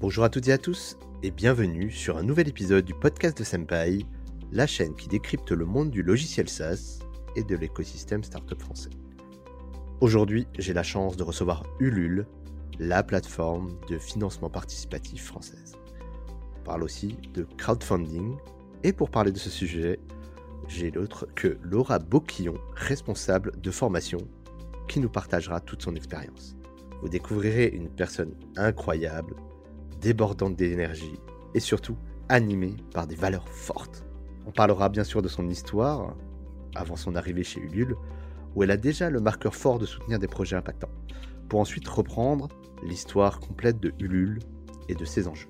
Bonjour 0.00 0.24
à 0.24 0.30
toutes 0.30 0.48
et 0.48 0.52
à 0.52 0.56
tous 0.56 0.96
et 1.22 1.30
bienvenue 1.30 1.90
sur 1.90 2.16
un 2.16 2.22
nouvel 2.22 2.48
épisode 2.48 2.86
du 2.86 2.94
podcast 2.94 3.36
de 3.36 3.44
Senpai, 3.44 3.98
la 4.50 4.66
chaîne 4.66 4.94
qui 4.94 5.08
décrypte 5.08 5.50
le 5.50 5.66
monde 5.66 5.90
du 5.90 6.02
logiciel 6.02 6.48
SaaS 6.48 7.00
et 7.36 7.44
de 7.44 7.54
l'écosystème 7.54 8.24
startup 8.24 8.58
français. 8.58 8.88
Aujourd'hui, 10.00 10.46
j'ai 10.58 10.72
la 10.72 10.82
chance 10.82 11.18
de 11.18 11.22
recevoir 11.22 11.64
Ulule, 11.80 12.26
la 12.78 13.02
plateforme 13.02 13.78
de 13.90 13.98
financement 13.98 14.48
participatif 14.48 15.26
française. 15.26 15.74
On 16.58 16.64
parle 16.64 16.82
aussi 16.82 17.18
de 17.34 17.46
crowdfunding 17.58 18.38
et 18.82 18.94
pour 18.94 19.10
parler 19.10 19.32
de 19.32 19.38
ce 19.38 19.50
sujet, 19.50 20.00
j'ai 20.66 20.90
l'autre 20.90 21.28
que 21.34 21.58
Laura 21.62 21.98
Boquillon, 21.98 22.56
responsable 22.74 23.52
de 23.60 23.70
formation, 23.70 24.26
qui 24.88 24.98
nous 24.98 25.10
partagera 25.10 25.60
toute 25.60 25.82
son 25.82 25.94
expérience. 25.94 26.56
Vous 27.02 27.10
découvrirez 27.10 27.66
une 27.66 27.90
personne 27.90 28.34
incroyable, 28.56 29.34
débordante 30.00 30.56
d'énergie 30.56 31.18
et 31.54 31.60
surtout 31.60 31.96
animée 32.28 32.76
par 32.92 33.06
des 33.06 33.16
valeurs 33.16 33.48
fortes. 33.48 34.04
On 34.46 34.52
parlera 34.52 34.88
bien 34.88 35.04
sûr 35.04 35.22
de 35.22 35.28
son 35.28 35.48
histoire, 35.48 36.16
avant 36.74 36.96
son 36.96 37.14
arrivée 37.14 37.44
chez 37.44 37.60
Ulule, 37.60 37.96
où 38.54 38.62
elle 38.62 38.70
a 38.70 38.76
déjà 38.76 39.10
le 39.10 39.20
marqueur 39.20 39.54
fort 39.54 39.78
de 39.78 39.86
soutenir 39.86 40.18
des 40.18 40.26
projets 40.26 40.56
impactants, 40.56 40.90
pour 41.48 41.60
ensuite 41.60 41.86
reprendre 41.86 42.48
l'histoire 42.82 43.40
complète 43.40 43.80
de 43.80 43.92
Ulule 43.98 44.38
et 44.88 44.94
de 44.94 45.04
ses 45.04 45.28
enjeux. 45.28 45.48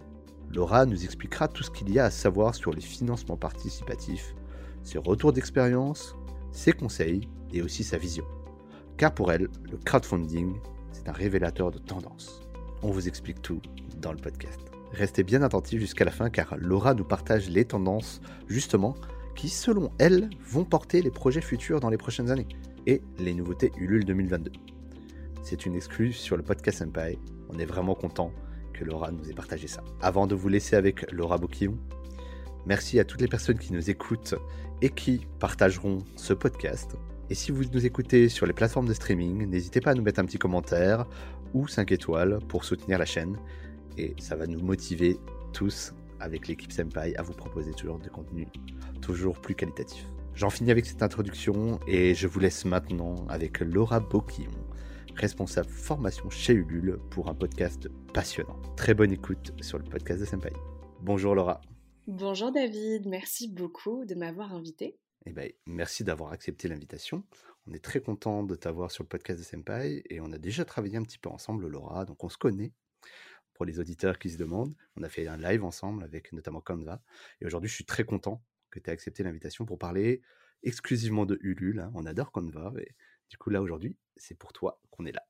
Laura 0.53 0.85
nous 0.85 1.05
expliquera 1.05 1.47
tout 1.47 1.63
ce 1.63 1.71
qu'il 1.71 1.91
y 1.93 1.99
a 1.99 2.07
à 2.07 2.11
savoir 2.11 2.55
sur 2.55 2.73
les 2.73 2.81
financements 2.81 3.37
participatifs, 3.37 4.35
ses 4.83 4.99
retours 4.99 5.33
d'expérience, 5.33 6.17
ses 6.51 6.73
conseils 6.73 7.29
et 7.53 7.63
aussi 7.63 7.85
sa 7.85 7.99
vision. 7.99 8.25
Car 8.97 9.15
pour 9.15 9.31
elle, 9.31 9.49
le 9.71 9.79
crowdfunding, 9.79 10.57
c'est 10.93 11.09
un 11.09 11.13
révélateur 11.13 11.71
de 11.71 11.79
tendance. 11.79 12.41
On 12.83 12.91
vous 12.91 13.07
explique 13.07 13.43
tout 13.43 13.61
dans 14.01 14.13
le 14.13 14.19
podcast. 14.19 14.61
Restez 14.93 15.23
bien 15.23 15.43
attentifs 15.43 15.81
jusqu'à 15.81 16.05
la 16.05 16.11
fin 16.11 16.31
car 16.31 16.57
Laura 16.59 16.95
nous 16.95 17.05
partage 17.05 17.49
les 17.49 17.65
tendances, 17.65 18.21
justement, 18.49 18.97
qui, 19.37 19.49
selon 19.49 19.91
elle, 19.99 20.29
vont 20.45 20.65
porter 20.65 21.03
les 21.03 21.11
projets 21.11 21.41
futurs 21.41 21.81
dans 21.81 21.91
les 21.91 21.97
prochaines 21.97 22.31
années 22.31 22.49
et 22.87 23.03
les 23.19 23.35
nouveautés 23.35 23.73
Ulule 23.79 24.05
2022. 24.05 24.51
C'est 25.43 25.67
une 25.67 25.77
exclue 25.77 26.13
sur 26.13 26.37
le 26.37 26.43
podcast 26.43 26.79
Senpai. 26.79 27.19
On 27.49 27.59
est 27.59 27.65
vraiment 27.65 27.95
content 27.95 28.33
que 28.73 28.85
Laura 28.85 29.11
nous 29.11 29.31
ait 29.31 29.35
partagé 29.35 29.69
ça. 29.69 29.83
Avant 30.01 30.27
de 30.27 30.35
vous 30.35 30.49
laisser 30.49 30.77
avec 30.77 31.11
Laura 31.13 31.39
Boquillon, 31.39 31.79
merci 32.67 32.99
à 32.99 33.05
toutes 33.05 33.21
les 33.21 33.29
personnes 33.29 33.59
qui 33.59 33.73
nous 33.73 33.91
écoutent 33.91 34.35
et 34.83 34.91
qui 34.91 35.27
partageront 35.39 35.99
ce 36.17 36.33
podcast. 36.33 36.97
Et 37.31 37.35
si 37.35 37.53
vous 37.53 37.65
nous 37.65 37.87
écoutez 37.87 38.29
sur 38.29 38.45
les 38.45 38.53
plateformes 38.53 38.89
de 38.89 38.95
streaming, 38.95 39.47
n'hésitez 39.47 39.81
pas 39.81 39.93
à 39.93 39.95
nous 39.95 40.03
mettre 40.03 40.21
un 40.21 40.25
petit 40.25 40.39
commentaire 40.39 41.07
ou 41.55 41.69
5 41.69 41.93
étoiles 41.93 42.41
pour 42.49 42.65
soutenir 42.65 42.99
la 42.99 43.05
chaîne. 43.05 43.37
Et 44.01 44.15
ça 44.19 44.35
va 44.35 44.47
nous 44.47 44.61
motiver 44.61 45.19
tous 45.53 45.93
avec 46.21 46.49
l'équipe 46.49 46.73
Senpai 46.73 47.15
à 47.17 47.23
vous 47.23 47.35
proposer 47.35 47.73
toujours 47.73 47.99
de 47.99 48.09
contenu 48.09 48.49
toujours 49.03 49.39
plus 49.39 49.55
qualitatif. 49.55 50.07
J'en 50.35 50.49
finis 50.49 50.71
avec 50.71 50.87
cette 50.87 51.03
introduction 51.03 51.79
et 51.87 52.15
je 52.15 52.27
vous 52.27 52.41
laisse 52.41 52.65
maintenant 52.65 53.27
avec 53.29 53.61
Laura 53.61 54.01
Boquillon, 54.01 54.51
responsable 55.17 55.69
formation 55.69 56.31
chez 56.31 56.55
Ulule 56.55 56.99
pour 57.11 57.29
un 57.29 57.35
podcast 57.35 57.91
passionnant. 58.15 58.57
Très 58.75 58.95
bonne 58.95 59.13
écoute 59.13 59.53
sur 59.61 59.77
le 59.77 59.85
podcast 59.85 60.21
de 60.21 60.25
Senpai. 60.25 60.53
Bonjour 61.03 61.35
Laura. 61.35 61.61
Bonjour 62.07 62.53
David, 62.53 63.07
merci 63.07 63.49
beaucoup 63.49 64.07
de 64.07 64.15
m'avoir 64.15 64.55
invité. 64.55 64.97
Eh 65.27 65.33
ben, 65.33 65.53
merci 65.67 66.05
d'avoir 66.05 66.33
accepté 66.33 66.69
l'invitation. 66.69 67.23
On 67.67 67.75
est 67.75 67.85
très 67.85 68.01
content 68.01 68.45
de 68.45 68.55
t'avoir 68.55 68.91
sur 68.91 69.05
le 69.05 69.09
podcast 69.09 69.41
de 69.41 69.45
Senpai 69.45 70.03
et 70.09 70.23
on 70.23 70.33
a 70.33 70.39
déjà 70.39 70.65
travaillé 70.65 70.97
un 70.97 71.03
petit 71.03 71.19
peu 71.19 71.29
ensemble, 71.29 71.69
Laura, 71.69 72.07
donc 72.07 72.25
on 72.25 72.31
se 72.31 72.39
connaît. 72.39 72.73
Pour 73.61 73.67
les 73.67 73.79
auditeurs 73.79 74.19
qui 74.19 74.31
se 74.31 74.39
demandent, 74.39 74.75
on 74.97 75.03
a 75.03 75.11
fait 75.11 75.27
un 75.27 75.37
live 75.37 75.65
ensemble 75.65 76.03
avec 76.03 76.33
notamment 76.33 76.63
Canva 76.63 77.03
et 77.43 77.45
aujourd'hui 77.45 77.69
je 77.69 77.75
suis 77.75 77.85
très 77.85 78.05
content 78.05 78.43
que 78.71 78.81
tu 78.81 78.89
aies 78.89 78.93
accepté 78.95 79.23
l'invitation 79.23 79.67
pour 79.67 79.77
parler 79.77 80.23
exclusivement 80.63 81.27
de 81.27 81.39
Ulule. 81.43 81.81
Hein. 81.81 81.93
On 81.95 82.07
adore 82.07 82.33
Canva 82.33 82.73
et 82.79 82.95
du 83.29 83.37
coup 83.37 83.51
là 83.51 83.61
aujourd'hui 83.61 83.99
c'est 84.17 84.35
pour 84.35 84.55
toi 84.55 84.81
qu'on 84.91 85.05
est 85.05 85.13
là. 85.13 85.27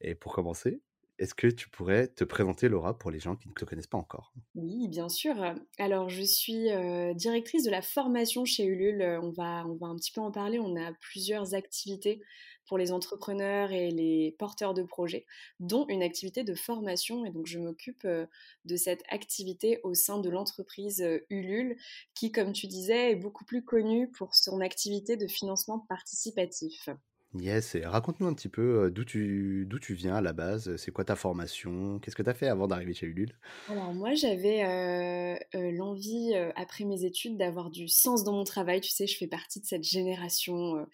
Et 0.00 0.14
pour 0.14 0.32
commencer, 0.32 0.80
est-ce 1.18 1.34
que 1.34 1.46
tu 1.46 1.68
pourrais 1.68 2.08
te 2.08 2.24
présenter, 2.24 2.70
Laura, 2.70 2.96
pour 2.96 3.10
les 3.10 3.20
gens 3.20 3.36
qui 3.36 3.48
ne 3.48 3.52
te 3.52 3.66
connaissent 3.66 3.86
pas 3.86 3.98
encore? 3.98 4.32
Oui, 4.54 4.88
bien 4.88 5.10
sûr. 5.10 5.34
Alors, 5.78 6.08
je 6.08 6.22
suis 6.22 6.68
directrice 7.16 7.64
de 7.64 7.70
la 7.70 7.82
formation 7.82 8.44
chez 8.44 8.64
Ulule. 8.64 9.02
On 9.20 9.30
va, 9.30 9.66
on 9.66 9.74
va 9.74 9.88
un 9.88 9.96
petit 9.96 10.12
peu 10.12 10.20
en 10.20 10.30
parler. 10.30 10.58
On 10.58 10.76
a 10.76 10.92
plusieurs 11.00 11.54
activités 11.54 12.22
pour 12.68 12.78
les 12.78 12.92
entrepreneurs 12.92 13.72
et 13.72 13.90
les 13.90 14.36
porteurs 14.38 14.74
de 14.74 14.82
projets, 14.82 15.26
dont 15.58 15.86
une 15.88 16.02
activité 16.02 16.44
de 16.44 16.54
formation. 16.54 17.24
Et 17.24 17.30
donc, 17.30 17.46
je 17.46 17.58
m'occupe 17.58 18.06
de 18.06 18.76
cette 18.76 19.02
activité 19.08 19.80
au 19.82 19.94
sein 19.94 20.18
de 20.18 20.30
l'entreprise 20.30 21.04
Ulule, 21.30 21.76
qui, 22.14 22.30
comme 22.30 22.52
tu 22.52 22.66
disais, 22.66 23.12
est 23.12 23.16
beaucoup 23.16 23.44
plus 23.44 23.64
connue 23.64 24.10
pour 24.10 24.34
son 24.34 24.60
activité 24.60 25.16
de 25.16 25.26
financement 25.26 25.80
participatif. 25.88 26.88
Yes, 27.34 27.74
et 27.74 27.84
raconte-nous 27.84 28.26
un 28.26 28.32
petit 28.32 28.48
peu 28.48 28.90
d'où 28.90 29.04
tu, 29.04 29.68
tu 29.82 29.94
viens 29.94 30.16
à 30.16 30.22
la 30.22 30.32
base, 30.32 30.76
c'est 30.76 30.90
quoi 30.90 31.04
ta 31.04 31.14
formation, 31.14 31.98
qu'est-ce 31.98 32.16
que 32.16 32.22
tu 32.22 32.30
as 32.30 32.34
fait 32.34 32.48
avant 32.48 32.66
d'arriver 32.66 32.94
chez 32.94 33.06
Ulule? 33.06 33.38
Alors 33.66 33.92
moi 33.92 34.14
j'avais 34.14 35.38
l'envie 35.52 36.34
après 36.56 36.84
mes 36.84 37.04
études 37.04 37.36
d'avoir 37.36 37.70
du 37.70 37.86
sens 37.86 38.24
dans 38.24 38.32
mon 38.32 38.44
travail, 38.44 38.80
tu 38.80 38.88
sais 38.90 39.06
je 39.06 39.16
fais 39.16 39.26
partie 39.26 39.60
de 39.60 39.66
cette 39.66 39.84
génération 39.84 40.86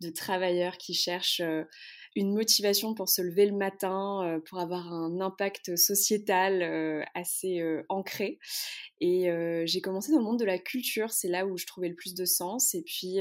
de 0.00 0.10
travailleurs 0.10 0.76
qui 0.76 0.92
cherchent 0.92 1.42
une 2.16 2.34
motivation 2.34 2.94
pour 2.94 3.08
se 3.08 3.22
lever 3.22 3.46
le 3.46 3.56
matin, 3.56 4.40
pour 4.48 4.58
avoir 4.58 4.92
un 4.92 5.20
impact 5.20 5.76
sociétal 5.76 7.06
assez 7.14 7.62
ancré. 7.88 8.40
Et 9.00 9.30
j'ai 9.66 9.80
commencé 9.80 10.10
dans 10.10 10.18
le 10.18 10.24
monde 10.24 10.40
de 10.40 10.44
la 10.44 10.58
culture, 10.58 11.10
c'est 11.12 11.28
là 11.28 11.46
où 11.46 11.56
je 11.56 11.66
trouvais 11.66 11.90
le 11.90 11.94
plus 11.94 12.14
de 12.14 12.24
sens. 12.24 12.74
Et 12.74 12.82
puis 12.82 13.18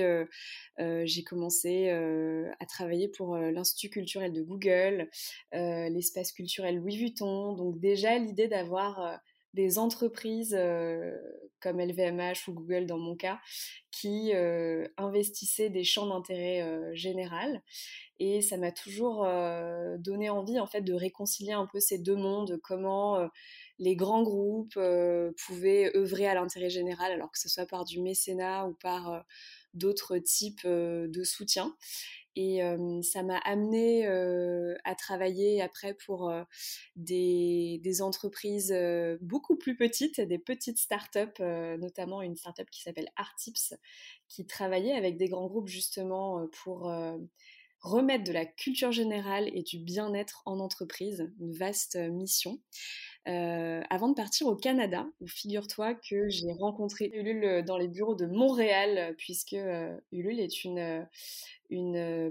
j'ai 0.80 1.24
commencé 1.24 1.90
à 1.90 2.66
travailler 2.66 3.10
pour 3.10 3.38
l'Institut 3.38 3.90
culturel 3.90 4.32
de 4.32 4.42
Google, 4.42 5.10
l'espace 5.52 6.32
culturel 6.32 6.78
Louis 6.78 6.98
Vuitton. 6.98 7.54
Donc 7.54 7.80
déjà 7.80 8.18
l'idée 8.18 8.48
d'avoir 8.48 9.20
des 9.56 9.80
entreprises 9.80 10.58
comme 11.62 11.80
LVMH 11.80 12.48
ou 12.48 12.54
Google 12.54 12.86
dans 12.86 13.00
mon 13.00 13.16
cas 13.16 13.40
qui 13.92 14.34
investissaient 14.98 15.70
des 15.70 15.84
champs 15.84 16.08
d'intérêt 16.08 16.94
général. 16.94 17.64
Et 18.20 18.42
ça 18.42 18.58
m'a 18.58 18.72
toujours 18.72 19.26
donné 19.98 20.30
envie 20.30 20.60
en 20.60 20.68
fait 20.68 20.82
de 20.82 20.94
réconcilier 20.94 21.54
un 21.54 21.66
peu 21.66 21.80
ces 21.80 21.98
deux 21.98 22.16
mondes 22.16 22.60
comment 22.64 23.28
les 23.80 23.96
grands 23.96 24.24
groupes 24.24 24.80
pouvaient 25.46 25.96
œuvrer 25.96 26.28
à 26.28 26.36
l'intérêt 26.36 26.70
général 26.70 27.12
alors 27.12 27.32
que 27.32 27.40
ce 27.40 27.50
soit 27.50 27.66
par 27.66 27.86
du 27.86 28.02
mécénat 28.02 28.68
ou 28.68 28.74
par 28.74 29.26
d'autres 29.74 30.18
types 30.18 30.68
de 30.68 31.24
soutien 31.24 31.76
et 32.36 32.62
ça 33.02 33.24
m'a 33.24 33.38
amené 33.38 34.06
à 34.08 34.96
travailler 34.96 35.62
après 35.62 35.94
pour 35.94 36.34
des, 36.96 37.80
des, 37.84 38.02
entreprises 38.02 38.76
beaucoup 39.22 39.56
plus 39.56 39.76
petites, 39.76 40.20
des 40.20 40.40
petites 40.40 40.78
startups, 40.78 41.42
notamment 41.80 42.22
une 42.22 42.36
startup 42.36 42.70
qui 42.70 42.82
s'appelle 42.82 43.10
Artips, 43.16 43.74
qui 44.28 44.46
travaillait 44.46 44.94
avec 44.94 45.18
des 45.18 45.28
grands 45.28 45.48
groupes 45.48 45.70
justement 45.70 46.48
pour 46.64 46.92
remettre 47.82 48.24
de 48.24 48.32
la 48.32 48.46
culture 48.46 48.92
générale 48.92 49.50
et 49.54 49.64
du 49.64 49.80
bien-être 49.80 50.42
en 50.46 50.60
entreprise, 50.60 51.32
une 51.40 51.54
vaste 51.54 51.96
mission. 51.96 52.60
Euh, 53.28 53.82
avant 53.90 54.10
de 54.10 54.14
partir 54.14 54.46
au 54.48 54.56
Canada, 54.56 55.08
figure-toi 55.26 55.96
que 55.96 56.30
j'ai 56.30 56.52
rencontré 56.60 57.10
Ulule 57.14 57.64
dans 57.66 57.78
les 57.78 57.88
bureaux 57.88 58.14
de 58.14 58.28
Montréal, 58.28 59.16
puisque 59.18 59.54
euh, 59.54 59.98
Ulule 60.12 60.40
est 60.40 60.64
une, 60.64 61.08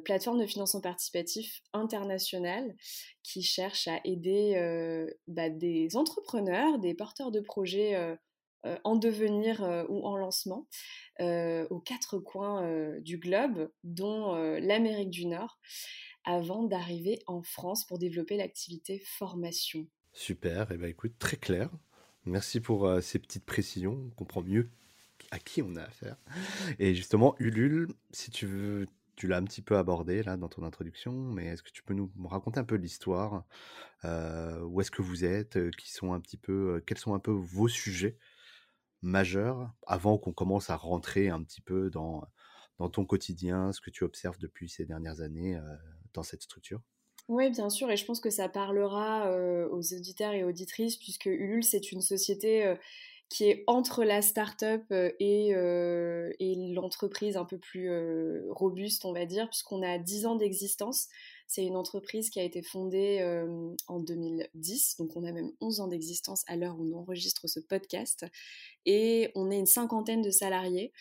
plateforme 0.05 0.41
de 0.41 0.47
financement 0.47 0.81
participatif 0.81 1.63
internationale 1.73 2.77
qui 3.23 3.43
cherche 3.43 3.89
à 3.89 3.99
aider 4.05 4.55
euh, 4.57 5.11
bah, 5.27 5.51
des 5.51 5.97
entrepreneurs, 5.97 6.79
des 6.79 6.95
porteurs 6.95 7.33
de 7.33 7.41
projets 7.41 8.17
en 8.85 8.97
devenir 8.97 9.85
ou 9.91 10.07
en 10.07 10.17
lancement 10.17 10.67
aux 11.21 11.81
quatre 11.81 12.19
coins 12.19 12.99
du 13.01 13.19
globe, 13.19 13.71
dont 13.83 14.35
l'Amérique 14.35 15.11
du 15.11 15.27
Nord, 15.27 15.59
avant 16.25 16.63
d'arriver 16.63 17.19
en 17.27 17.43
France 17.43 17.85
pour 17.85 17.99
développer 17.99 18.37
l'activité 18.37 19.01
formation. 19.01 19.87
Super, 20.15 20.71
et 20.71 20.75
eh 20.77 20.79
ben 20.79 20.89
écoute, 20.89 21.19
très 21.19 21.37
clair. 21.37 21.69
Merci 22.25 22.61
pour 22.61 22.87
euh, 22.87 23.01
ces 23.01 23.19
petites 23.19 23.45
précisions. 23.45 23.95
On 24.07 24.11
comprend 24.11 24.43
mieux 24.43 24.71
à 25.33 25.41
qui 25.41 25.61
on 25.61 25.75
a 25.75 25.83
affaire. 25.83 26.17
Et 26.79 26.95
justement, 26.95 27.35
Ulule, 27.41 27.89
si 28.13 28.31
tu 28.31 28.47
veux, 28.47 28.87
tu 29.17 29.27
l'as 29.27 29.39
un 29.39 29.45
petit 29.45 29.61
peu 29.61 29.77
abordé 29.77 30.23
là 30.23 30.37
dans 30.37 30.49
ton 30.49 30.63
introduction, 30.63 31.13
mais 31.13 31.47
est-ce 31.47 31.65
que 31.65 31.71
tu 31.71 31.83
peux 31.83 31.95
nous 31.95 32.13
raconter 32.25 32.61
un 32.61 32.65
peu 32.65 32.77
l'histoire 32.77 33.45
euh, 34.05 34.61
Où 34.63 34.81
est-ce 34.81 34.93
que 34.93 35.03
vous 35.03 35.25
êtes 35.25 35.57
euh, 35.57 35.71
Qui 35.71 35.93
sont 35.93 36.13
un 36.13 36.21
petit 36.21 36.37
peu, 36.37 36.83
quels 36.87 36.99
sont 36.99 37.15
un 37.15 37.19
peu 37.19 37.33
vos 37.33 37.69
sujets 37.69 38.17
majeurs 39.03 39.73
avant 39.87 40.17
qu'on 40.19 40.33
commence 40.33 40.71
à 40.71 40.77
rentrer 40.77 41.29
un 41.29 41.43
petit 41.43 41.61
peu 41.61 41.91
dans 41.91 42.27
dans 42.79 42.89
ton 42.91 43.05
quotidien, 43.05 43.73
ce 43.73 43.81
que 43.81 43.91
tu 43.91 44.05
observes 44.05 44.39
depuis 44.39 44.69
ces 44.69 44.85
dernières 44.85 45.21
années 45.21 45.61
dans 46.13 46.25
cette 46.25 46.43
structure? 46.43 46.81
Oui, 47.29 47.51
bien 47.51 47.71
sûr, 47.71 47.91
et 47.91 47.97
je 47.97 48.05
pense 48.05 48.21
que 48.21 48.31
ça 48.31 48.49
parlera 48.49 49.31
aux 49.71 49.95
auditeurs 49.95 50.33
et 50.33 50.45
auditrices, 50.45 50.97
puisque 50.97 51.27
Ulule, 51.27 51.65
c'est 51.65 51.91
une 51.91 52.03
société 52.03 52.75
qui 53.31 53.45
est 53.45 53.65
entre 53.67 54.05
la 54.05 54.21
start-up 54.21 54.85
et, 54.91 55.49
et 55.49 56.55
l'entreprise 56.75 57.39
un 57.39 57.47
peu 57.47 57.59
plus 57.59 57.91
robuste, 58.51 59.07
on 59.07 59.13
va 59.13 59.25
dire, 59.25 59.49
puisqu'on 59.49 59.83
a 59.83 59.99
10 59.99 60.27
ans 60.27 60.37
d'existence. 60.37 61.09
C'est 61.47 61.65
une 61.65 61.77
entreprise 61.77 62.31
qui 62.31 62.41
a 62.41 62.43
été 62.43 62.63
fondée 62.63 63.23
en 63.87 64.01
2010, 64.01 64.97
donc 64.99 65.17
on 65.17 65.25
a 65.25 65.33
même 65.33 65.51
11 65.61 65.81
ans 65.81 65.89
d'existence 65.89 66.45
à 66.47 66.57
l'heure 66.57 66.79
où 66.79 66.85
on 66.85 66.99
enregistre 66.99 67.49
ce 67.49 67.61
podcast. 67.61 68.27
Et 68.87 69.31
on 69.35 69.51
est 69.51 69.59
une 69.59 69.67
cinquantaine 69.67 70.21
de 70.21 70.31
salariés 70.31 70.93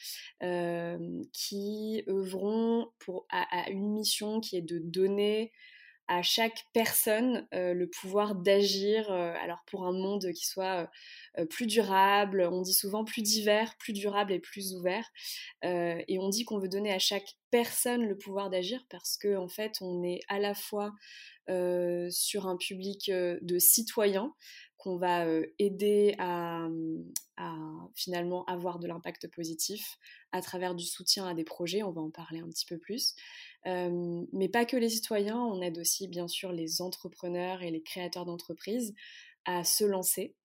qui 1.34 2.04
œuvront 2.08 2.88
à, 3.30 3.70
une 3.70 3.92
mission 3.92 4.40
qui 4.40 4.56
est 4.56 4.62
de 4.62 4.80
donner 4.80 5.52
à 6.08 6.22
chaque 6.22 6.66
personne 6.74 7.48
le 7.52 7.86
pouvoir 7.86 8.36
d'agir 8.36 9.10
alors 9.12 9.64
pour 9.68 9.86
un 9.86 9.94
monde 9.94 10.32
qui 10.34 10.46
soit 10.46 10.90
plus 11.50 11.66
durable, 11.66 12.48
on 12.52 12.62
dit 12.62 12.74
souvent 12.74 13.04
plus 13.04 13.22
divers, 13.22 13.76
plus 13.78 13.94
durable 13.94 14.34
et 14.34 14.40
plus 14.40 14.74
ouvert. 14.74 15.10
et 15.64 16.18
on 16.20 16.30
dit 16.30 16.46
qu'on 16.46 16.60
veut 16.60 16.70
donner 16.70 16.92
à 16.92 17.00
chaque 17.00 17.38
personne 17.52 18.06
le 18.06 18.18
pouvoir 18.18 18.50
d'agir 18.50 18.86
parce 18.90 19.18
qu'en 19.18 19.44
en 19.44 19.48
fait 19.48 19.78
on 19.82 20.04
est 20.04 20.20
à 20.28 20.40
la 20.40 20.54
fois 20.54 20.94
sur 22.10 22.48
un 22.48 22.58
public 22.58 23.10
de 23.10 23.60
citoyens 23.60 24.34
qu'on 24.84 24.98
va 24.98 25.26
aider 25.60 26.14
à, 26.20 26.68
finalement 27.96 28.44
avoir 28.46 28.80
de 28.80 28.88
l'impact 28.88 29.28
positif 29.30 29.98
à 30.32 30.42
travers 30.42 30.76
du 30.76 30.86
soutien 30.86 31.26
à 31.26 31.34
des 31.34 31.44
projets, 31.44 31.84
on 31.84 31.92
va 31.92 32.02
en 32.02 32.12
parler 32.12 32.40
un 32.40 32.50
petit 32.50 32.66
peu 32.66 32.78
plus. 32.78 33.16
Mais 33.66 34.50
pas 34.50 34.66
que 34.66 34.78
les 34.78 34.90
citoyens, 34.90 35.40
on 35.40 35.62
aide 35.62 35.78
aussi 35.78 36.08
bien 36.08 36.28
sûr 36.28 36.52
les 36.52 36.82
entrepreneurs 36.82 37.62
et 37.64 37.72
les 37.72 37.82
créateurs 37.82 38.26
d'entreprises 38.26 38.94
à 39.46 39.64
se 39.64 39.84
lancer. 39.84 40.36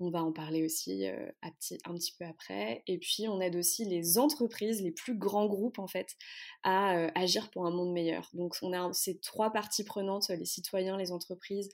On 0.00 0.10
va 0.10 0.24
en 0.24 0.32
parler 0.32 0.64
aussi 0.64 1.06
un 1.06 1.94
petit 1.94 2.14
peu 2.18 2.24
après. 2.24 2.82
Et 2.88 2.98
puis, 2.98 3.28
on 3.28 3.40
aide 3.40 3.54
aussi 3.54 3.84
les 3.84 4.18
entreprises, 4.18 4.82
les 4.82 4.90
plus 4.90 5.16
grands 5.16 5.46
groupes, 5.46 5.78
en 5.78 5.86
fait, 5.86 6.16
à 6.64 6.94
agir 7.16 7.48
pour 7.50 7.64
un 7.64 7.70
monde 7.70 7.92
meilleur. 7.92 8.28
Donc, 8.34 8.56
on 8.62 8.72
a 8.72 8.92
ces 8.92 9.18
trois 9.18 9.52
parties 9.52 9.84
prenantes, 9.84 10.28
les 10.30 10.44
citoyens, 10.46 10.96
les 10.96 11.12
entreprises 11.12 11.70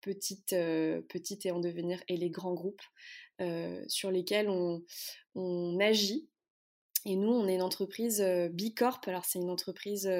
petites, 0.00 0.52
et 0.52 1.50
en 1.50 1.58
devenir 1.58 2.00
et 2.08 2.16
les 2.16 2.30
grands 2.30 2.54
groupes 2.54 2.82
sur 3.88 4.10
lesquels 4.10 4.48
on, 4.48 5.80
agit. 5.80 6.28
Et 7.06 7.16
nous, 7.16 7.32
on 7.32 7.48
est 7.48 7.54
une 7.54 7.62
entreprise 7.62 8.20
euh, 8.20 8.48
Bicorp. 8.48 9.00
Alors, 9.06 9.24
c'est 9.24 9.38
une 9.38 9.48
entreprise 9.50 10.10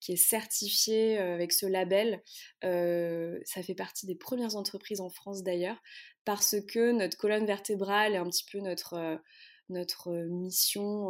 qui 0.00 0.12
est 0.12 0.16
certifiée 0.16 1.18
avec 1.18 1.52
ce 1.52 1.66
label. 1.66 2.20
ça 2.62 3.62
fait 3.62 3.74
partie 3.74 4.06
des 4.06 4.16
premières 4.16 4.56
entreprises 4.56 5.00
en 5.00 5.10
France 5.10 5.44
d'ailleurs, 5.44 5.80
parce 6.24 6.56
que 6.68 6.90
notre 6.90 7.16
colonne 7.16 7.46
vertébrale 7.46 8.14
et 8.14 8.16
un 8.16 8.28
petit 8.28 8.44
peu 8.50 8.58
notre 8.58 9.20
notre 9.68 10.12
mission 10.12 11.06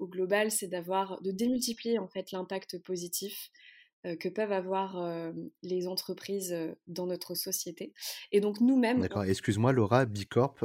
au 0.00 0.06
global, 0.08 0.50
c'est 0.50 0.66
d'avoir, 0.66 1.22
de 1.22 1.30
démultiplier 1.30 1.98
en 1.98 2.08
fait 2.08 2.32
l'impact 2.32 2.78
positif 2.82 3.50
euh, 4.04 4.16
que 4.16 4.28
peuvent 4.28 4.50
avoir 4.50 5.00
euh, 5.00 5.30
les 5.62 5.86
entreprises 5.86 6.52
euh, 6.52 6.74
dans 6.88 7.06
notre 7.06 7.36
société. 7.36 7.94
Et 8.32 8.40
donc 8.40 8.60
nous-mêmes... 8.60 9.00
D'accord, 9.00 9.22
excuse-moi 9.22 9.72
Laura, 9.72 10.06
Bicorp, 10.06 10.56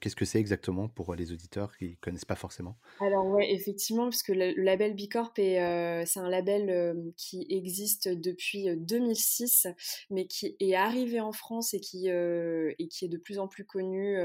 Qu'est-ce 0.00 0.16
que 0.16 0.24
c'est 0.24 0.40
exactement 0.40 0.88
pour 0.88 1.14
les 1.14 1.30
auditeurs 1.30 1.76
qui 1.76 1.90
ne 1.90 1.94
connaissent 1.96 2.24
pas 2.24 2.36
forcément? 2.36 2.78
Alors 3.00 3.26
oui, 3.26 3.44
effectivement, 3.48 4.08
puisque 4.08 4.30
le, 4.30 4.52
label 4.62 4.94
Bicorp, 4.94 5.32
c'est 5.36 5.58
un 5.58 6.28
label 6.30 7.12
qui 7.16 7.46
existe 7.50 8.08
depuis 8.08 8.74
2006, 8.76 9.68
mais 10.10 10.26
qui 10.26 10.56
est 10.58 10.74
arrivé 10.74 11.20
en 11.20 11.32
France 11.32 11.74
et 11.74 11.80
qui, 11.80 12.08
et 12.08 12.88
qui 12.88 13.04
est 13.04 13.08
de 13.08 13.18
plus 13.18 13.38
en 13.38 13.46
plus 13.46 13.66
connu 13.66 14.16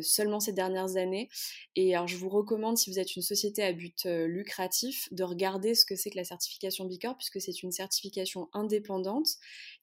seulement 0.00 0.38
ces 0.38 0.52
dernières 0.52 0.96
années. 0.96 1.28
Et 1.74 1.94
alors 1.96 2.06
je 2.06 2.16
vous 2.16 2.28
recommande, 2.28 2.78
si 2.78 2.88
vous 2.88 3.00
êtes 3.00 3.16
une 3.16 3.22
société 3.22 3.64
à 3.64 3.72
but 3.72 4.04
lucratif, 4.04 5.08
de 5.12 5.24
regarder 5.24 5.74
ce 5.74 5.84
que 5.84 5.96
c'est 5.96 6.10
que 6.10 6.16
la 6.16 6.24
certification 6.24 6.84
Bicorp, 6.84 7.16
puisque 7.16 7.40
c'est 7.40 7.62
une 7.62 7.72
certification 7.72 8.48
indépendante 8.52 9.28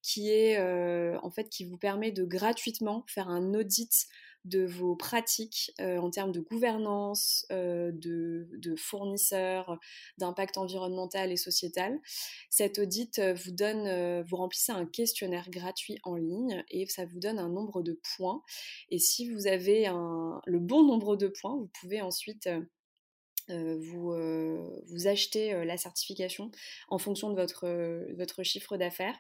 qui 0.02 0.32
est 0.32 0.58
en 0.58 1.30
fait 1.30 1.50
qui 1.50 1.66
vous 1.66 1.78
permet 1.78 2.12
de 2.12 2.24
gratuitement 2.24 3.04
faire 3.08 3.28
un 3.28 3.54
audit 3.54 4.08
de 4.46 4.66
vos 4.66 4.96
pratiques 4.96 5.72
euh, 5.80 5.98
en 5.98 6.10
termes 6.10 6.32
de 6.32 6.40
gouvernance, 6.40 7.46
euh, 7.52 7.92
de, 7.94 8.76
fournisseurs, 8.78 9.80
d'impact 10.18 10.58
environnemental 10.58 11.32
et 11.32 11.38
sociétal. 11.38 12.00
Cet 12.50 12.80
audit 12.80 13.20
euh, 13.20 13.34
vous 13.34 13.52
donne, 13.52 14.22
vous 14.24 14.36
remplissez 14.38 14.72
un 14.72 14.86
questionnaire 14.86 15.50
gratuit 15.50 15.98
en 16.04 16.16
ligne 16.16 16.64
et 16.70 16.86
ça 16.88 17.06
vous 17.06 17.20
donne 17.20 17.40
un 17.40 17.50
nombre 17.50 17.82
de 17.82 18.00
points. 18.16 18.42
Et 18.90 19.00
si 19.00 19.30
vous 19.30 19.48
avez 19.48 19.88
le 20.46 20.60
bon 20.60 20.84
nombre 20.84 21.16
de 21.16 21.28
points, 21.28 21.56
vous 21.56 21.70
pouvez 21.80 22.02
ensuite 22.02 22.50
vous, 23.50 24.14
achetez 25.06 25.66
la 25.66 25.78
certification 25.78 26.52
en 26.88 26.98
fonction 26.98 27.32
de 27.32 27.36
votre 28.16 28.44
chiffre 28.44 28.78
d'affaires. 28.78 29.18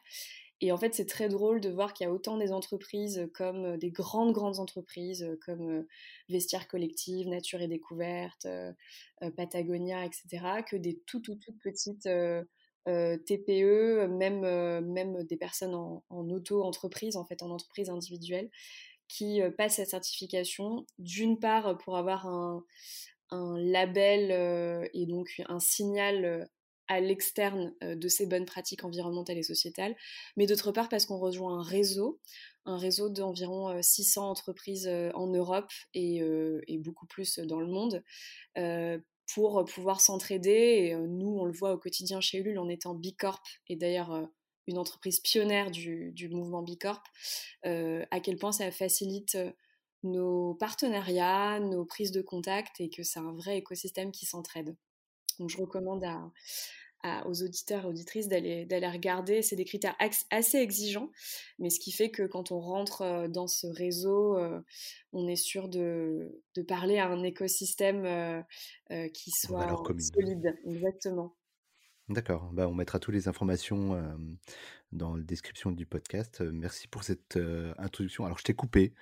Et 0.61 0.71
en 0.71 0.77
fait, 0.77 0.93
c'est 0.93 1.05
très 1.05 1.29
drôle 1.29 1.61
de 1.61 1.69
voir 1.69 1.93
qu'il 1.93 2.05
y 2.05 2.09
a 2.09 2.13
autant 2.13 2.37
des 2.37 2.51
entreprises 2.51 3.29
comme 3.33 3.65
euh, 3.65 3.77
des 3.77 3.91
grandes, 3.91 4.33
grandes 4.33 4.59
entreprises 4.59 5.23
euh, 5.23 5.39
comme 5.45 5.69
euh, 5.69 5.87
Vestiaire 6.27 6.67
Collective, 6.67 7.27
Nature 7.29 7.61
et 7.61 7.67
Découverte, 7.67 8.47
Patagonia, 9.35 10.05
etc., 10.05 10.63
que 10.67 10.75
des 10.75 10.99
tout, 11.05 11.19
tout, 11.19 11.35
toutes 11.35 11.59
petites 11.59 12.07
TPE, 12.85 14.07
même, 14.07 14.41
même 14.85 15.23
des 15.23 15.37
personnes 15.37 15.75
en, 15.75 16.29
auto-entreprise, 16.29 17.17
en 17.17 17.25
fait, 17.25 17.43
en 17.43 17.49
entreprise 17.49 17.89
individuelle, 17.89 18.49
qui 19.07 19.41
passent 19.57 19.75
cette 19.75 19.89
certification, 19.89 20.85
d'une 20.99 21.39
part 21.39 21.77
pour 21.79 21.97
avoir 21.97 22.27
un, 22.27 22.63
un 23.31 23.57
label 23.59 24.89
et 24.93 25.05
donc 25.05 25.41
un 25.47 25.59
signal 25.59 26.47
à 26.89 26.99
l'externe 26.99 27.73
euh, 27.83 27.95
de 27.95 28.07
ces 28.09 28.25
bonnes 28.25 28.45
pratiques 28.45 28.83
environnementales 28.83 29.37
et 29.37 29.43
sociétales, 29.43 29.95
mais 30.35 30.47
d'autre 30.47 30.71
part 30.71 30.89
parce 30.89 31.05
qu'on 31.05 31.19
rejoint 31.19 31.59
un 31.59 31.63
réseau, 31.63 32.19
un 32.65 32.77
réseau 32.77 33.09
d'environ 33.09 33.81
600 33.81 34.25
euh, 34.25 34.29
entreprises 34.29 34.87
euh, 34.87 35.11
en 35.13 35.27
Europe 35.27 35.71
et, 35.93 36.21
beaucoup 36.79 37.05
plus 37.05 37.39
dans 37.39 37.59
le 37.59 37.67
monde, 37.67 38.03
pour 39.33 39.63
pouvoir 39.65 40.01
s'entraider. 40.01 40.95
Nous, 41.07 41.37
on 41.39 41.45
le 41.45 41.51
voit 41.51 41.73
au 41.73 41.77
quotidien 41.77 42.19
chez 42.19 42.39
Ulule 42.39 42.57
en 42.57 42.67
étant 42.67 42.95
Bicorp, 42.95 43.43
et 43.67 43.75
d'ailleurs 43.75 44.27
une 44.65 44.77
entreprise 44.77 45.19
pionnière 45.19 45.69
du, 45.69 46.11
du 46.13 46.29
mouvement 46.29 46.63
Bicorp, 46.63 47.03
à 47.63 48.19
quel 48.21 48.37
point 48.37 48.51
ça 48.51 48.71
facilite 48.71 49.37
nos 50.03 50.55
partenariats, 50.55 51.59
nos 51.59 51.85
prises 51.85 52.11
de 52.11 52.21
contact, 52.21 52.79
et 52.79 52.89
que 52.89 53.03
c'est 53.03 53.19
un 53.19 53.33
vrai 53.33 53.57
écosystème 53.57 54.11
qui 54.11 54.25
s'entraide. 54.25 54.75
Donc 55.39 55.49
je 55.49 55.57
recommande 55.57 56.03
à, 56.03 57.27
aux 57.27 57.43
auditeurs 57.43 57.85
et 57.85 57.87
auditrices 57.87 58.27
d'aller 58.27 58.89
regarder. 58.91 59.41
C'est 59.41 59.55
des 59.55 59.65
critères 59.65 59.95
assez 60.29 60.57
exigeants, 60.57 61.11
mais 61.57 61.69
ce 61.69 61.79
qui 61.79 61.91
fait 61.91 62.11
que 62.11 62.23
quand 62.23 62.51
on 62.51 62.59
rentre 62.59 63.01
euh, 63.01 63.27
dans 63.27 63.47
ce 63.47 63.67
réseau, 63.67 64.37
euh, 64.37 64.59
on 65.13 65.27
est 65.27 65.37
sûr 65.37 65.69
de, 65.69 66.41
de 66.55 66.61
parler 66.61 66.97
à 66.97 67.07
un 67.07 67.23
écosystème 67.23 68.05
euh, 68.05 69.07
qui 69.13 69.31
soit 69.31 69.81
solide. 70.13 70.57
Exactement. 70.65 71.35
D'accord, 72.09 72.49
bah, 72.53 72.67
on 72.67 72.73
mettra 72.73 72.99
toutes 72.99 73.13
les 73.13 73.27
informations 73.27 73.95
dans 74.91 75.15
la 75.15 75.23
description 75.23 75.71
du 75.71 75.85
podcast. 75.85 76.41
merci 76.41 76.87
pour 76.87 77.03
cette 77.03 77.39
introduction. 77.77 78.25
Alors 78.25 78.37
je 78.37 78.43
t'ai 78.43 78.53
coupé, 78.53 78.93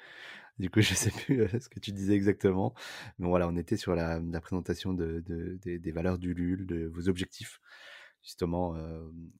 du 0.60 0.70
coup 0.70 0.82
je 0.82 0.92
ne 0.92 0.96
sais 0.96 1.12
plus 1.12 1.48
ce 1.60 1.70
que 1.70 1.80
tu 1.80 1.92
disais 1.92 2.14
exactement, 2.14 2.74
mais 3.20 3.28
voilà, 3.28 3.48
on 3.48 3.56
était 3.56 3.78
sur 3.78 3.96
la, 3.96 4.20
présentation 4.42 4.94
de, 4.94 5.24
des 5.64 5.92
valeurs 5.92 6.18
du 6.18 6.34
LUL, 6.34 6.66
de 6.66 6.88
vos 6.88 7.10
objectifs 7.10 7.60
justement 8.24 8.76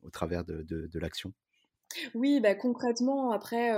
au 0.02 0.10
travers 0.10 0.46
de, 0.46 1.00
l'action 1.00 1.34
oui, 2.14 2.40
bah, 2.40 2.54
concrètement, 2.54 3.32
après, 3.32 3.72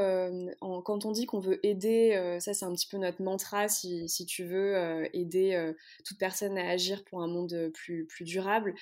quand 0.60 1.06
on 1.06 1.12
dit 1.12 1.26
qu'on 1.26 1.40
veut 1.40 1.66
aider, 1.66 2.38
ça 2.40 2.54
c'est 2.54 2.66
un 2.66 2.74
petit 2.74 2.88
peu 2.88 2.98
notre 2.98 3.22
mantra, 3.22 3.68
si, 3.68 4.26
tu 4.28 4.46
veux, 4.46 5.08
aider 5.16 5.74
toute 6.06 6.18
personne 6.18 6.58
à 6.58 6.70
agir 6.70 7.04
pour 7.06 7.22
un 7.22 7.28
monde 7.28 7.72
plus, 7.74 8.06
plus 8.06 8.26
durable. 8.26 8.74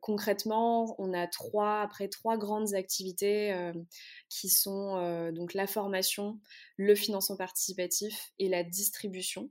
concrètement, 0.00 0.94
on 0.98 1.12
a 1.12 1.26
trois, 1.26 1.80
après 1.80 2.08
trois 2.08 2.36
grandes 2.36 2.74
activités 2.74 3.54
qui 4.28 4.48
sont 4.48 5.30
donc 5.32 5.54
la 5.54 5.66
formation, 5.66 6.40
le 6.76 6.94
financement 6.94 7.36
participatif 7.36 8.32
et 8.38 8.48
la 8.48 8.64
distribution. 8.64 9.50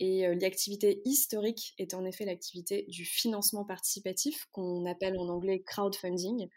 Et 0.00 0.32
l'activité 0.36 1.02
historique 1.04 1.74
est 1.78 1.92
en 1.92 2.04
effet 2.04 2.24
l'activité 2.24 2.84
du 2.88 3.04
financement 3.04 3.64
participatif, 3.64 4.46
qu'on 4.52 4.86
appelle 4.86 5.18
en 5.18 5.28
anglais 5.28 5.60
crowdfunding. 5.66 6.48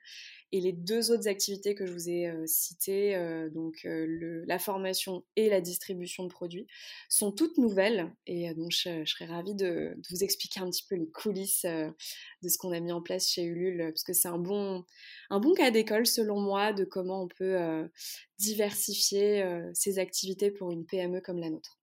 Et 0.52 0.60
les 0.60 0.74
deux 0.74 1.12
autres 1.12 1.28
activités 1.28 1.74
que 1.74 1.88
je 1.88 1.94
vous 1.94 2.10
ai 2.10 2.32
citées, 2.46 3.18
donc 3.54 3.82
la 3.84 4.60
formation 4.60 5.24
et 5.36 5.50
la 5.50 5.60
distribution 5.60 6.24
de 6.24 6.30
produits, 6.30 6.68
sont 7.10 7.32
toutes 7.32 7.58
nouvelles. 7.58 8.14
Et 8.28 8.54
donc 8.54 8.72
je, 8.72 9.04
serais 9.06 9.26
ravie 9.26 9.56
de, 9.56 9.98
vous 10.12 10.24
expliquer 10.24 10.60
un 10.60 10.70
petit 10.70 10.86
peu 10.88 10.96
les 10.96 11.10
coulisses 11.10 11.66
de 11.66 12.50
ce 12.50 12.58
qu'on 12.60 12.74
a 12.74 12.80
mis 12.80 12.92
en 12.92 13.02
place 13.02 13.28
chez 13.28 13.44
Ulule, 13.44 13.86
parce 13.90 14.04
que 14.04 14.14
c'est 14.14 14.28
un 14.28 14.38
bon, 14.38 14.86
un 15.32 15.40
bon 15.40 15.56
cas 15.56 15.72
d'école 15.72 16.06
selon 16.06 16.40
moi 16.40 16.74
de 16.74 16.84
comment 16.84 17.24
on 17.24 17.28
peut 17.28 17.90
diversifier 18.38 19.44
ces 19.74 19.98
activités 19.98 20.52
pour 20.52 20.72
une 20.72 20.86
PME 20.86 21.22
comme 21.22 21.40
la 21.40 21.50
nôtre. 21.50 21.80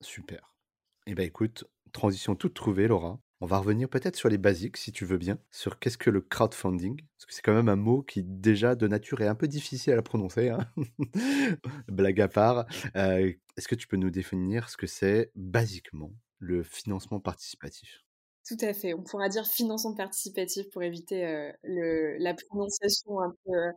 Super. 0.00 0.55
Eh 1.06 1.14
bien 1.14 1.24
écoute, 1.24 1.64
transition 1.92 2.34
toute 2.34 2.54
trouvée 2.54 2.88
Laura. 2.88 3.20
On 3.40 3.46
va 3.46 3.58
revenir 3.58 3.88
peut-être 3.88 4.16
sur 4.16 4.28
les 4.30 4.38
basiques, 4.38 4.76
si 4.78 4.92
tu 4.92 5.04
veux 5.04 5.18
bien, 5.18 5.38
sur 5.50 5.78
qu'est-ce 5.78 5.98
que 5.98 6.08
le 6.10 6.22
crowdfunding, 6.22 6.96
parce 6.96 7.26
que 7.26 7.34
c'est 7.34 7.42
quand 7.42 7.54
même 7.54 7.68
un 7.68 7.76
mot 7.76 8.02
qui 8.02 8.22
déjà 8.22 8.74
de 8.74 8.88
nature 8.88 9.20
est 9.20 9.26
un 9.28 9.34
peu 9.34 9.46
difficile 9.46 9.92
à 9.92 10.02
prononcer, 10.02 10.48
hein. 10.48 10.58
blague 11.88 12.20
à 12.20 12.28
part. 12.28 12.66
Euh, 12.96 13.30
est-ce 13.56 13.68
que 13.68 13.74
tu 13.74 13.86
peux 13.88 13.98
nous 13.98 14.10
définir 14.10 14.68
ce 14.70 14.76
que 14.78 14.86
c'est 14.86 15.30
basiquement 15.34 16.12
le 16.38 16.62
financement 16.62 17.20
participatif? 17.20 18.05
Tout 18.46 18.56
à 18.60 18.72
fait. 18.72 18.94
On 18.94 19.02
pourra 19.02 19.28
dire 19.28 19.44
financement 19.46 19.94
participatif 19.94 20.70
pour 20.70 20.82
éviter 20.84 21.24
euh, 21.26 22.16
la 22.18 22.34
prononciation 22.34 23.20
un 23.20 23.34
peu. 23.44 23.52
Euh, 23.52 23.72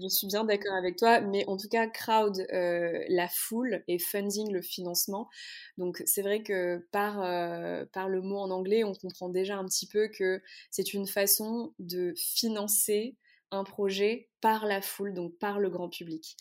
je 0.00 0.08
suis 0.08 0.26
bien 0.26 0.44
d'accord 0.44 0.74
avec 0.74 0.96
toi, 0.96 1.20
mais 1.20 1.44
en 1.46 1.58
tout 1.58 1.68
cas, 1.68 1.86
crowd, 1.88 2.38
euh, 2.52 3.04
la 3.08 3.28
foule 3.28 3.84
et 3.86 3.98
funding, 3.98 4.50
le 4.50 4.62
financement. 4.62 5.28
Donc, 5.76 6.02
c'est 6.06 6.22
vrai 6.22 6.42
que 6.42 6.78
par 6.90 7.18
le 7.20 8.20
mot 8.22 8.38
en 8.38 8.50
anglais, 8.50 8.82
on 8.82 8.94
comprend 8.94 9.28
déjà 9.28 9.56
un 9.58 9.66
petit 9.66 9.86
peu 9.86 10.08
que 10.08 10.40
c'est 10.70 10.94
une 10.94 11.06
façon 11.06 11.74
de 11.78 12.14
financer 12.16 13.16
un 13.50 13.62
projet 13.62 14.30
par 14.40 14.64
la 14.66 14.80
foule, 14.80 15.12
donc 15.12 15.36
par 15.38 15.60
le 15.60 15.68
grand 15.68 15.88
public. 15.88 16.36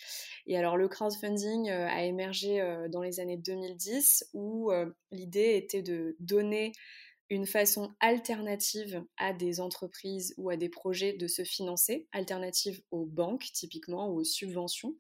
Et 0.48 0.58
alors 0.58 0.78
le 0.78 0.88
crowdfunding 0.88 1.70
a 1.70 2.04
émergé 2.06 2.60
dans 2.90 3.02
les 3.04 3.20
années 3.20 3.38
2010 3.38 4.30
où 4.34 4.72
l'idée 5.12 5.56
était 5.58 5.84
de 5.84 6.16
donner 6.20 6.72
une 7.34 7.48
façon 7.48 7.92
alternative 8.00 9.04
à 9.18 9.34
des 9.34 9.60
entreprises 9.60 10.36
ou 10.38 10.50
à 10.50 10.58
des 10.58 10.70
projets 10.70 11.13
de 11.13 11.28
se 11.28 11.44
financer, 11.44 12.08
alternative 12.12 12.82
aux 12.92 13.06
banques 13.06 13.50
typiquement 13.54 14.10
ou 14.10 14.20
aux 14.20 14.24
subventions, 14.24 14.96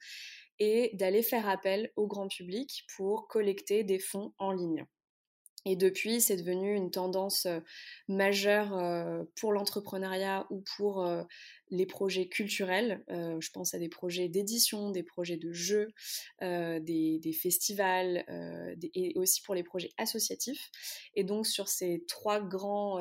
et 0.59 0.91
d'aller 0.93 1.21
faire 1.21 1.47
appel 1.47 1.91
au 1.95 2.07
grand 2.07 2.27
public 2.27 2.85
pour 2.95 3.27
collecter 3.27 3.83
des 3.83 3.99
fonds 3.99 4.33
en 4.39 4.51
ligne. 4.51 4.85
Et 5.65 5.75
depuis, 5.77 6.19
c'est 6.19 6.35
devenu 6.35 6.75
une 6.75 6.91
tendance 6.91 7.47
majeure 8.09 9.25
pour 9.35 9.53
l'entrepreneuriat 9.53 10.45
ou 10.49 10.61
pour 10.75 11.07
les 11.69 11.85
projets 11.85 12.27
culturels. 12.27 13.03
je 13.07 13.49
pense 13.51 13.73
à 13.73 13.79
des 13.79 13.87
projets 13.87 14.27
d'édition, 14.27 14.91
des 14.91 15.03
projets 15.03 15.37
de 15.37 15.53
jeux, 15.53 15.87
des, 16.41 17.37
festivals 17.41 18.25
et 18.93 19.13
aussi 19.17 19.41
pour 19.41 19.55
les 19.55 19.63
projets 19.63 19.91
associatifs. 19.97 20.69
Et 21.15 21.23
donc 21.23 21.47
sur 21.47 21.69
ces 21.69 22.03
trois 22.07 22.41
grands 22.41 22.99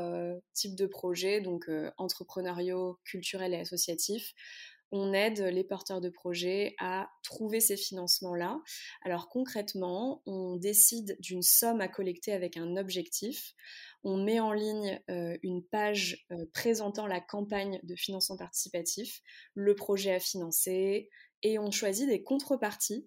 types 0.55 0.77
de 0.77 0.87
projets, 0.87 1.41
donc 1.41 1.69
entrepreneuriaux, 1.97 2.99
culturels 3.05 3.55
et 3.55 3.59
associatifs, 3.59 4.35
on 4.93 5.15
aide 5.15 5.41
les 5.41 5.65
porteurs 5.65 6.01
de 6.01 6.11
projets 6.11 6.75
à 6.79 7.11
trouver 7.23 7.61
ces 7.61 7.77
financements-là. 7.77 8.61
Alors 9.03 9.29
concrètement, 9.29 10.23
on 10.27 10.57
décide 10.57 11.17
d'une 11.19 11.43
somme 11.43 11.81
à 11.81 11.89
collecter 11.89 12.33
avec 12.33 12.57
un 12.57 12.77
objectif. 12.77 13.55
On 14.05 14.23
met 14.23 14.39
en 14.39 14.53
ligne 14.53 15.01
euh, 15.11 15.37
une 15.43 15.65
page 15.65 16.27
euh, 16.31 16.45
présentant 16.53 17.07
la 17.07 17.21
campagne 17.21 17.81
de 17.83 17.97
financement 17.97 18.37
participatif, 18.37 19.23
le 19.55 19.75
projet 19.75 20.15
à 20.15 20.21
financer, 20.21 21.09
et 21.43 21.59
on 21.59 21.71
choisit 21.71 22.09
des 22.09 22.23
contreparties 22.23 23.07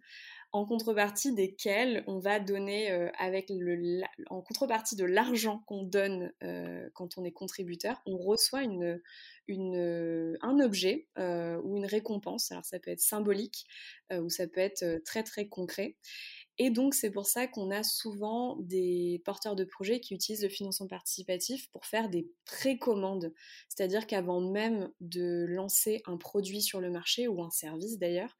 en 0.55 0.65
contrepartie 0.65 1.33
desquels 1.33 2.05
on 2.07 2.17
va 2.17 2.39
donner 2.39 2.89
euh, 2.89 3.09
avec 3.19 3.47
le, 3.49 4.01
en 4.29 4.41
contrepartie 4.41 4.95
de 4.95 5.03
l'argent 5.03 5.61
qu'on 5.67 5.83
donne 5.83 6.31
euh, 6.43 6.89
quand 6.93 7.17
on 7.17 7.25
est 7.25 7.33
contributeur, 7.33 8.01
on 8.05 8.17
reçoit 8.17 8.61
un 8.61 10.59
objet 10.61 11.07
euh, 11.17 11.59
ou 11.61 11.75
une 11.75 11.85
récompense. 11.85 12.53
Alors 12.53 12.63
ça 12.63 12.79
peut 12.79 12.91
être 12.91 13.01
symbolique 13.01 13.67
ou 14.13 14.29
ça 14.29 14.47
peut 14.47 14.61
être 14.61 15.03
très 15.03 15.23
très 15.23 15.49
concret. 15.49 15.97
Et 16.57 16.69
donc 16.69 16.93
c'est 16.93 17.11
pour 17.11 17.25
ça 17.25 17.47
qu'on 17.47 17.69
a 17.69 17.83
souvent 17.83 18.55
des 18.59 19.21
porteurs 19.25 19.57
de 19.57 19.65
projets 19.65 19.99
qui 19.99 20.13
utilisent 20.13 20.43
le 20.43 20.49
financement 20.49 20.87
participatif 20.87 21.69
pour 21.71 21.85
faire 21.85 22.07
des 22.07 22.29
précommandes. 22.45 23.33
C'est-à-dire 23.67 24.07
qu'avant 24.07 24.39
même 24.39 24.89
de 25.01 25.45
lancer 25.49 26.01
un 26.05 26.15
produit 26.15 26.61
sur 26.61 26.79
le 26.79 26.89
marché 26.89 27.27
ou 27.27 27.43
un 27.43 27.49
service 27.49 27.97
d'ailleurs, 27.97 28.37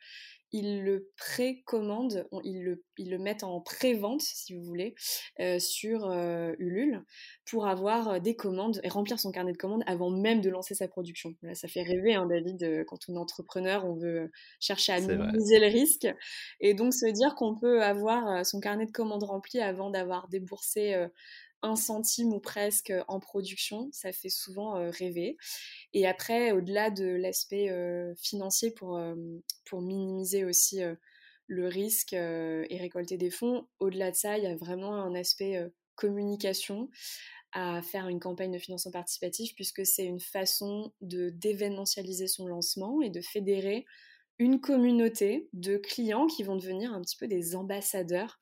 ils 0.56 0.84
le 0.84 1.10
précommandent, 1.18 2.26
ils 2.46 2.64
le, 2.64 2.82
ils 2.98 3.10
le 3.10 3.18
mettent 3.18 3.44
en 3.44 3.60
pré-vente, 3.60 4.22
si 4.22 4.54
vous 4.54 4.64
voulez, 4.64 4.96
euh, 5.42 5.60
sur 5.60 6.10
euh, 6.10 6.54
Ulule, 6.60 7.04
pour 7.44 7.68
avoir 7.68 8.08
euh, 8.08 8.20
des 8.20 8.38
commandes 8.38 8.80
et 8.84 8.88
remplir 8.88 9.20
son 9.20 9.32
carnet 9.32 9.52
de 9.52 9.58
commandes 9.58 9.84
avant 9.86 10.10
même 10.10 10.40
de 10.40 10.50
lancer 10.50 10.74
sa 10.74 10.88
production. 10.88 11.36
Là, 11.42 11.56
ça 11.56 11.68
fait 11.68 11.82
rêver, 11.82 12.16
hein, 12.16 12.26
David, 12.26 12.86
quand 12.88 13.00
on 13.10 13.16
est 13.16 13.18
entrepreneur, 13.18 13.84
on 13.86 13.96
veut 13.96 14.32
chercher 14.62 14.94
à 14.94 15.02
minimiser 15.02 15.60
le 15.60 15.68
risque. 15.68 16.08
Et 16.62 16.74
donc, 16.74 16.94
se 16.94 17.12
dire 17.12 17.36
qu'on 17.36 17.56
peut 17.56 17.84
avoir 17.84 18.46
son 18.46 18.62
carnet 18.62 18.86
de 18.86 18.92
commandes 18.92 19.24
rempli 19.24 19.60
avant 19.60 19.90
d'avoir 19.90 20.30
déboursé 20.30 20.96
un 21.62 21.76
centime 21.76 22.34
ou 22.34 22.40
presque 22.40 22.94
en 23.08 23.20
production, 23.20 23.90
ça 23.92 24.12
fait 24.12 24.30
souvent 24.30 24.74
rêver. 24.92 25.38
Et 25.94 26.06
après, 26.06 26.52
au-delà 26.52 26.90
de 26.92 27.06
l'aspect 27.06 27.70
financier 28.18 28.72
pour, 28.72 29.00
pour 29.66 29.82
minimiser 29.82 30.46
aussi 30.46 30.82
le 31.48 31.68
risque 31.68 32.14
et 32.14 32.78
récolter 32.80 33.18
des 33.18 33.32
fonds, 33.32 33.68
au-delà 33.80 34.12
de 34.12 34.16
ça, 34.16 34.38
il 34.38 34.44
y 34.44 34.48
a 34.48 34.56
vraiment 34.56 34.96
un 34.96 35.16
aspect 35.16 35.72
communication 35.96 36.90
à 37.56 37.82
faire 37.82 38.10
une 38.10 38.20
campagne 38.20 38.52
de 38.52 38.60
financement 38.60 38.92
participatif 38.92 39.56
puisque 39.56 39.86
c'est 39.86 40.06
une 40.06 40.20
façon 40.20 40.94
de 41.02 41.30
d'événementialiser 41.30 42.28
son 42.28 42.48
lancement 42.48 43.02
et 43.02 43.10
de 43.10 43.22
fédérer 43.22 43.86
une 44.38 44.60
communauté 44.60 45.48
de 45.54 45.78
clients 45.78 46.28
qui 46.28 46.44
vont 46.44 46.58
devenir 46.58 46.94
un 46.94 47.02
petit 47.02 47.16
peu 47.16 47.28
des 47.28 47.56
ambassadeurs 47.56 48.40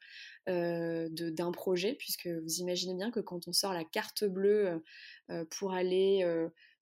euh, 0.49 1.07
d'un 1.09 1.53
projet, 1.53 1.93
puisque 1.93 2.27
vous 2.27 2.55
imaginez 2.55 2.95
bien 2.95 3.11
que 3.11 3.21
quand 3.21 3.47
on 3.47 3.53
sort 3.53 3.71
la 3.71 3.85
carte 3.85 4.25
bleue 4.25 4.67
euh, 4.67 4.79
euh, 5.29 5.45
pour 5.57 5.71
aller 5.71 6.25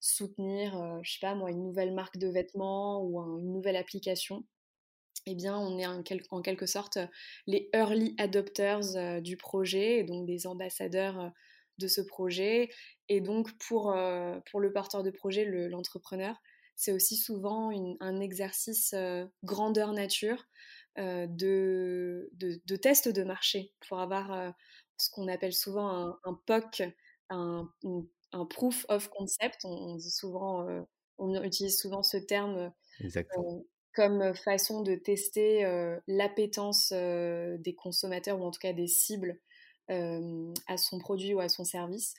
soutenir, 0.00 1.00
je 1.04 1.12
sais 1.12 1.20
pas 1.20 1.36
moi, 1.36 1.50
une 1.50 1.62
nouvelle 1.62 1.94
marque 1.94 2.16
de 2.16 2.26
vêtements 2.26 3.04
ou 3.04 3.20
une 3.38 3.52
nouvelle 3.52 3.76
application, 3.76 4.44
eh 5.26 5.36
bien, 5.36 5.56
on 5.56 5.78
est 5.78 5.86
en, 5.86 6.02
quelque 6.42 6.66
sorte 6.66 6.98
les 7.46 7.70
early 7.72 8.16
adopters 8.18 9.22
du 9.22 9.36
projet, 9.36 9.98
et 9.98 10.02
donc 10.02 10.26
des 10.26 10.48
ambassadeurs 10.48 11.30
de 11.78 11.86
ce 11.86 12.00
projet. 12.00 12.68
Et 13.08 13.20
donc, 13.20 13.56
pour, 13.58 13.94
pour 14.50 14.60
le 14.60 14.72
porteur 14.72 15.04
de 15.04 15.10
projet, 15.10 15.44
l'entrepreneur, 15.44 16.34
c'est 16.74 16.90
aussi 16.90 17.16
souvent 17.16 17.70
un 18.00 18.18
exercice 18.18 18.92
grandeur 19.44 19.92
nature 19.92 20.48
euh, 20.98 21.26
de, 21.26 22.30
de, 22.34 22.76
tests 22.76 23.08
de 23.08 23.24
marché 23.24 23.72
pour 23.88 24.00
avoir 24.00 24.30
euh, 24.32 24.50
ce 24.98 25.08
qu'on 25.10 25.26
appelle 25.26 25.54
souvent 25.54 25.88
un, 25.88 26.18
un 26.24 26.34
POC, 26.46 26.82
un, 27.30 27.66
un, 28.32 28.44
Proof 28.44 28.84
of 28.90 29.08
Concept. 29.08 29.64
On, 29.64 29.96
dit 29.96 30.10
souvent, 30.10 30.68
euh, 30.68 30.82
on 31.16 31.42
utilise 31.42 31.78
souvent 31.78 32.02
ce 32.02 32.18
terme 32.18 32.72
comme 33.94 34.34
façon 34.34 34.82
de 34.82 34.94
tester 34.94 35.64
l'appétence 36.06 36.92
des 36.92 37.74
consommateurs 37.74 38.40
ou 38.40 38.44
en 38.44 38.50
tout 38.50 38.60
cas 38.60 38.72
des 38.72 38.86
cibles 38.86 39.38
à 39.88 40.76
son 40.78 40.98
produit 40.98 41.34
ou 41.34 41.40
à 41.40 41.48
son 41.50 41.64
service. 41.64 42.14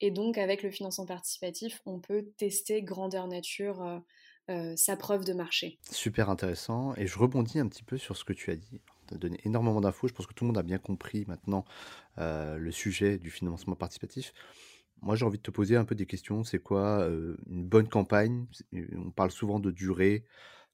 Et 0.00 0.10
donc, 0.10 0.38
avec 0.38 0.62
le 0.62 0.70
financement 0.70 1.04
participatif, 1.04 1.82
on 1.84 1.98
peut 1.98 2.30
tester 2.38 2.82
grandeur 2.82 3.26
nature 3.26 4.02
euh, 4.50 4.74
sa 4.76 4.96
preuve 4.96 5.24
de 5.24 5.32
marché. 5.32 5.78
Super 5.90 6.30
intéressant. 6.30 6.94
Et 6.96 7.06
je 7.06 7.18
rebondis 7.18 7.58
un 7.58 7.68
petit 7.68 7.82
peu 7.82 7.98
sur 7.98 8.16
ce 8.16 8.24
que 8.24 8.32
tu 8.32 8.50
as 8.50 8.56
dit. 8.56 8.80
Tu 9.06 9.14
as 9.14 9.18
donné 9.18 9.38
énormément 9.44 9.80
d'infos. 9.80 10.08
Je 10.08 10.14
pense 10.14 10.26
que 10.26 10.32
tout 10.32 10.44
le 10.44 10.48
monde 10.48 10.58
a 10.58 10.62
bien 10.62 10.78
compris 10.78 11.24
maintenant 11.26 11.64
euh, 12.18 12.56
le 12.56 12.70
sujet 12.70 13.18
du 13.18 13.30
financement 13.30 13.74
participatif. 13.74 14.32
Moi, 15.02 15.16
j'ai 15.16 15.24
envie 15.24 15.38
de 15.38 15.42
te 15.42 15.50
poser 15.50 15.76
un 15.76 15.84
peu 15.84 15.94
des 15.94 16.06
questions. 16.06 16.44
C'est 16.44 16.58
quoi 16.58 17.00
euh, 17.00 17.36
une 17.46 17.64
bonne 17.64 17.88
campagne? 17.88 18.46
On 18.72 19.10
parle 19.10 19.30
souvent 19.30 19.60
de 19.60 19.70
durée. 19.70 20.24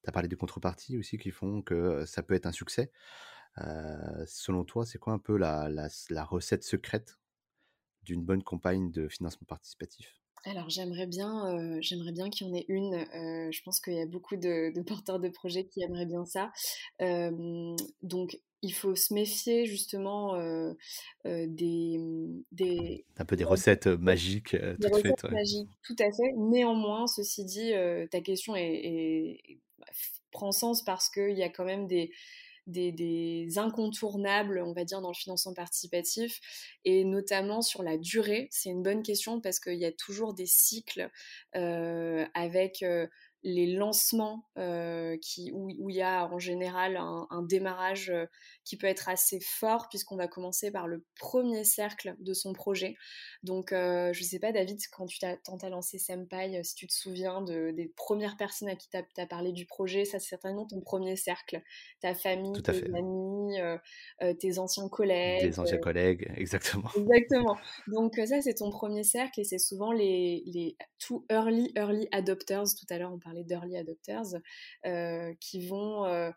Tu 0.03 0.09
as 0.09 0.13
parlé 0.13 0.29
des 0.29 0.37
contreparties 0.37 0.97
aussi 0.97 1.19
qui 1.19 1.31
font 1.31 1.63
que 1.63 2.05
ça 2.07 2.23
peut 2.23 2.35
être 2.35 2.47
un 2.47 2.53
succès. 2.53 2.93
selon 4.27 4.65
toi, 4.65 4.87
c'est 4.87 4.99
quoi 4.99 5.13
un 5.13 5.19
peu 5.19 5.37
la, 5.37 5.69
la 6.11 6.25
recette 6.25 6.65
secrète 6.65 7.19
d'une 8.03 8.23
bonne 8.23 8.43
campagne 8.43 8.91
de 8.91 9.09
financement 9.09 9.47
participatif? 9.47 10.24
Alors 10.45 10.69
j'aimerais 10.71 11.07
bien, 11.07 11.81
j'aimerais 11.81 12.13
bien 12.13 12.31
qu'il 12.31 12.47
y 12.47 12.51
en 12.51 12.55
ait 12.55 12.67
une. 12.69 13.05
je 13.51 13.63
pense 13.63 13.81
qu'il 13.81 13.95
y 13.95 14.01
a 14.01 14.07
beaucoup 14.07 14.37
de, 14.37 14.73
porteurs 14.83 15.19
de 15.19 15.29
projets 15.29 15.65
qui 15.65 15.83
aimeraient 15.83 16.07
bien 16.07 16.25
ça. 16.25 16.53
donc 18.03 18.41
il 18.63 18.73
faut 18.73 18.95
se 18.95 19.13
méfier 19.13 19.67
justement 19.67 20.39
des, 21.25 21.99
des, 22.53 23.05
Un 23.17 23.25
peu 23.25 23.37
des 23.37 23.45
recettes 23.45 23.87
magiques. 23.87 24.57
des 24.57 24.89
recettes 24.89 25.25
magiques, 25.25 25.71
tout 25.83 25.97
à 25.99 26.11
fait. 26.11 26.33
Néanmoins, 26.37 27.07
ceci 27.07 27.45
dit, 27.45 27.73
ta 28.11 28.21
question 28.21 28.55
est, 28.57 29.39
prend 30.31 30.53
sens 30.53 30.85
parce 30.85 31.09
qu'il 31.09 31.37
y 31.39 31.43
a 31.43 31.49
quand 31.49 31.65
même 31.65 31.87
des, 31.87 32.11
des, 32.67 33.59
incontournables, 33.59 34.63
on 34.65 34.73
va 34.73 34.85
dire, 34.85 35.01
dans 35.01 35.09
le 35.09 35.15
financement 35.15 35.55
participatif, 35.55 36.41
et 36.85 37.05
notamment 37.05 37.63
sur 37.63 37.83
la 37.83 37.99
durée. 37.99 38.49
C'est 38.51 38.71
une 38.71 38.83
bonne 38.83 39.03
question 39.03 39.41
parce 39.41 39.61
qu'il 39.61 39.79
y 39.79 39.85
a 39.85 39.93
toujours 39.93 40.35
des 40.35 40.47
cycles 40.47 41.11
euh, 41.57 42.27
avec 42.35 42.83
euh, 42.83 43.07
les 43.45 43.67
lancements 43.67 44.47
euh, 44.57 45.19
qui, 45.21 45.53
où, 45.53 45.69
il 45.69 45.97
y 45.97 46.01
a 46.01 46.27
en 46.33 46.39
général 46.39 46.97
un, 46.97 47.43
démarrage 47.43 48.09
euh, 48.09 48.25
qui 48.65 48.79
peut 48.79 48.87
être 48.87 49.11
assez 49.11 49.39
fort 49.39 49.89
puisqu'on 49.91 50.17
va 50.17 50.29
commencer 50.29 50.71
par 50.71 50.89
le 50.89 51.05
premier 51.21 51.63
cercle 51.65 52.17
de 52.21 52.33
son 52.33 52.55
projet. 52.55 52.97
Donc 53.43 53.73
euh, 53.73 54.15
je 54.15 54.21
ne 54.21 54.25
sais 54.25 54.39
pas 54.39 54.51
David, 54.51 54.81
quand 54.93 55.05
tu 55.05 55.19
t'as 55.19 55.37
à 55.63 55.69
lancer 55.69 55.99
Senpai, 55.99 56.65
si 56.65 56.75
tu 56.75 56.87
te 56.87 56.95
souviens 56.95 57.43
de, 57.43 57.71
des 57.73 57.93
premières 57.97 58.39
personnes 58.39 58.71
à 58.71 58.77
qui 58.77 58.89
tu 58.89 58.97
as, 58.97 59.27
parlé 59.27 59.53
du 59.53 59.67
projet, 59.67 60.07
ça 60.07 60.19
c'est 60.19 60.31
certainement 60.31 60.67
ton 60.67 60.81
premier 60.81 61.17
cercle. 61.17 61.61
Ta 62.01 62.15
famille, 62.15 62.63
tes 62.63 62.85
amis, 62.95 63.59
tes 64.39 64.59
anciens 64.59 64.89
collègues. 64.89 65.53
Tes 65.53 65.59
anciens 65.59 65.79
collègues, 65.79 66.33
exactement. 66.37 66.89
Exactement. 66.97 67.59
Donc 67.89 68.15
ça 68.27 68.41
c'est 68.41 68.55
ton 68.55 68.71
premier 68.71 69.05
cercle 69.05 69.41
et 69.41 69.45
c'est 69.45 69.59
souvent 69.59 69.93
les, 69.93 70.43
les 70.47 70.79
tout 70.99 71.27
early, 71.31 71.73
early 71.77 72.09
adopters. 72.11 72.65
Tout 72.65 72.87
à 72.89 72.99
l'heure 72.99 73.13
on 73.13 73.19
parlait 73.19 73.34
d'early 73.43 73.77
adopters, 73.77 74.37
euh, 74.87 75.35
qui 75.41 75.67
vont 75.67 76.05
euh, 76.05 76.31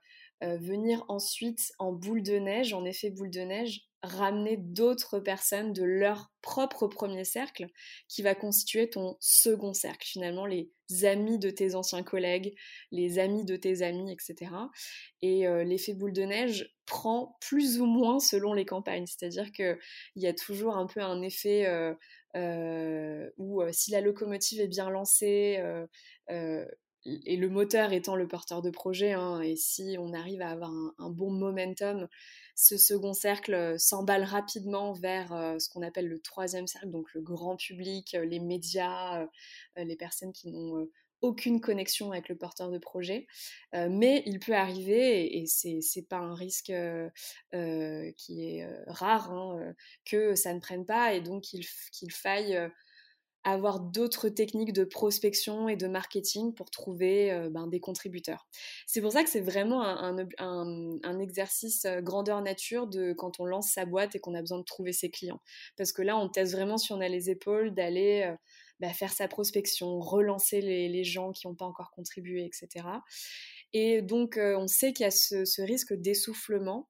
euh, 0.43 0.57
venir 0.57 1.03
ensuite 1.09 1.71
en 1.79 1.91
boule 1.91 2.23
de 2.23 2.37
neige, 2.37 2.73
en 2.73 2.85
effet 2.85 3.09
boule 3.09 3.29
de 3.29 3.41
neige, 3.41 3.81
ramener 4.03 4.57
d'autres 4.57 5.19
personnes 5.19 5.73
de 5.73 5.83
leur 5.83 6.31
propre 6.41 6.87
premier 6.87 7.25
cercle 7.25 7.67
qui 8.07 8.21
va 8.21 8.35
constituer 8.35 8.89
ton 8.89 9.17
second 9.19 9.73
cercle, 9.73 10.07
finalement 10.07 10.45
les 10.45 10.71
amis 11.03 11.39
de 11.39 11.49
tes 11.49 11.75
anciens 11.75 12.03
collègues, 12.03 12.55
les 12.91 13.19
amis 13.19 13.43
de 13.43 13.55
tes 13.55 13.81
amis, 13.81 14.11
etc. 14.11 14.51
Et 15.21 15.45
l'effet 15.65 15.93
boule 15.93 16.13
de 16.13 16.21
neige 16.21 16.75
prend 16.85 17.37
plus 17.41 17.81
ou 17.81 17.85
moins 17.85 18.19
selon 18.19 18.53
les 18.53 18.65
campagnes, 18.65 19.07
c'est-à-dire 19.07 19.51
qu'il 19.51 19.77
y 20.15 20.27
a 20.27 20.33
toujours 20.33 20.77
un 20.77 20.85
peu 20.85 21.01
un 21.01 21.21
effet 21.23 21.67
où 22.35 23.61
si 23.71 23.91
la 23.91 24.01
locomotive 24.01 24.61
est 24.61 24.67
bien 24.67 24.91
lancée, 24.91 25.59
et 27.25 27.37
le 27.37 27.49
moteur 27.49 27.93
étant 27.93 28.15
le 28.15 28.27
porteur 28.27 28.61
de 28.61 28.69
projet, 28.69 29.13
hein, 29.13 29.41
et 29.41 29.55
si 29.55 29.95
on 29.99 30.13
arrive 30.13 30.41
à 30.41 30.49
avoir 30.49 30.71
un, 30.97 31.09
bon 31.09 31.31
momentum, 31.31 32.07
ce 32.55 32.77
second 32.77 33.13
cercle 33.13 33.53
euh, 33.53 33.77
s'emballe 33.77 34.23
rapidement 34.23 34.93
vers 34.93 35.33
euh, 35.33 35.59
ce 35.59 35.69
qu'on 35.69 35.81
appelle 35.81 36.07
le 36.07 36.19
troisième 36.19 36.67
cercle, 36.67 36.89
donc 36.89 37.13
le 37.13 37.21
grand 37.21 37.55
public, 37.55 38.15
euh, 38.15 38.25
les 38.25 38.39
médias, 38.39 39.25
les 39.77 39.95
personnes 39.95 40.33
qui 40.33 40.49
n'ont 40.49 40.87
aucune 41.21 41.61
connexion 41.61 42.11
avec 42.11 42.29
le 42.29 42.35
porteur 42.35 42.69
de 42.69 42.77
projet, 42.77 43.25
mais 43.73 44.21
il 44.27 44.39
peut 44.39 44.53
arriver, 44.53 45.39
et, 45.39 45.47
c'est 45.47 46.07
pas 46.07 46.17
un 46.17 46.35
risque 46.35 46.71
qui 48.17 48.45
est 48.45 48.67
rare, 48.87 49.31
hein, 49.31 49.73
que 50.05 50.35
ça 50.35 50.53
ne 50.53 50.59
prenne 50.59 50.85
pas, 50.85 51.13
et 51.13 51.21
donc 51.21 51.43
qu'il 51.43 52.11
faille 52.11 52.69
avoir 53.51 53.79
d'autres 53.79 54.27
techniques 54.27 54.73
de 54.73 54.83
prospection 54.83 55.69
et 55.69 55.77
de 55.77 55.87
marketing 55.87 56.53
pour 56.53 56.69
trouver 56.69 57.31
euh, 57.31 57.49
ben, 57.49 57.67
des 57.67 57.79
contributeurs. 57.79 58.45
C'est 58.85 59.01
pour 59.01 59.13
ça 59.13 59.23
que 59.23 59.29
c'est 59.29 59.41
vraiment 59.41 59.83
un, 59.83 61.19
exercice 61.19 61.85
euh, 61.85 62.01
grandeur 62.01 62.41
nature 62.41 62.87
de 62.87 63.13
quand 63.13 63.39
on 63.39 63.45
lance 63.45 63.71
sa 63.71 63.85
boîte 63.85 64.15
et 64.15 64.19
qu'on 64.19 64.35
a 64.35 64.41
besoin 64.41 64.59
de 64.59 64.63
trouver 64.63 64.91
ses 64.91 65.09
clients. 65.09 65.39
Parce 65.77 65.93
que 65.93 66.01
là, 66.01 66.17
on 66.17 66.27
teste 66.27 66.51
vraiment 66.51 66.77
si 66.77 66.91
on 66.91 66.99
a 66.99 67.07
les 67.07 67.29
épaules 67.29 67.73
d'aller 67.73 68.23
euh, 68.25 68.35
bah, 68.81 68.89
faire 68.89 69.13
sa 69.13 69.29
prospection, 69.29 69.99
relancer 69.99 70.59
les, 70.61 71.03
gens 71.03 71.31
qui 71.31 71.47
n'ont 71.47 71.55
pas 71.55 71.65
encore 71.65 71.91
contribué, 71.91 72.43
etc. 72.43 72.85
Et 73.71 74.01
donc, 74.01 74.37
on 74.37 74.67
sait 74.67 74.91
qu'il 74.91 75.03
y 75.03 75.07
a 75.07 75.11
ce 75.11 75.61
risque 75.61 75.93
d'essoufflement 75.93 76.89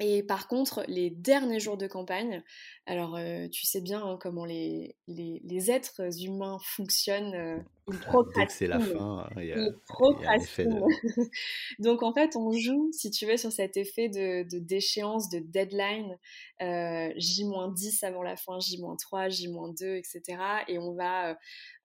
et 0.00 0.24
par 0.24 0.48
contre, 0.48 0.84
les 0.88 1.10
derniers 1.10 1.60
jours 1.60 1.76
de 1.76 1.86
campagne, 1.86 2.42
alors 2.86 3.16
euh, 3.16 3.46
tu 3.48 3.64
sais 3.64 3.80
bien 3.80 4.04
hein, 4.04 4.18
comment 4.20 4.44
les, 4.44 4.96
les, 5.06 5.40
les, 5.44 5.70
êtres 5.70 6.02
humains 6.20 6.58
fonctionnent. 6.62 7.34
Euh, 7.34 7.58
ils 7.88 7.98
procrastinent. 7.98 8.48
c'est 8.48 8.66
la 8.66 8.80
fin, 8.80 9.28
il 9.36 9.44
y 9.44 9.52
a, 9.52 9.56
de... 9.56 11.30
Donc 11.78 12.02
en 12.02 12.12
fait, 12.12 12.34
on 12.34 12.50
joue, 12.50 12.90
si 12.92 13.10
tu 13.10 13.26
veux, 13.26 13.36
sur 13.36 13.52
cet 13.52 13.76
effet 13.76 14.08
de, 14.08 14.42
de 14.48 14.58
déchéance, 14.58 15.28
de 15.28 15.38
deadline, 15.38 16.18
euh, 16.62 17.12
J-10 17.16 18.04
avant 18.04 18.22
la 18.22 18.36
fin, 18.36 18.58
J-3, 18.58 19.30
J-2, 19.30 19.96
etc. 19.96 20.38
Et 20.66 20.78
on 20.78 20.94
va 20.94 21.38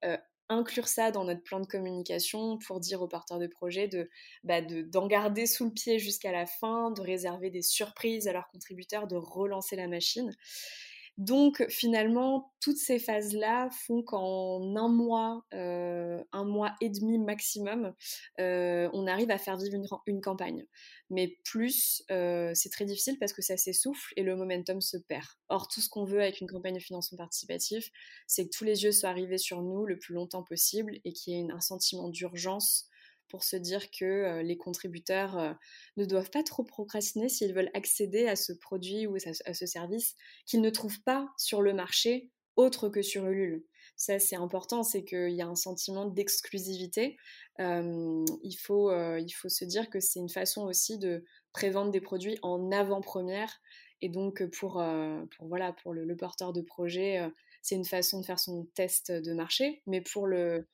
euh, 0.04 0.16
inclure 0.50 0.88
ça 0.88 1.10
dans 1.10 1.24
notre 1.24 1.42
plan 1.42 1.60
de 1.60 1.66
communication 1.66 2.58
pour 2.58 2.80
dire 2.80 3.00
aux 3.00 3.08
porteurs 3.08 3.38
de 3.38 3.46
projet 3.46 3.88
de, 3.88 4.10
bah 4.44 4.60
d'en 4.60 5.06
garder 5.06 5.46
sous 5.46 5.64
le 5.64 5.72
pied 5.72 5.98
jusqu'à 5.98 6.32
la 6.32 6.44
fin, 6.44 6.90
de 6.90 7.00
réserver 7.00 7.50
des 7.50 7.62
surprises 7.62 8.28
à 8.28 8.32
leurs 8.32 8.48
contributeurs, 8.48 9.06
de 9.06 9.16
relancer 9.16 9.76
la 9.76 9.88
machine. 9.88 10.34
Donc 11.20 11.62
finalement, 11.68 12.50
toutes 12.60 12.78
ces 12.78 12.98
phases-là 12.98 13.68
font 13.70 14.02
qu'en 14.02 14.74
un 14.74 14.88
mois, 14.88 15.44
euh, 15.52 16.24
un 16.32 16.44
mois 16.44 16.74
et 16.80 16.88
demi 16.88 17.18
maximum, 17.18 17.92
euh, 18.40 18.88
on 18.94 19.06
arrive 19.06 19.30
à 19.30 19.36
faire 19.36 19.58
vivre 19.58 20.02
une, 20.06 20.20
campagne. 20.22 20.64
Mais 21.10 21.36
plus, 21.44 22.04
euh, 22.10 22.52
c'est 22.54 22.70
très 22.70 22.84
difficile 22.84 23.18
parce 23.18 23.32
que 23.32 23.42
ça 23.42 23.56
s'essouffle 23.56 24.12
et 24.16 24.22
le 24.22 24.36
momentum 24.36 24.80
se 24.80 24.96
perd. 24.96 25.26
Or, 25.48 25.66
tout 25.66 25.80
ce 25.80 25.88
qu'on 25.88 26.04
veut 26.04 26.20
avec 26.20 26.40
une 26.40 26.48
campagne 26.48 26.74
de 26.74 26.80
financement 26.80 27.18
participatif, 27.18 27.90
c'est 28.28 28.44
que 28.44 28.56
tous 28.56 28.64
les 28.64 28.84
yeux 28.84 28.92
soient 28.92 29.08
arrivés 29.08 29.38
sur 29.38 29.60
nous 29.60 29.86
le 29.86 29.98
plus 29.98 30.14
longtemps 30.14 30.44
possible 30.44 31.00
et 31.04 31.12
qu'il 31.12 31.34
y 31.34 31.40
ait 31.40 31.52
un 31.52 31.60
sentiment 31.60 32.08
d'urgence 32.08 32.88
pour 33.26 33.44
se 33.44 33.56
dire 33.56 33.90
que 33.90 34.04
euh, 34.04 34.42
les 34.42 34.56
contributeurs 34.56 35.38
euh, 35.38 35.52
ne 35.96 36.04
doivent 36.04 36.30
pas 36.30 36.42
trop 36.42 36.64
procrastiner 36.64 37.28
s'ils 37.28 37.54
veulent 37.54 37.70
accéder 37.74 38.26
à 38.26 38.36
ce 38.36 38.52
produit 38.52 39.06
ou 39.06 39.16
à 39.16 39.54
ce 39.54 39.66
service 39.66 40.16
qu'ils 40.46 40.60
ne 40.60 40.70
trouvent 40.70 41.02
pas 41.02 41.28
sur 41.38 41.62
le 41.62 41.72
marché 41.72 42.30
autre 42.56 42.88
que 42.88 43.02
sur 43.02 43.26
Ulule. 43.26 43.64
Ça, 44.00 44.18
c'est 44.18 44.36
important, 44.36 44.82
c'est 44.82 45.04
qu'il 45.04 45.34
y 45.34 45.42
a 45.42 45.46
un 45.46 45.54
sentiment 45.54 46.06
d'exclusivité. 46.06 47.18
Il, 47.58 48.56
faut, 48.58 48.90
il 48.90 49.30
faut 49.30 49.50
se 49.50 49.66
dire 49.66 49.90
que 49.90 50.00
c'est 50.00 50.20
une 50.20 50.30
façon 50.30 50.62
aussi 50.62 50.96
de 50.96 51.22
prévendre 51.52 51.90
des 51.90 52.00
produits 52.00 52.38
en 52.40 52.72
avant-première. 52.72 53.60
Et 54.00 54.08
donc, 54.08 54.42
pour, 54.52 54.82
pour, 55.36 55.48
voilà, 55.48 55.74
pour 55.74 55.92
le 55.92 56.16
porteur 56.16 56.54
de 56.54 56.62
projet, 56.62 57.20
c'est 57.60 57.74
une 57.74 57.84
façon 57.84 58.20
de 58.20 58.24
faire 58.24 58.38
son 58.38 58.64
test 58.74 59.12
de 59.12 59.34
marché. 59.34 59.82
Mais 59.86 60.00
pour 60.00 60.26
le, 60.26 60.66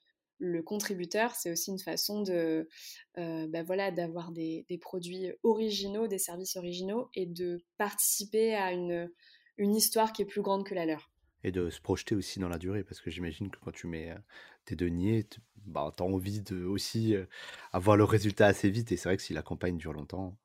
contributeur, 0.65 1.35
c'est 1.35 1.51
aussi 1.51 1.73
une 1.73 1.81
façon 1.81 2.23
de, 2.23 2.69
bah 3.17 3.65
voilà, 3.65 3.91
d'avoir 3.91 4.31
des, 4.31 4.65
produits 4.81 5.33
originaux, 5.43 6.07
des 6.07 6.19
services 6.19 6.55
originaux 6.55 7.09
et 7.13 7.27
de 7.27 7.61
participer 7.77 8.55
à 8.55 8.71
une, 8.71 9.11
une 9.59 9.75
histoire 9.75 10.13
qui 10.13 10.23
est 10.23 10.27
plus 10.27 10.43
grande 10.43 10.65
que 10.65 10.77
la 10.77 10.87
leur. 10.87 11.11
Et 11.47 11.53
de 11.53 11.71
se 11.71 11.81
projeter 11.81 12.17
aussi 12.17 12.41
dans 12.41 12.49
la 12.49 12.59
durée, 12.59 12.83
parce 12.83 13.01
que 13.01 13.09
j'imagine 13.09 13.51
que 13.51 13.59
quand 13.65 13.71
tu 13.71 13.87
mets 13.87 14.13
tes 14.65 14.75
deniers, 14.75 15.23
tu 15.25 15.39
bah, 15.65 15.95
as 15.97 16.03
envie 16.03 16.41
de 16.41 16.65
aussi 16.65 17.15
avoir 17.73 17.97
le 17.97 18.03
résultat 18.03 18.47
assez 18.47 18.69
vite. 18.69 18.91
Et 18.91 18.97
c'est 18.97 19.09
vrai 19.09 19.17
que 19.17 19.23
si 19.23 19.33
la 19.33 19.43
campagne 19.43 19.79
dure 19.79 19.93
longtemps, 19.93 20.37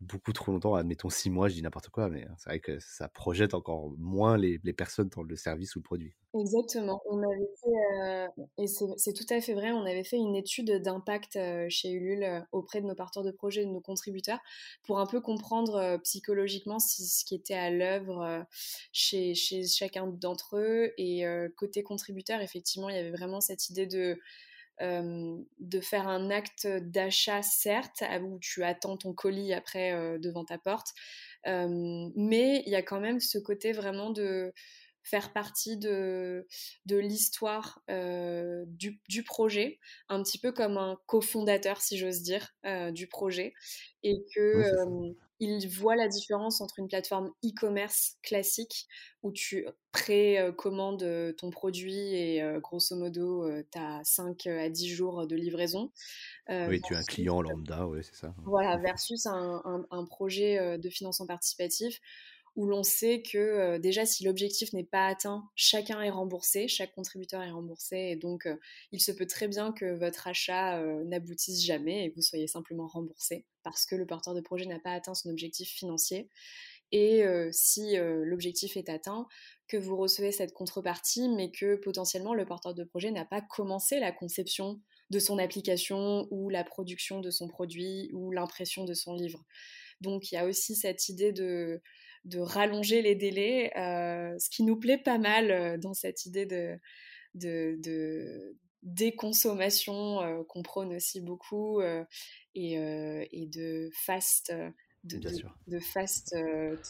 beaucoup 0.00 0.32
trop 0.32 0.50
longtemps, 0.52 0.74
admettons 0.74 1.10
six 1.10 1.28
mois, 1.28 1.48
je 1.48 1.54
dis 1.54 1.62
n'importe 1.62 1.90
quoi, 1.90 2.08
mais 2.08 2.26
c'est 2.38 2.48
vrai 2.48 2.60
que 2.60 2.78
ça 2.80 3.08
projette 3.08 3.52
encore 3.52 3.90
moins 3.98 4.38
les, 4.38 4.58
personnes 4.72 5.10
dans 5.14 5.22
le 5.22 5.36
service 5.36 5.76
ou 5.76 5.80
le 5.80 5.82
produit. 5.82 6.14
Exactement. 6.34 7.02
On 7.06 7.18
avait 7.18 7.50
fait, 7.62 8.02
euh, 8.02 8.44
et 8.56 8.66
c'est 8.66 9.12
tout 9.12 9.26
à 9.28 9.40
fait 9.40 9.52
vrai, 9.52 9.72
on 9.72 9.84
avait 9.84 10.04
fait 10.04 10.16
une 10.16 10.34
étude 10.34 10.70
d'impact 10.82 11.36
euh, 11.36 11.66
chez 11.68 11.90
Ulule 11.90 12.22
euh, 12.22 12.40
auprès 12.52 12.80
de 12.80 12.86
nos 12.86 12.94
porteurs 12.94 13.24
de 13.24 13.30
projets, 13.30 13.66
de 13.66 13.70
nos 13.70 13.80
contributeurs, 13.80 14.38
pour 14.84 15.00
un 15.00 15.06
peu 15.06 15.20
comprendre 15.20 15.98
psychologiquement 16.02 16.78
ce 16.78 17.24
qui 17.24 17.34
était 17.34 17.54
à 17.54 17.70
l'œuvre 17.70 18.46
chez, 18.92 19.34
chez 19.34 19.66
chacun 19.66 20.06
d'entre 20.06 20.56
eux. 20.56 20.92
Et 20.96 21.24
côté 21.56 21.82
contributeur, 21.82 22.40
effectivement, 22.40 22.88
il 22.88 22.96
y 22.96 22.98
avait 22.98 23.10
vraiment 23.10 23.40
cette 23.40 23.68
idée 23.68 23.86
de 23.86 24.18
de 24.80 25.80
faire 25.80 26.08
un 26.08 26.30
acte 26.30 26.66
d'achat, 26.66 27.42
certes, 27.42 28.02
où 28.22 28.38
tu 28.40 28.64
attends 28.64 28.96
ton 28.96 29.12
colis 29.12 29.52
après 29.52 30.18
devant 30.18 30.44
ta 30.44 30.58
porte, 30.58 30.94
mais 31.46 32.62
il 32.66 32.70
y 32.70 32.76
a 32.76 32.82
quand 32.82 33.00
même 33.00 33.20
ce 33.20 33.38
côté 33.38 33.72
vraiment 33.72 34.10
de 34.10 34.52
faire 35.02 35.32
partie 35.32 35.76
de, 35.76 36.46
de 36.86 36.96
l'histoire 36.96 37.82
du, 37.88 39.00
du, 39.08 39.22
projet, 39.22 39.78
un 40.08 40.22
petit 40.22 40.38
peu 40.38 40.52
comme 40.52 40.76
un 40.76 40.98
cofondateur, 41.06 41.80
si 41.80 41.98
j'ose 41.98 42.22
dire, 42.22 42.54
du 42.92 43.06
projet, 43.06 43.52
et 44.02 44.24
que 44.34 45.14
il 45.42 45.66
voit 45.68 45.96
la 45.96 46.06
différence 46.06 46.60
entre 46.60 46.78
une 46.78 46.88
plateforme 46.88 47.32
e-commerce 47.42 48.18
classique 48.22 48.86
où 49.22 49.32
tu 49.32 49.66
précommandes 49.90 51.34
ton 51.38 51.50
produit 51.50 52.14
et 52.14 52.42
grosso 52.60 52.94
modo 52.94 53.50
tu 53.72 53.78
as 53.78 54.00
5 54.04 54.46
à 54.46 54.68
10 54.68 54.88
jours 54.88 55.26
de 55.26 55.34
livraison. 55.34 55.90
oui, 56.48 56.80
tu 56.82 56.94
as 56.94 56.98
un 56.98 57.04
client 57.04 57.40
lambda, 57.40 57.86
oui, 57.86 58.00
c'est 58.02 58.16
ça. 58.16 58.34
Voilà, 58.44 58.76
versus 58.76 59.26
un, 59.26 59.62
un, 59.64 59.86
un 59.90 60.04
projet 60.04 60.78
de 60.78 60.90
financement 60.90 61.26
participatif 61.26 62.00
où 62.56 62.66
l'on 62.66 62.82
sait 62.82 63.22
que 63.22 63.38
euh, 63.38 63.78
déjà 63.78 64.04
si 64.04 64.24
l'objectif 64.24 64.72
n'est 64.72 64.84
pas 64.84 65.06
atteint, 65.06 65.48
chacun 65.54 66.00
est 66.02 66.10
remboursé, 66.10 66.68
chaque 66.68 66.94
contributeur 66.94 67.42
est 67.42 67.50
remboursé, 67.50 67.96
et 67.96 68.16
donc 68.16 68.46
euh, 68.46 68.56
il 68.92 69.00
se 69.00 69.12
peut 69.12 69.26
très 69.26 69.48
bien 69.48 69.72
que 69.72 69.94
votre 69.94 70.26
achat 70.26 70.78
euh, 70.80 71.04
n'aboutisse 71.04 71.64
jamais 71.64 72.04
et 72.04 72.10
que 72.10 72.16
vous 72.16 72.22
soyez 72.22 72.46
simplement 72.46 72.86
remboursé 72.86 73.46
parce 73.62 73.86
que 73.86 73.94
le 73.94 74.06
porteur 74.06 74.34
de 74.34 74.40
projet 74.40 74.66
n'a 74.66 74.80
pas 74.80 74.92
atteint 74.92 75.14
son 75.14 75.30
objectif 75.30 75.68
financier. 75.68 76.28
Et 76.92 77.22
si 77.52 77.94
l'objectif 77.96 78.76
est 78.76 78.88
atteint, 78.88 79.28
que 79.68 79.76
vous 79.76 79.96
recevez 79.96 80.32
cette 80.32 80.52
contrepartie, 80.52 81.28
mais 81.28 81.52
que 81.52 81.76
potentiellement 81.76 82.34
le 82.34 82.44
porteur 82.44 82.74
de 82.74 82.82
projet 82.82 83.12
n'a 83.12 83.24
pas 83.24 83.40
commencé 83.40 84.00
la 84.00 84.10
conception 84.10 84.80
de 85.10 85.18
son 85.18 85.38
application 85.38 86.26
ou 86.32 86.48
la 86.48 86.64
production 86.64 87.20
de 87.20 87.30
son 87.30 87.46
produit 87.46 88.10
ou 88.12 88.32
l'impression 88.32 88.84
de 88.84 88.94
son 88.94 89.14
livre. 89.14 89.44
Donc 90.00 90.32
il 90.32 90.36
y 90.36 90.38
a 90.38 90.46
aussi 90.46 90.74
cette 90.74 91.08
idée 91.08 91.32
de 91.32 91.82
de 92.24 92.38
rallonger 92.38 93.02
les 93.02 93.14
délais, 93.14 93.72
euh, 93.76 94.38
ce 94.38 94.50
qui 94.50 94.62
nous 94.62 94.76
plaît 94.76 94.98
pas 94.98 95.18
mal 95.18 95.50
euh, 95.50 95.78
dans 95.78 95.94
cette 95.94 96.26
idée 96.26 96.46
de, 96.46 96.78
de, 97.34 98.56
déconsommation 98.82 100.22
euh, 100.22 100.42
qu'on 100.48 100.62
prône 100.62 100.94
aussi 100.94 101.20
beaucoup 101.20 101.82
et, 102.54 102.76
de 102.76 103.90
fast. 104.04 104.52
De, 105.02 105.78
fast 105.78 106.36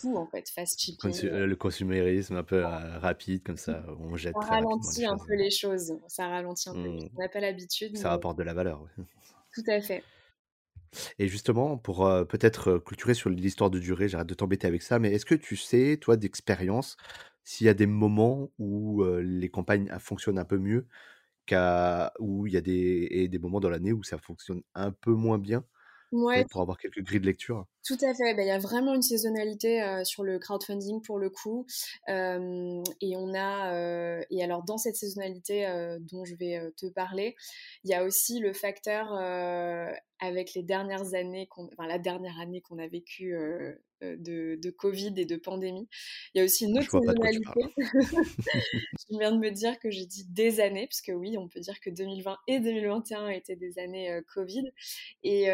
tout 0.01 0.17
en 0.17 0.27
fait, 0.27 0.49
fast 0.51 0.81
shipping. 0.81 1.13
le 1.23 1.55
consumérisme 1.55 2.35
un 2.37 2.43
peu 2.43 2.61
rapide 2.65 3.45
comme 3.45 3.57
ça, 3.57 3.85
on 4.01 4.17
jette 4.17 4.35
ça 4.35 4.49
ralentit 4.49 5.07
un 5.07 5.17
peu 5.17 5.35
les 5.37 5.51
choses, 5.53 5.97
ça 6.09 6.27
ralentit 6.27 6.71
un 6.71 6.75
peu. 6.75 6.89
Mmh. 6.89 7.09
On 7.17 7.21
n'a 7.21 7.29
pas 7.29 7.39
l'habitude. 7.39 7.97
Ça 7.97 8.11
rapporte 8.11 8.37
de 8.37 8.43
la 8.43 8.53
valeur. 8.53 8.85
Tout 9.55 9.63
à 9.69 9.81
fait. 9.81 10.03
Et 11.19 11.29
justement, 11.29 11.79
pour 11.79 12.09
peut-être 12.29 12.79
clôturer 12.79 13.15
sur 13.15 13.31
l'histoire 13.31 13.71
de 13.71 13.79
durée, 13.79 14.09
j'arrête 14.09 14.27
de 14.29 14.35
t'embêter 14.35 14.67
avec 14.67 14.83
ça, 14.83 14.99
mais 14.99 15.13
est-ce 15.13 15.25
que 15.27 15.35
tu 15.35 15.57
sais, 15.57 15.99
toi, 16.01 16.17
d'expérience, 16.17 16.97
s'il 17.45 17.67
y 17.67 17.71
a 17.71 17.75
des 17.75 17.87
moments 17.87 18.51
où 18.59 19.05
les 19.23 19.51
campagnes 19.51 19.89
fonctionnent 20.01 20.39
un 20.39 20.45
peu 20.45 20.59
mieux, 20.59 20.87
qu'à, 21.47 22.13
où 22.21 22.47
il 22.47 22.55
y 22.55 22.57
a 22.59 22.61
des, 22.63 23.09
et 23.11 23.29
des 23.29 23.39
moments 23.41 23.61
dans 23.61 23.71
l'année 23.71 23.93
où 23.93 24.03
ça 24.05 24.19
fonctionne 24.19 24.63
un 24.75 24.93
peu 24.93 25.13
moins 25.15 25.39
bien? 25.39 25.65
Ouais, 26.13 26.45
pour 26.51 26.61
avoir 26.61 26.79
quelques 26.79 27.03
grilles 27.03 27.21
de 27.21 27.27
lecture 27.27 27.67
tout 27.83 27.97
à 28.03 28.13
fait. 28.15 28.35
Ben, 28.35 28.43
il 28.43 28.49
y 28.49 28.51
a 28.51 28.59
vraiment 28.59 28.95
une 28.95 29.03
saisonnalité 29.03 30.03
sur 30.05 30.23
le 30.23 30.39
crowdfunding 30.39 31.01
pour 31.01 31.19
le 31.19 31.31
coup. 31.31 31.67
et 32.09 33.17
on 33.17 33.35
a, 33.35 34.23
et 34.31 34.43
alors 34.43 34.65
dans 34.65 34.77
cette 34.77 34.97
saisonnalité 34.97 35.67
dont 36.13 36.25
je 36.25 36.35
vais 36.35 36.61
te 36.77 36.87
parler, 36.87 37.37
il 37.85 37.91
y 37.91 37.95
a 37.95 38.05
aussi 38.05 38.39
le 38.39 38.53
facteur 38.53 39.13
avec 40.21 40.55
les 40.55 40.63
dernières 40.63 41.15
années, 41.15 41.49
enfin 41.57 41.87
la 41.87 41.99
dernière 41.99 42.39
année 42.39 42.61
qu'on 42.61 42.79
a 42.79 42.87
vécue 42.87 43.35
de, 44.03 44.57
de, 44.57 44.71
Covid 44.71 45.15
et 45.17 45.25
de 45.25 45.37
pandémie. 45.37 45.89
Il 46.35 46.39
y 46.39 46.41
a 46.41 46.45
aussi 46.45 46.65
une 46.65 46.79
autre 46.79 46.91
saisonnalité. 46.91 47.61
je 47.77 49.19
viens 49.19 49.33
de 49.33 49.39
me 49.39 49.51
dire 49.51 49.79
que 49.79 49.91
j'ai 49.91 50.07
dit 50.07 50.25
des 50.29 50.61
années, 50.61 50.87
parce 50.87 51.01
que 51.01 51.13
oui, 51.13 51.37
on 51.37 51.49
peut 51.49 51.61
dire 51.61 51.79
que 51.81 51.91
2020 51.91 52.37
et 52.47 52.61
2021 52.61 53.29
étaient 53.29 53.57
des 53.57 53.79
années 53.79 54.21
Covid. 54.33 54.71
Et, 55.23 55.49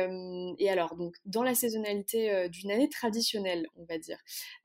et 0.58 0.70
alors, 0.70 0.96
donc, 0.96 1.16
dans 1.24 1.42
la 1.42 1.54
saisonnalité, 1.54 2.16
euh, 2.30 2.48
d'une 2.48 2.70
année 2.70 2.88
traditionnelle, 2.88 3.66
on 3.76 3.84
va 3.84 3.98
dire. 3.98 4.18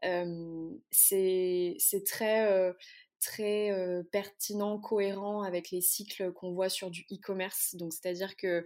Euh, 0.06 0.70
c'est 0.92 1.78
très 2.06 2.74
très 3.22 3.72
pertinent, 4.12 4.80
cohérent 4.80 5.44
avec 5.44 5.72
les 5.72 5.82
cycles 5.82 6.34
qu'on 6.34 6.52
voit 6.52 6.70
sur 6.70 6.90
du 6.90 7.06
e-commerce. 7.12 7.76
Donc, 7.76 7.94
c'est-à-dire 7.94 8.36
que 8.36 8.66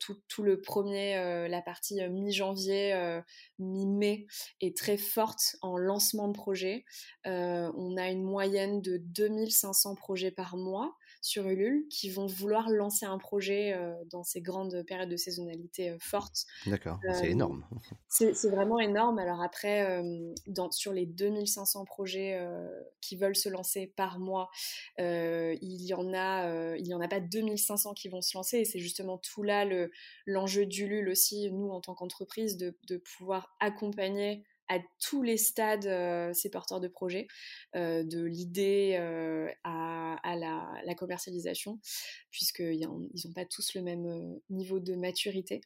tout, 0.00 0.42
le 0.42 0.60
premier, 0.60 1.48
la 1.48 1.62
partie 1.62 2.06
mi-janvier, 2.08 3.20
mi-mai 3.58 4.26
est 4.60 4.76
très 4.76 4.96
forte 4.96 5.56
en 5.62 5.76
lancement 5.76 6.28
de 6.28 6.34
projet. 6.34 6.84
on 7.24 7.96
a 7.96 8.10
une 8.10 8.24
moyenne 8.24 8.82
de 8.82 8.98
2500 8.98 9.94
projets 9.94 10.30
par 10.30 10.56
mois 10.56 10.96
sur 11.24 11.48
Ulule 11.48 11.88
qui 11.88 12.10
vont 12.10 12.26
vouloir 12.26 12.68
lancer 12.68 13.06
un 13.06 13.16
projet 13.16 13.72
euh, 13.72 13.94
dans 14.10 14.22
ces 14.24 14.42
grandes 14.42 14.84
périodes 14.86 15.08
de 15.08 15.16
saisonnalité 15.16 15.88
euh, 15.88 15.96
fortes. 15.98 16.44
D'accord, 16.66 17.00
c'est 17.14 17.28
euh, 17.28 17.30
énorme. 17.30 17.66
C'est 18.08 18.50
vraiment 18.50 18.78
énorme. 18.78 19.18
Alors 19.18 19.42
après, 19.42 20.02
dans, 20.46 20.70
sur 20.70 20.92
les 20.92 21.06
2500 21.06 21.84
projets 21.84 22.38
qui 23.00 23.16
veulent 23.16 23.34
se 23.34 23.48
lancer 23.48 23.92
par 23.96 24.20
mois, 24.20 24.50
il 24.98 25.56
y 25.60 25.94
en 25.94 26.14
a, 26.14 26.76
il 26.76 26.86
y 26.86 26.94
en 26.94 27.00
a 27.00 27.08
pas 27.08 27.20
2500 27.20 27.94
qui 27.94 28.08
vont 28.08 28.20
se 28.20 28.36
lancer. 28.36 28.58
Et 28.58 28.64
c'est 28.64 28.78
justement 28.78 29.18
tout 29.18 29.42
là 29.42 29.64
l'enjeu 30.26 30.66
d'Ulule 30.66 31.08
aussi, 31.08 31.50
nous 31.50 31.70
en 31.70 31.80
tant 31.80 31.94
qu'entreprise, 31.94 32.56
de, 32.56 32.78
de 32.86 32.98
pouvoir 32.98 33.56
accompagner 33.58 34.44
à 34.68 34.78
tous 35.00 35.22
les 35.22 35.36
stades 35.36 35.86
euh, 35.86 36.32
ces 36.32 36.50
porteurs 36.50 36.80
de 36.80 36.88
projets, 36.88 37.26
euh, 37.76 38.02
de 38.02 38.22
l'idée 38.22 38.96
euh, 38.98 39.48
à, 39.62 40.36
la, 40.36 40.94
commercialisation, 40.94 41.80
puisqu'ils 42.30 42.80
n'ont 42.80 43.32
pas 43.34 43.44
tous 43.44 43.74
le 43.74 43.82
même 43.82 44.38
niveau 44.48 44.78
de 44.80 44.94
maturité. 44.94 45.60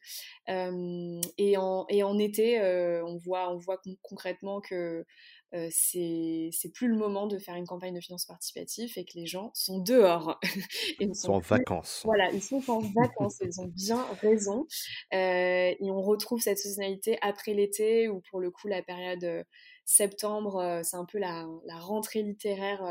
Et 0.47 1.57
en, 1.57 2.19
été, 2.19 2.61
on 3.03 3.17
voit 3.17 3.81
concrètement 4.01 4.59
que 4.59 5.05
euh, 5.53 5.67
c'est 5.71 6.71
plus 6.73 6.87
le 6.87 6.95
moment 6.95 7.25
de 7.25 7.39
faire 7.39 7.55
une 7.55 7.65
campagne 7.65 7.95
de 7.95 7.99
finances 7.99 8.25
participatif 8.25 8.97
et 8.97 9.05
que 9.05 9.13
les 9.15 9.25
gens 9.25 9.51
sont 9.53 9.79
dehors. 9.79 10.39
ils 10.99 11.15
sont, 11.15 11.33
en 11.33 11.39
vacances. 11.39 12.01
Voilà, 12.05 12.31
ils 12.31 12.41
sont 12.41 12.61
en 12.69 12.79
vacances, 12.79 13.39
ils 13.41 13.59
ont 13.59 13.67
bien 13.67 14.05
raison. 14.21 14.67
Euh, 15.13 15.73
et 15.79 15.91
on 15.91 16.01
retrouve 16.01 16.39
cette 16.39 16.59
saisonnalité 16.59 17.17
après 17.21 17.53
l'été 17.53 18.09
où 18.09 18.21
pour 18.29 18.39
le 18.39 18.51
coup 18.51 18.67
la 18.67 18.83
période 18.83 19.23
euh, 19.23 19.43
septembre, 19.89 20.81
c'est 20.83 20.97
un 20.97 21.05
peu 21.05 21.17
la, 21.17 21.47
rentrée 21.79 22.21
littéraire 22.21 22.81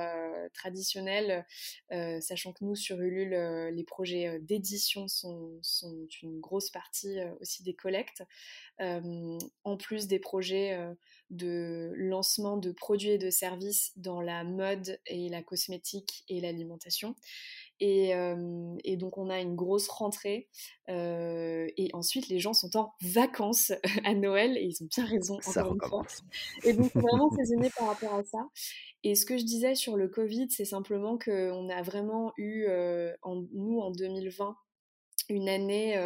traditionnelle, 0.52 1.46
sachant 2.20 2.52
que 2.52 2.64
nous, 2.64 2.74
sur 2.74 3.00
Ulule, 3.00 3.70
les 3.72 3.84
projets 3.84 4.40
d'édition 4.40 5.06
sont, 5.06 5.58
sont, 5.62 6.06
une 6.22 6.40
grosse 6.40 6.70
partie 6.70 7.18
aussi 7.40 7.62
des 7.62 7.74
collectes, 7.74 8.24
en 8.80 9.76
plus 9.78 10.08
des 10.08 10.18
projets 10.18 10.76
de 11.30 11.92
lancement 11.94 12.56
de 12.56 12.72
produits 12.72 13.10
et 13.10 13.18
de 13.18 13.30
services 13.30 13.92
dans 13.96 14.20
la 14.20 14.42
mode 14.42 14.98
et 15.06 15.28
la 15.28 15.42
cosmétique 15.42 16.24
et 16.28 16.40
l'alimentation. 16.40 17.14
Et, 17.80 18.12
et, 18.84 18.96
donc 18.96 19.18
on 19.18 19.30
a 19.30 19.40
une 19.40 19.54
grosse 19.54 19.88
rentrée. 19.88 20.48
et 20.88 21.90
ensuite 21.92 22.28
les 22.28 22.38
gens 22.38 22.52
sont 22.52 22.76
en 22.76 22.94
vacances 23.02 23.72
à 24.04 24.14
Noël 24.14 24.56
et 24.56 24.64
ils 24.64 24.82
ont 24.82 24.88
bien 24.94 25.04
raison. 25.04 25.38
Ça 25.40 25.62
recommence. 25.62 26.22
Et 26.64 26.72
donc 26.72 26.92
vraiment 26.94 27.30
saisonné 27.30 27.70
par 27.76 27.88
rapport 27.88 28.14
à 28.14 28.24
ça. 28.24 28.48
Et 29.04 29.14
ce 29.14 29.24
que 29.24 29.38
je 29.38 29.44
disais 29.44 29.74
sur 29.74 29.96
le 29.96 30.08
Covid, 30.08 30.50
c'est 30.50 30.64
simplement 30.64 31.18
qu'on 31.18 31.68
a 31.68 31.82
vraiment 31.82 32.32
eu, 32.36 32.66
en, 33.22 33.44
nous 33.52 33.78
en 33.80 33.90
2020, 33.90 34.56
une 35.28 35.48
année 35.48 35.96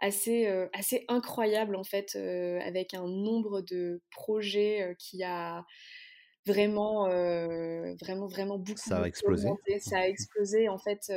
assez, 0.00 0.46
assez 0.72 1.04
incroyable 1.08 1.76
en 1.76 1.84
fait, 1.84 2.16
avec 2.16 2.94
un 2.94 3.06
nombre 3.06 3.60
de 3.60 4.00
projets 4.10 4.96
qui 4.98 5.22
a 5.22 5.64
vraiment, 6.46 7.08
vraiment, 8.00 8.26
vraiment 8.26 8.58
beaucoup. 8.58 8.78
Ça 8.78 9.02
a 9.02 9.06
explosé. 9.06 9.48
Ça 9.80 9.98
a 9.98 10.06
explosé 10.06 10.68
en 10.68 10.78
fait, 10.78 11.12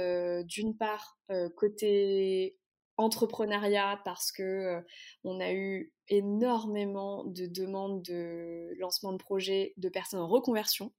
d'une 0.45 0.75
part 0.75 1.17
côté 1.55 2.57
entrepreneuriat 2.97 4.01
parce 4.03 4.31
que 4.31 4.81
on 5.23 5.39
a 5.39 5.53
eu 5.53 5.93
énormément 6.09 7.25
de 7.25 7.45
demandes 7.45 8.01
de 8.03 8.73
lancement 8.79 9.11
de 9.11 9.17
projets 9.17 9.73
de 9.77 9.89
personnes 9.89 10.19
en 10.19 10.27
reconversion 10.27 10.91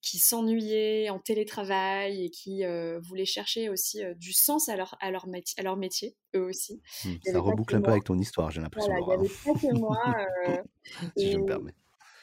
qui 0.00 0.18
s'ennuyaient 0.18 1.10
en 1.10 1.18
télétravail 1.18 2.24
et 2.24 2.30
qui 2.30 2.64
euh, 2.64 3.00
voulaient 3.00 3.24
chercher 3.24 3.68
aussi 3.68 4.02
euh, 4.02 4.14
du 4.14 4.32
sens 4.32 4.68
à 4.68 4.76
leur, 4.76 4.96
à, 5.00 5.10
leur 5.10 5.26
à 5.56 5.62
leur 5.62 5.76
métier, 5.76 6.16
eux 6.36 6.44
aussi. 6.44 6.80
Mmh, 7.04 7.14
ça 7.24 7.40
reboucle 7.40 7.76
un 7.76 7.80
peu 7.80 7.90
avec 7.90 8.04
ton 8.04 8.18
histoire, 8.18 8.50
j'ai 8.50 8.60
l'impression. 8.60 8.92
Voilà, 9.04 9.22
il 9.22 9.22
n'y 9.22 9.26
avait 9.26 9.34
pas 9.44 9.60
que 9.60 9.74
moi. 9.78 10.14
Euh, 10.48 10.62
si 11.16 11.32
je 11.32 11.38
me 11.38 11.46
permets. 11.46 11.74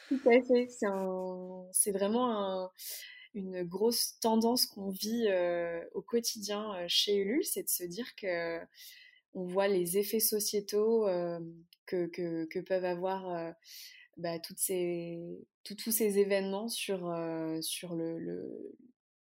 Tout 0.08 0.20
à 0.26 0.42
fait. 0.42 0.68
C'est 1.72 1.92
vraiment 1.92 2.70
une 3.34 3.62
grosse 3.64 4.18
tendance 4.20 4.66
qu'on 4.66 4.90
vit 4.90 5.28
au 5.94 6.02
quotidien 6.02 6.86
chez 6.88 7.16
Ulule, 7.16 7.44
c'est 7.44 7.64
de 7.64 7.68
se 7.68 7.84
dire 7.84 8.14
que 8.16 8.60
on 9.34 9.44
voit 9.44 9.68
les 9.68 9.98
effets 9.98 10.20
sociétaux 10.20 11.06
que, 11.86 12.06
que, 12.06 12.60
peuvent 12.60 12.84
avoir 12.84 13.54
bah, 14.16 14.38
toutes 14.38 14.58
ces, 14.58 15.18
tous 15.64 15.90
ces 15.90 16.18
événements 16.18 16.68
sur 16.68 17.08
le, 17.08 17.60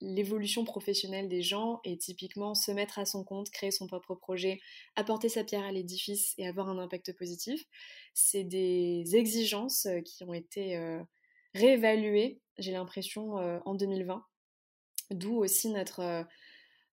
l'évolution 0.01 0.65
professionnelle 0.65 1.29
des 1.29 1.41
gens 1.41 1.79
et 1.84 1.97
typiquement 1.97 2.53
se 2.53 2.71
mettre 2.71 2.99
à 2.99 3.05
son 3.05 3.23
compte, 3.23 3.49
créer 3.49 3.71
son 3.71 3.88
propre 3.88 4.15
projet, 4.15 4.60
apporter 4.95 5.29
sa 5.29 5.43
pierre 5.43 5.63
à 5.63 5.71
l'édifice 5.71 6.34
et 6.38 6.47
avoir 6.47 6.69
un 6.69 6.77
impact 6.77 7.13
positif, 7.13 7.63
c'est 8.13 8.43
des 8.43 9.15
exigences 9.15 9.86
euh, 9.86 10.01
qui 10.01 10.23
ont 10.23 10.34
été 10.34 10.77
euh, 10.77 11.01
réévaluées, 11.53 12.41
j'ai 12.58 12.71
l'impression, 12.71 13.38
euh, 13.39 13.60
en 13.65 13.75
2020. 13.75 14.25
D'où 15.12 15.36
aussi 15.36 15.69
notre, 15.69 16.25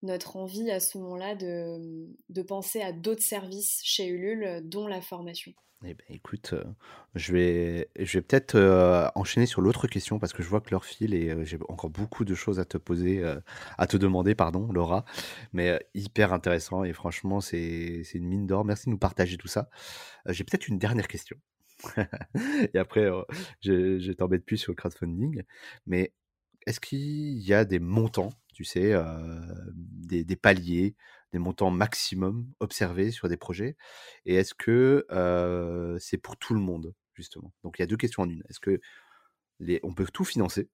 notre 0.02 0.36
envie 0.36 0.70
à 0.70 0.80
ce 0.80 0.98
moment-là 0.98 1.34
de, 1.34 2.08
de 2.28 2.42
penser 2.42 2.80
à 2.80 2.92
d'autres 2.92 3.22
services 3.22 3.80
chez 3.84 4.06
Ulule, 4.06 4.60
dont 4.64 4.86
la 4.86 5.00
formation. 5.00 5.52
Eh 5.84 5.94
ben, 5.94 6.04
écoute, 6.10 6.52
euh, 6.52 6.64
je 7.16 7.32
vais, 7.32 7.90
je 7.98 8.18
vais 8.18 8.22
peut-être 8.22 8.54
euh, 8.54 9.08
enchaîner 9.16 9.46
sur 9.46 9.60
l'autre 9.60 9.88
question 9.88 10.20
parce 10.20 10.32
que 10.32 10.42
je 10.42 10.48
vois 10.48 10.60
que 10.60 10.70
l'heure 10.70 10.84
file 10.84 11.12
et 11.12 11.30
euh, 11.30 11.44
j'ai 11.44 11.58
encore 11.68 11.90
beaucoup 11.90 12.24
de 12.24 12.34
choses 12.36 12.60
à 12.60 12.64
te 12.64 12.78
poser, 12.78 13.24
à 13.78 13.86
te 13.86 13.96
demander, 13.96 14.34
pardon, 14.34 14.70
Laura. 14.72 15.04
Mais 15.52 15.84
hyper 15.94 16.32
intéressant 16.32 16.84
et 16.84 16.92
franchement, 16.92 17.40
c'est, 17.40 18.02
une 18.14 18.26
mine 18.26 18.46
d'or. 18.46 18.64
Merci 18.64 18.86
de 18.86 18.90
nous 18.90 18.98
partager 18.98 19.36
tout 19.36 19.48
ça. 19.48 19.70
j'ai 20.26 20.44
peut-être 20.44 20.68
une 20.68 20.78
dernière 20.78 21.08
question. 21.08 21.36
et 22.74 22.78
après, 22.78 23.08
je, 23.60 23.98
je 23.98 24.12
t'embête 24.12 24.44
plus 24.44 24.58
sur 24.58 24.72
le 24.72 24.76
crowdfunding. 24.76 25.42
Mais 25.86 26.12
est-ce 26.66 26.78
qu'il 26.78 27.40
y 27.40 27.52
a 27.52 27.64
des 27.64 27.80
montants, 27.80 28.30
tu 28.52 28.64
sais, 28.64 28.94
des, 29.74 30.24
des 30.24 30.36
paliers 30.36 30.94
des 31.32 31.38
montants 31.38 31.70
maximum 31.70 32.46
observés 32.60 33.10
sur 33.10 33.28
des 33.28 33.38
projets. 33.38 33.76
Et 34.26 34.34
est-ce 34.34 34.54
que 34.54 35.06
c'est 35.98 36.18
pour 36.18 36.36
tout 36.36 36.52
le 36.54 36.60
monde, 36.60 36.94
justement? 37.14 37.52
Donc 37.64 37.78
il 37.78 37.82
y 37.82 37.84
a 37.84 37.86
deux 37.86 37.96
questions 37.96 38.24
en 38.24 38.28
une. 38.28 38.42
Est-ce 38.50 38.60
que 38.60 38.80
les, 39.58 39.80
on 39.82 39.94
peut 39.94 40.06
tout 40.12 40.24
financer? 40.24 40.68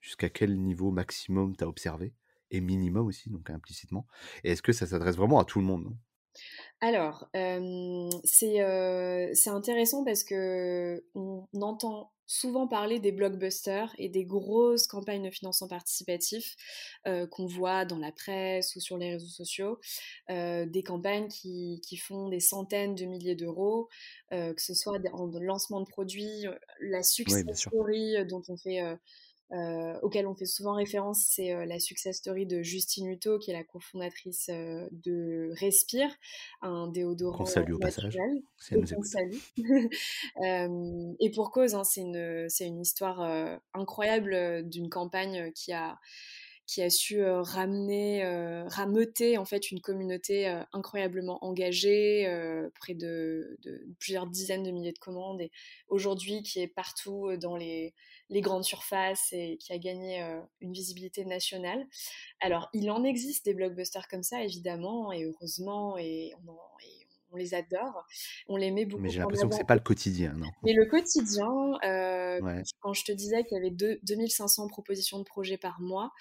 Jusqu'à 0.00 0.30
quel 0.30 0.58
niveau 0.58 0.90
maximum 0.90 1.54
tu 1.56 1.64
as 1.64 1.68
observé? 1.68 2.14
Et 2.50 2.60
minimum 2.60 3.06
aussi, 3.06 3.30
donc 3.30 3.50
implicitement. 3.50 4.06
Et 4.42 4.52
est-ce 4.52 4.62
que 4.62 4.72
ça 4.72 4.86
s'adresse 4.86 5.16
vraiment 5.16 5.38
à 5.38 5.44
tout 5.44 5.58
le 5.58 5.66
monde? 5.66 5.94
Alors, 6.80 7.28
c'est 8.24 8.60
intéressant 9.50 10.04
parce 10.04 10.24
que 10.24 11.04
on 11.14 11.46
entend 11.60 12.13
souvent 12.26 12.66
parler 12.66 13.00
des 13.00 13.12
blockbusters 13.12 13.94
et 13.98 14.08
des 14.08 14.24
grosses 14.24 14.86
campagnes 14.86 15.24
de 15.24 15.30
financement 15.30 15.68
participatif 15.68 16.56
qu'on 17.30 17.46
voit 17.46 17.84
dans 17.84 17.98
la 17.98 18.12
presse 18.12 18.74
ou 18.76 18.80
sur 18.80 18.96
les 18.96 19.12
réseaux 19.12 19.26
sociaux, 19.26 19.78
des 20.28 20.82
campagnes 20.84 21.28
qui, 21.28 21.80
qui, 21.86 21.96
font 21.96 22.28
des 22.28 22.40
centaines 22.40 22.94
de 22.94 23.04
milliers 23.04 23.34
d'euros, 23.34 23.88
que 24.30 24.54
ce 24.56 24.74
soit 24.74 24.98
en 25.12 25.26
lancement 25.38 25.80
de 25.80 25.86
produits, 25.86 26.46
la 26.80 27.02
success 27.02 27.44
story 27.54 28.24
dont 28.26 28.42
on 28.48 28.56
fait 28.56 28.80
euh, 29.54 29.98
auquel 30.02 30.26
on 30.26 30.34
fait 30.34 30.46
souvent 30.46 30.74
référence, 30.74 31.24
c'est 31.28 31.52
euh, 31.52 31.64
la 31.64 31.78
success 31.78 32.16
story 32.16 32.44
de 32.44 32.62
Justine 32.62 33.08
Hutto, 33.08 33.38
qui 33.38 33.52
est 33.52 33.54
la 33.54 33.62
cofondatrice 33.62 34.48
euh, 34.50 34.88
de 34.90 35.50
Respire, 35.52 36.10
un 36.60 36.88
déodorant. 36.88 37.38
Qu'on 37.38 37.44
salue 37.44 37.72
au 37.72 37.78
passage. 37.78 38.16
et, 38.72 38.86
salue. 39.04 39.36
et 41.20 41.30
pour 41.30 41.52
cause, 41.52 41.74
hein, 41.74 41.84
c'est 41.84 42.00
une, 42.00 42.48
une, 42.60 42.80
histoire 42.80 43.60
incroyable 43.72 44.68
d'une 44.68 44.88
campagne 44.88 45.52
qui 45.52 45.72
a 45.72 45.98
qui 46.66 46.82
a 46.82 46.90
su 46.90 47.22
ramener, 47.24 48.24
rameuter 48.68 49.38
en 49.38 49.44
fait 49.44 49.70
une 49.70 49.80
communauté 49.80 50.46
incroyablement 50.72 51.44
engagée, 51.44 52.26
près 52.74 52.94
de, 52.94 53.58
plusieurs 53.98 54.26
dizaines 54.26 54.62
de 54.62 54.70
milliers 54.70 54.92
de 54.92 54.98
commandes, 54.98 55.40
et 55.40 55.50
aujourd'hui 55.88 56.42
qui 56.42 56.60
est 56.60 56.68
partout 56.68 57.36
dans 57.36 57.56
les, 57.56 57.94
grandes 58.30 58.64
surfaces 58.64 59.32
et 59.32 59.56
qui 59.58 59.72
a 59.72 59.78
gagné 59.78 60.22
euh, 60.22 60.40
une 60.60 60.72
visibilité 60.72 61.24
nationale. 61.24 61.86
Alors, 62.40 62.68
il 62.72 62.90
en 62.90 63.04
existe 63.04 63.44
des 63.44 63.54
blockbusters 63.54 64.08
comme 64.08 64.22
ça, 64.22 64.42
évidemment, 64.42 65.12
et 65.12 65.24
heureusement, 65.24 65.96
et 65.98 66.32
on, 66.46 66.56
les 67.36 67.54
adore, 67.54 68.06
on 68.48 68.56
les 68.56 68.70
met 68.70 68.84
beaucoup. 68.84 69.02
Mais 69.02 69.10
j'ai 69.10 69.20
l'impression 69.20 69.48
que 69.48 69.54
c'est 69.54 69.64
pas 69.64 69.74
le 69.74 69.80
quotidien, 69.80 70.34
non? 70.34 70.48
Mais 70.62 70.72
le 70.72 70.86
quotidien, 70.86 71.50
euh, 71.84 72.62
quand 72.80 72.92
je 72.92 73.04
te 73.04 73.12
disais 73.12 73.44
qu'il 73.44 73.56
y 73.56 73.60
avait 73.60 73.98
2500 74.02 74.68
propositions 74.68 75.18
de 75.18 75.24
projets 75.24 75.58
par 75.58 75.80
mois, 75.80 76.12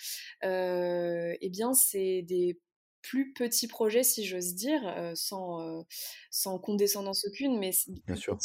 euh, 0.44 1.36
eh 1.40 1.50
bien, 1.50 1.74
c'est 1.74 2.22
des 2.24 2.60
plus 3.04 3.34
petit 3.34 3.68
projet, 3.68 4.02
si 4.02 4.26
j'ose 4.26 4.56
dire, 4.56 4.82
euh, 4.98 5.12
sans, 5.14 5.84
sans 6.32 6.58
condescendance 6.58 7.26
aucune, 7.28 7.60
mais 7.60 7.72
bien 8.08 8.16
sûr. 8.16 8.38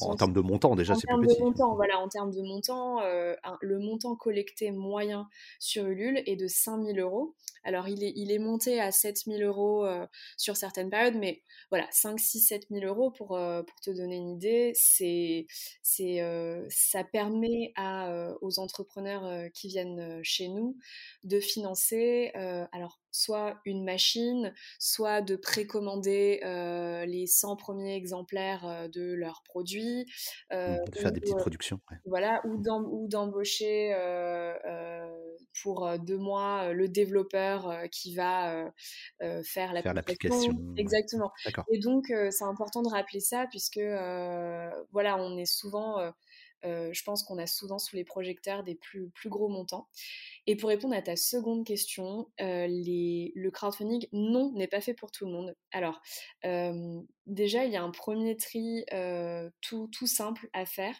En, 0.00 0.14
termes 0.14 0.32
de 0.32 0.40
montant, 0.40 0.76
déjà, 0.76 0.94
c'est 0.94 1.06
plus 1.08 1.26
petit. 1.26 1.38
De 1.38 1.44
montant, 1.44 1.74
voilà, 1.74 1.98
en 1.98 2.08
termes 2.08 2.30
de 2.30 2.40
montant, 2.40 3.00
euh, 3.00 3.34
le 3.60 3.78
montant 3.78 4.14
collecté 4.14 4.70
moyen 4.70 5.28
sur 5.58 5.86
Ulule 5.86 6.22
est 6.26 6.36
de 6.36 6.46
5000 6.46 7.00
euros. 7.00 7.34
Alors, 7.66 7.88
il 7.88 8.02
est, 8.02 8.12
il 8.16 8.32
est 8.32 8.38
monté 8.38 8.80
à 8.80 8.92
7000 8.92 9.42
euros 9.42 9.86
sur 10.36 10.56
certaines 10.56 10.90
périodes, 10.90 11.16
mais 11.16 11.42
voilà, 11.70 11.86
5, 11.90 12.18
6, 12.18 12.40
7 12.40 12.66
000 12.70 12.84
euros 12.86 13.10
pour, 13.10 13.28
pour 13.28 13.80
te 13.82 13.90
donner 13.90 14.16
une 14.16 14.30
idée, 14.30 14.72
c'est, 14.74 15.46
c'est, 15.82 16.20
ça 16.68 17.04
permet 17.04 17.72
à, 17.76 18.32
aux 18.40 18.58
entrepreneurs 18.58 19.50
qui 19.52 19.68
viennent 19.68 20.20
chez 20.22 20.48
nous 20.48 20.78
de 21.24 21.40
financer, 21.40 22.30
alors 22.72 23.00
soit 23.16 23.58
une 23.64 23.84
machine, 23.84 24.52
soit 24.78 25.22
de 25.22 25.36
précommander 25.36 26.40
euh, 26.44 27.06
les 27.06 27.26
100 27.26 27.56
premiers 27.56 27.96
exemplaires 27.96 28.66
euh, 28.66 28.88
de 28.88 29.14
leurs 29.14 29.42
produits. 29.42 30.04
Euh, 30.52 30.76
de 30.84 30.98
faire 30.98 31.12
des 31.12 31.20
petites 31.20 31.36
productions. 31.36 31.80
Voilà, 32.04 32.42
ou 32.44 32.58
mmh. 32.58 33.08
d'embaucher 33.08 33.94
pour 35.62 35.88
deux 35.98 36.18
mois 36.18 36.72
le 36.72 36.88
développeur 36.88 37.55
qui 37.90 38.14
va 38.14 38.70
faire 39.44 39.72
l'application. 39.72 40.52
Exactement. 40.76 41.32
Et 41.72 41.78
donc, 41.78 42.12
c'est 42.30 42.44
important 42.44 42.82
de 42.82 42.88
rappeler 42.88 43.20
ça 43.20 43.46
puisque, 43.50 43.80
voilà, 44.92 45.16
on 45.18 45.36
est 45.36 45.46
souvent... 45.46 46.12
je 46.62 47.02
pense 47.04 47.22
qu'on 47.22 47.38
a 47.38 47.46
souvent 47.46 47.78
sous 47.78 47.96
les 47.96 48.04
projecteurs 48.04 48.64
des 48.64 48.74
plus, 48.74 49.08
plus 49.10 49.28
gros 49.28 49.48
montants. 49.48 49.88
Et 50.48 50.54
pour 50.54 50.68
répondre 50.68 50.94
à 50.94 51.02
ta 51.02 51.16
seconde 51.16 51.66
question, 51.66 52.30
euh, 52.40 52.68
le 52.68 53.48
crowdfunding, 53.50 54.06
non, 54.12 54.52
n'est 54.52 54.68
pas 54.68 54.80
fait 54.80 54.94
pour 54.94 55.10
tout 55.10 55.26
le 55.26 55.32
monde. 55.32 55.56
Alors, 55.72 56.00
euh, 56.44 57.00
déjà, 57.26 57.64
il 57.64 57.72
y 57.72 57.76
a 57.76 57.82
un 57.82 57.90
premier 57.90 58.36
tri 58.36 58.84
euh, 58.92 59.50
tout, 59.60 59.90
simple 60.06 60.48
à 60.52 60.64
faire. 60.64 60.94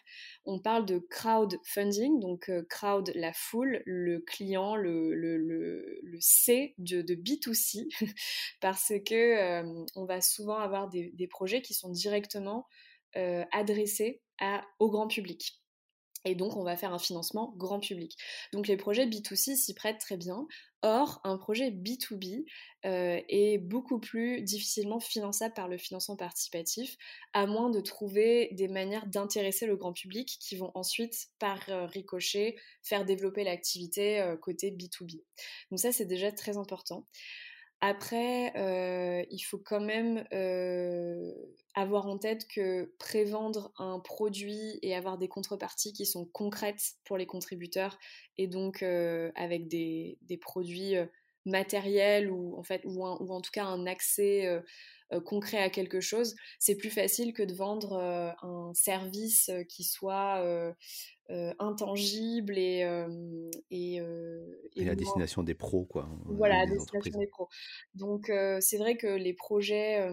On 0.45 0.59
parle 0.59 0.85
de 0.85 0.99
crowdfunding, 0.99 2.19
donc 2.19 2.51
crowd, 2.69 3.09
la 3.15 3.31
foule, 3.31 3.81
le 3.85 4.19
client, 4.19 4.75
le, 4.75 6.17
C 6.19 6.73
de, 6.77 7.01
de, 7.01 7.15
B2C, 7.15 7.87
parce 8.59 8.91
que 9.05 9.63
on 9.95 10.05
va 10.05 10.19
souvent 10.19 10.57
avoir 10.57 10.89
des, 10.89 11.27
projets 11.29 11.61
qui 11.61 11.73
sont 11.73 11.89
directement 11.89 12.67
adressés 13.13 14.21
au 14.79 14.89
grand 14.89 15.07
public. 15.07 15.61
Et 16.25 16.35
donc, 16.35 16.57
on 16.57 16.63
va 16.63 16.75
faire 16.75 16.93
un 16.93 16.99
financement 16.99 17.53
grand 17.57 17.79
public. 17.79 18.17
Donc, 18.53 18.67
les 18.67 18.77
projets 18.77 19.05
B2C 19.05 19.55
s'y 19.55 19.73
prêtent 19.73 19.99
très 19.99 20.17
bien. 20.17 20.47
Or, 20.83 21.19
un 21.23 21.37
projet 21.37 21.71
B2B 21.71 22.45
euh, 22.85 23.19
est 23.29 23.57
beaucoup 23.57 23.99
plus 23.99 24.41
difficilement 24.41 24.99
finançable 24.99 25.53
par 25.53 25.67
le 25.67 25.77
financement 25.77 26.15
participatif, 26.15 26.97
à 27.33 27.47
moins 27.47 27.69
de 27.69 27.81
trouver 27.81 28.49
des 28.51 28.67
manières 28.67 29.07
d'intéresser 29.07 29.65
le 29.65 29.75
grand 29.75 29.93
public 29.93 30.37
qui 30.39 30.55
vont 30.55 30.71
ensuite, 30.75 31.29
par 31.39 31.59
euh, 31.69 31.85
ricochet, 31.85 32.55
faire 32.83 33.05
développer 33.05 33.43
l'activité 33.43 34.19
euh, 34.21 34.37
côté 34.37 34.71
B2B. 34.71 35.23
Donc 35.71 35.79
ça, 35.79 35.91
c'est 35.91 36.05
déjà 36.05 36.31
très 36.31 36.57
important. 36.57 37.07
Après, 37.81 38.53
euh, 38.57 39.23
il 39.29 39.39
faut 39.39 39.59
quand 39.59 39.79
même 39.79 40.25
euh, 40.33 41.31
avoir 41.75 42.07
en 42.07 42.17
tête 42.17 42.47
que 42.47 42.91
prévendre 42.97 43.71
un 43.77 43.99
produit 43.99 44.79
et 44.81 44.95
avoir 44.95 45.19
des 45.19 45.27
contreparties 45.27 45.93
qui 45.93 46.07
sont 46.07 46.25
concrètes 46.25 46.95
pour 47.05 47.17
les 47.17 47.27
contributeurs 47.27 47.99
et 48.39 48.47
donc 48.47 48.81
euh, 48.81 49.31
avec 49.35 49.67
des, 49.67 50.17
produits 50.41 50.95
matériels 51.45 52.31
ou 52.31 52.57
en 52.57 52.63
fait 52.63 52.81
ou, 52.85 53.05
en 53.05 53.41
tout 53.41 53.51
cas 53.51 53.65
un 53.65 53.85
accès 53.85 54.63
concret 55.25 55.57
à 55.57 55.69
quelque 55.69 56.01
chose, 56.01 56.35
c'est 56.59 56.75
plus 56.75 56.89
facile 56.89 57.33
que 57.33 57.43
de 57.43 57.53
vendre 57.53 57.97
un 58.41 58.71
service 58.73 59.51
qui 59.69 59.83
soit 59.83 60.41
euh, 61.29 61.53
intangible 61.59 62.57
et 62.57 62.83
euh, 62.83 63.51
et, 63.69 63.99
euh, 63.99 64.45
et, 64.77 64.85
la 64.85 64.95
destination 64.95 65.43
des 65.43 65.55
pros 65.55 65.83
quoi 65.83 66.09
voilà 66.23 66.59
la 66.59 66.67
destination 66.67 67.19
des 67.19 67.27
pros 67.27 67.49
donc 67.95 68.31
c'est 68.61 68.77
vrai 68.77 68.95
que 68.95 69.07
les 69.07 69.33
projets 69.33 70.09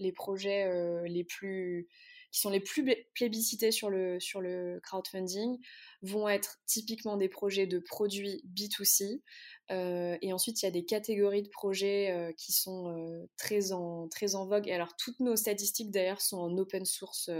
les 0.00 0.10
projets 0.10 0.68
les 1.06 1.22
plus 1.22 1.86
qui 2.32 2.40
sont 2.40 2.50
les 2.50 2.60
plus 2.60 2.84
plébiscités 3.14 3.70
sur 3.70 3.88
le, 3.88 4.18
sur 4.20 4.40
le 4.40 4.80
crowdfunding 4.82 5.56
vont 6.02 6.28
être 6.28 6.58
typiquement 6.66 7.16
des 7.16 7.28
projets 7.28 7.66
de 7.66 7.78
produits 7.78 8.44
B2C. 8.52 9.22
Et 9.68 10.32
ensuite, 10.32 10.62
il 10.62 10.66
y 10.66 10.68
a 10.68 10.72
des 10.72 10.84
catégories 10.84 11.42
de 11.42 11.48
projets 11.48 12.34
qui 12.36 12.52
sont 12.52 13.26
très, 13.36 13.72
en, 13.72 14.08
très 14.08 14.34
en 14.34 14.46
vogue. 14.46 14.68
Et 14.68 14.72
alors, 14.72 14.96
toutes 14.96 15.20
nos 15.20 15.36
statistiques, 15.36 15.90
d'ailleurs, 15.90 16.20
sont 16.20 16.38
en 16.38 16.56
open 16.58 16.84
source 16.84 17.30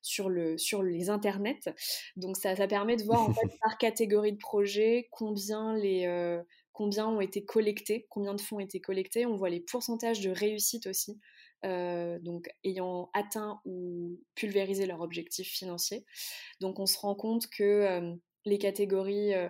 sur, 0.00 0.30
le, 0.30 0.56
sur 0.56 0.82
les 0.82 1.10
internets. 1.10 1.60
Donc, 2.16 2.36
ça, 2.36 2.56
ça 2.56 2.66
permet 2.66 2.96
de 2.96 3.04
voir, 3.04 3.20
en 3.22 3.34
fait, 3.34 3.40
par 3.62 3.76
catégorie 3.78 4.32
de 4.32 4.38
projets, 4.38 5.08
combien 5.10 5.76
les 5.76 6.06
combien 6.78 7.08
ont 7.08 7.20
été 7.20 7.44
collectés, 7.44 8.06
combien 8.08 8.34
de 8.34 8.40
fonds 8.40 8.58
ont 8.58 8.60
été 8.60 8.80
collectés. 8.80 9.26
On 9.26 9.34
voit 9.34 9.50
les 9.50 9.58
pourcentages 9.58 10.20
de 10.20 10.30
réussite 10.30 10.86
aussi, 10.86 11.18
euh, 11.64 12.20
donc 12.20 12.48
ayant 12.62 13.10
atteint 13.14 13.60
ou 13.64 14.20
pulvérisé 14.36 14.86
leur 14.86 15.00
objectif 15.00 15.48
financier. 15.48 16.06
Donc 16.60 16.78
on 16.78 16.86
se 16.86 16.96
rend 16.96 17.16
compte 17.16 17.48
que 17.48 17.64
euh, 17.64 18.14
les 18.44 18.58
catégories, 18.58 19.34
euh, 19.34 19.48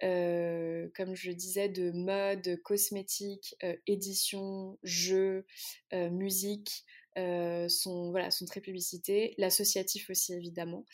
comme 0.00 1.14
je 1.14 1.30
disais, 1.32 1.68
de 1.68 1.90
mode, 1.90 2.60
cosmétique, 2.62 3.56
édition, 3.86 4.78
jeux, 4.82 5.46
musique, 5.92 6.84
sont, 7.16 8.10
voilà, 8.10 8.30
sont 8.30 8.46
très 8.46 8.60
publicitées, 8.60 9.34
l'associatif 9.38 10.08
aussi 10.10 10.34
évidemment, 10.34 10.84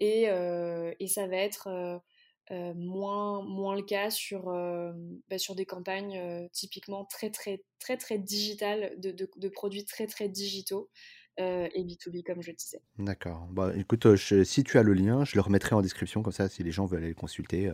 et, 0.00 0.24
et, 1.00 1.06
ça 1.08 1.26
va 1.26 1.36
être 1.36 2.00
euh, 2.52 2.74
moins, 2.74 3.74
le 3.74 3.82
cas 3.82 4.10
sur, 4.10 4.48
euh, 4.48 4.92
bah, 5.30 5.38
sur 5.38 5.54
des 5.54 5.64
campagnes 5.64 6.18
euh, 6.18 6.48
typiquement 6.52 7.04
très 7.04 7.30
très 7.30 7.62
très 7.78 7.96
très 7.96 8.18
digitales, 8.18 8.92
de, 8.98 9.10
de, 9.12 9.48
produits 9.48 9.84
très 9.84 10.06
très 10.06 10.28
digitaux. 10.28 10.90
Et 11.38 11.84
B2B 11.84 12.22
comme 12.24 12.42
je 12.42 12.52
disais. 12.52 12.80
D'accord. 12.98 13.46
Bah, 13.50 13.72
écoute, 13.76 14.16
si 14.16 14.64
tu 14.64 14.78
as 14.78 14.82
le 14.82 14.92
lien, 14.92 15.24
je 15.24 15.34
le 15.34 15.40
remettrai 15.40 15.74
en 15.74 15.82
description, 15.82 16.22
comme 16.22 16.32
ça 16.32 16.48
si 16.48 16.62
les 16.62 16.70
gens 16.70 16.86
veulent 16.86 17.00
aller 17.00 17.08
le 17.08 17.14
consulter, 17.14 17.72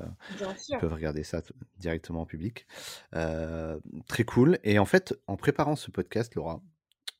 ils 0.69 0.79
peuvent 0.79 0.93
regarder 0.93 1.25
ça 1.25 1.43
directement 1.79 2.23
en 2.23 2.27
public. 2.27 2.67
très 3.13 4.25
cool. 4.25 4.59
Et 4.65 4.79
en 4.79 4.87
fait, 4.87 5.15
en 5.27 5.37
préparant 5.37 5.77
ce 5.77 5.91
podcast, 5.91 6.35
Laura, 6.35 6.63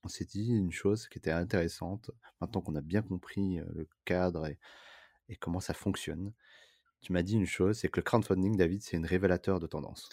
on 0.05 0.09
s'est 0.09 0.25
dit 0.25 0.49
une 0.49 0.73
chose 0.73 1.09
qui 1.09 1.19
était 1.19 1.33
intéressante, 1.33 2.11
maintenant 2.41 2.61
qu'on 2.61 2.77
a 2.77 2.81
bien 2.81 3.03
compris 3.03 3.57
le 3.75 3.89
cadre 4.05 4.47
et, 4.47 4.59
et 5.29 5.37
comment 5.37 5.61
ça 5.61 5.75
fonctionne. 5.75 6.33
Tu 7.01 7.13
m'as 7.13 7.23
dit 7.23 7.35
une 7.35 7.47
chose, 7.47 7.79
c'est 7.79 7.89
que 7.89 8.01
le 8.01 8.05
crowdfunding, 8.05 8.57
David, 8.57 8.83
c'est 8.83 8.97
une 8.97 9.07
révélateur 9.07 9.61
de 9.61 9.67
tendance. 9.67 10.09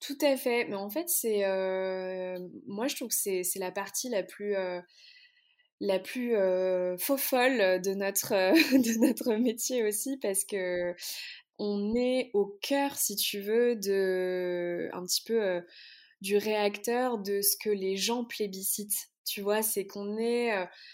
Tout 0.00 0.18
à 0.22 0.36
fait, 0.36 0.64
mais 0.66 0.76
en 0.76 0.88
fait, 0.88 1.08
c'est, 1.08 1.44
euh, 1.44 2.38
moi, 2.66 2.86
je 2.88 2.96
trouve 2.96 3.08
que 3.08 3.14
c'est, 3.14 3.42
la 3.56 3.70
partie 3.70 4.08
la 4.08 4.22
plus, 4.22 4.54
euh, 4.54 4.80
la 5.80 5.98
plus 5.98 6.36
euh, 6.36 6.96
faux 6.98 7.16
folle 7.16 7.80
de 7.80 7.94
notre, 7.94 8.32
de 8.76 8.98
notre 9.06 9.34
métier 9.34 9.84
aussi, 9.86 10.18
parce 10.18 10.44
que 10.44 10.94
on 11.58 11.94
est 11.94 12.30
au 12.32 12.58
cœur, 12.62 12.96
si 12.96 13.16
tu 13.16 13.40
veux, 13.40 13.76
de 13.76 14.88
un 14.92 15.04
petit 15.04 15.22
peu 15.22 15.62
du 16.22 16.36
réacteur 16.36 17.18
de 17.18 17.42
ce 17.42 17.56
que 17.62 17.70
les 17.70 17.96
gens 17.96 18.24
plébiscitent. 18.24 19.10
Tu 19.26 19.42
vois, 19.42 19.62
c'est 19.62 19.86
qu'on 19.86 20.16
est, 20.18 20.52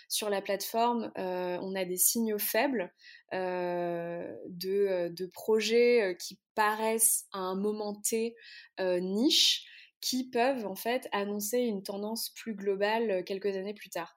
sur 0.08 0.28
la 0.28 0.42
plateforme, 0.42 1.12
on 1.14 1.74
a 1.76 1.84
des 1.84 1.96
signaux 1.96 2.40
faibles 2.40 2.92
de, 3.32 5.08
de, 5.08 5.26
projets 5.26 6.16
qui 6.18 6.40
paraissent 6.56 7.26
à 7.32 7.38
un 7.38 7.54
moment 7.54 7.94
T 7.94 8.34
niche, 8.80 9.64
qui 10.06 10.30
peuvent 10.30 10.66
en 10.66 10.76
fait 10.76 11.08
annoncer 11.10 11.58
une 11.58 11.82
tendance 11.82 12.30
plus 12.30 12.54
globale 12.54 13.24
quelques 13.24 13.56
années 13.56 13.74
plus 13.74 13.90
tard. 13.90 14.16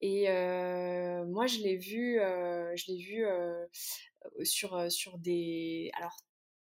Et 0.00 0.24
moi, 1.26 1.46
je 1.46 1.58
l'ai 1.58 1.76
vu, 1.76 2.18
je 2.18 2.90
l'ai 2.90 2.98
vu 2.98 3.24
sur, 4.42 4.90
sur 4.90 5.18
des. 5.18 5.92
Alors, 5.96 6.16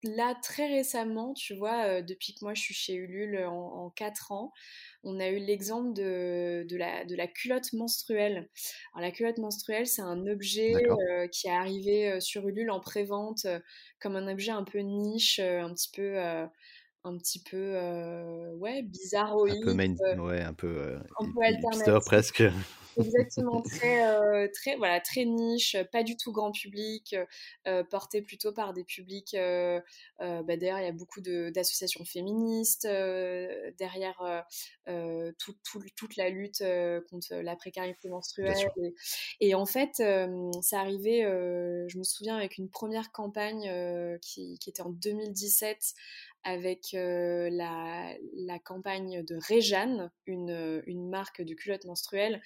là, 0.05 0.35
très 0.43 0.69
récemment, 0.69 1.35
tu 1.35 1.55
vois, 1.55 2.01
depuis 2.01 2.35
que 2.35 2.39
moi 2.43 2.55
je 2.55 2.63
suis 2.63 2.75
chez 2.75 2.95
Ulule 2.95 3.45
en, 3.45 3.85
en 3.85 3.91
4 3.91 4.33
ans, 4.33 4.53
on 5.05 5.21
a 5.21 5.29
eu 5.29 5.39
l'exemple 5.39 5.93
de, 5.93 6.65
de, 6.67 6.77
la, 6.79 7.05
de 7.05 7.15
la 7.15 7.27
culotte 7.27 7.75
menstruelle. 7.75 8.49
Alors, 8.95 9.07
la 9.07 9.11
culotte 9.11 9.39
menstruelle, 9.39 9.87
c'est 9.87 10.01
un 10.01 10.27
objet 10.27 10.73
qui 11.31 11.47
est 11.47 11.51
arrivé 11.51 12.21
sur 12.23 12.49
Ulule 12.49 12.71
en 12.71 12.81
pré-vente 12.81 13.47
comme 14.01 14.17
un 14.17 14.33
objet 14.33 14.53
un 14.53 14.65
peu 14.65 14.79
niche, 14.79 15.41
un 15.41 15.75
petit 15.75 15.91
peu 15.95 16.17
un 17.05 17.17
petit 17.19 17.41
peu 17.41 17.77
ouais 18.59 18.83
bizarroïde 18.83 19.69
un 19.69 19.97
peu 19.97 20.21
ouais 20.21 20.41
un 20.41 20.55
peu, 20.55 20.99
un 21.87 22.01
presque 22.01 22.43
Exactement, 22.99 23.63
très, 23.81 24.07
euh, 24.07 24.49
très, 24.53 24.77
voilà, 24.77 25.01
très 25.01 25.25
niche, 25.25 25.77
pas 25.93 26.03
du 26.03 26.17
tout 26.17 26.33
grand 26.33 26.53
public, 26.53 27.17
euh, 27.67 27.85
porté 27.85 28.23
plutôt 28.23 28.53
par 28.53 28.73
des 28.73 28.85
publics. 28.85 29.35
Euh, 29.35 29.81
bah, 30.19 30.57
derrière, 30.57 30.81
il 30.81 30.85
y 30.85 30.89
a 30.89 30.93
beaucoup 30.93 31.21
d'associations 31.21 32.05
féministes, 32.05 32.87
derrière 32.87 34.45
toute 35.39 36.17
la 36.17 36.29
lutte 36.29 36.63
contre 37.11 37.35
la 37.37 37.57
précarité 37.57 38.09
menstruelle. 38.09 38.71
Et, 39.41 39.55
en 39.55 39.67
fait, 39.67 39.97
ça 39.97 40.81
arrivait, 40.81 41.23
je 41.23 41.99
me 41.99 42.05
souviens, 42.05 42.37
avec 42.37 42.59
une 42.59 42.69
première 42.69 43.11
campagne 43.13 44.19
qui, 44.21 44.59
qui, 44.59 44.71
était 44.71 44.83
en 44.83 44.91
2017 44.91 45.95
avec 46.45 46.93
la, 46.93 48.15
la, 48.35 48.59
campagne 48.59 49.25
de 49.25 49.37
Réjeanne, 49.37 50.11
une, 50.27 50.83
une 50.87 51.09
marque 51.09 51.43
de 51.43 51.55
culottes 51.55 51.85
menstruelles, 51.85 52.43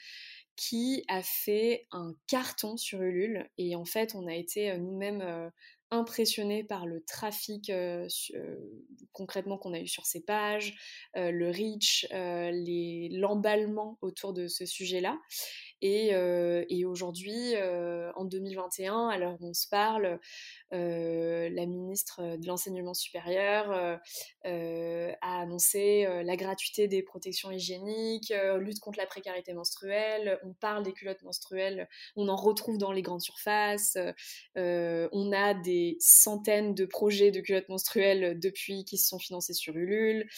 qui 0.56 1.04
a 1.08 1.22
fait 1.22 1.86
un 1.92 2.14
carton 2.26 2.76
sur 2.76 3.02
Ulule. 3.02 3.48
Et 3.58 3.76
en 3.76 3.84
fait, 3.84 4.14
on 4.14 4.26
a 4.26 4.34
été 4.34 4.76
nous-mêmes 4.78 5.50
impressionnés 5.90 6.64
par 6.64 6.86
le 6.86 7.04
trafic 7.04 7.70
concrètement 9.12 9.58
qu'on 9.58 9.74
a 9.74 9.80
eu 9.80 9.86
sur 9.86 10.06
ces 10.06 10.24
pages, 10.24 10.74
le 11.14 11.50
reach, 11.50 12.06
l'emballement 12.10 13.98
autour 14.00 14.32
de 14.32 14.48
ce 14.48 14.66
sujet-là. 14.66 15.18
Et, 15.82 16.12
et 16.68 16.84
aujourd'hui, 16.84 17.54
en 18.14 18.24
2021, 18.24 19.08
alors 19.08 19.36
on 19.40 19.52
se 19.52 19.68
parle, 19.68 20.18
la 20.70 21.66
ministre 21.66 22.36
de 22.36 22.46
l'enseignement 22.46 22.94
supérieur 22.94 23.98
a 24.44 25.40
annoncé 25.40 26.06
la 26.24 26.36
gratuité 26.36 26.88
des 26.88 27.02
protections 27.02 27.50
hygiéniques, 27.50 28.32
lutte 28.58 28.80
contre 28.80 28.98
la 28.98 29.06
précarité 29.06 29.52
menstruelle, 29.52 30.38
on 30.44 30.52
parle 30.54 30.82
des 30.82 30.92
culottes 30.92 31.22
menstruelles, 31.22 31.88
on 32.16 32.28
en 32.28 32.36
retrouve 32.36 32.78
dans 32.78 32.92
les 32.92 33.02
grandes 33.02 33.22
surfaces, 33.22 33.98
on 34.56 35.32
a 35.32 35.54
des 35.54 35.96
centaines 36.00 36.74
de 36.74 36.86
projets 36.86 37.30
de 37.30 37.40
culottes 37.40 37.68
menstruelles 37.68 38.38
depuis 38.40 38.84
qui 38.84 38.98
se 38.98 39.08
sont 39.08 39.18
financés 39.18 39.54
sur 39.54 39.76
Ulule. 39.76 40.28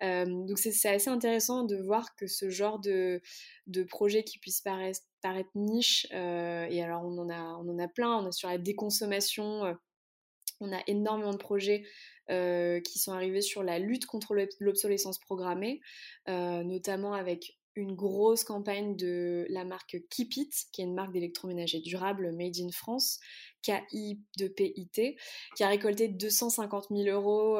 donc 0.00 0.58
c'est 0.58 0.88
assez 0.88 1.10
intéressant 1.10 1.64
de 1.64 1.76
voir 1.76 2.14
que 2.16 2.26
ce 2.26 2.50
genre 2.50 2.78
de, 2.78 3.20
de 3.68 3.84
projets 3.84 4.24
qui 4.24 4.38
puissent 4.38 4.60
paraître, 4.60 5.00
paraître 5.22 5.50
niche, 5.54 6.06
et 6.10 6.82
alors 6.82 7.04
on 7.04 7.16
en, 7.18 7.30
a, 7.30 7.40
on 7.62 7.68
en 7.68 7.78
a 7.78 7.88
plein, 7.88 8.16
on 8.16 8.26
a 8.26 8.32
sur 8.32 8.48
la 8.48 8.58
déconsommation, 8.58 9.76
on 10.60 10.72
a 10.72 10.80
énormément 10.86 11.32
de 11.32 11.38
projets 11.38 11.84
qui 12.28 12.98
sont 12.98 13.12
arrivés 13.12 13.40
sur 13.40 13.62
la 13.62 13.78
lutte 13.78 14.06
contre 14.06 14.34
l'obsolescence 14.58 15.18
programmée, 15.18 15.80
notamment 16.26 17.14
avec 17.14 17.58
une 17.78 17.94
grosse 17.94 18.44
campagne 18.44 18.96
de 18.96 19.46
la 19.50 19.64
marque 19.64 19.98
Keep 20.10 20.36
It, 20.36 20.52
qui 20.72 20.82
est 20.82 20.84
une 20.84 20.94
marque 20.94 21.12
d'électroménager 21.12 21.80
durable 21.80 22.32
made 22.32 22.58
in 22.58 22.70
France, 22.72 23.20
KI 23.62 24.20
de 24.38 24.48
PIT, 24.48 25.16
qui 25.56 25.64
a 25.64 25.68
récolté 25.68 26.08
250 26.08 26.88
000 26.90 27.08
euros 27.08 27.56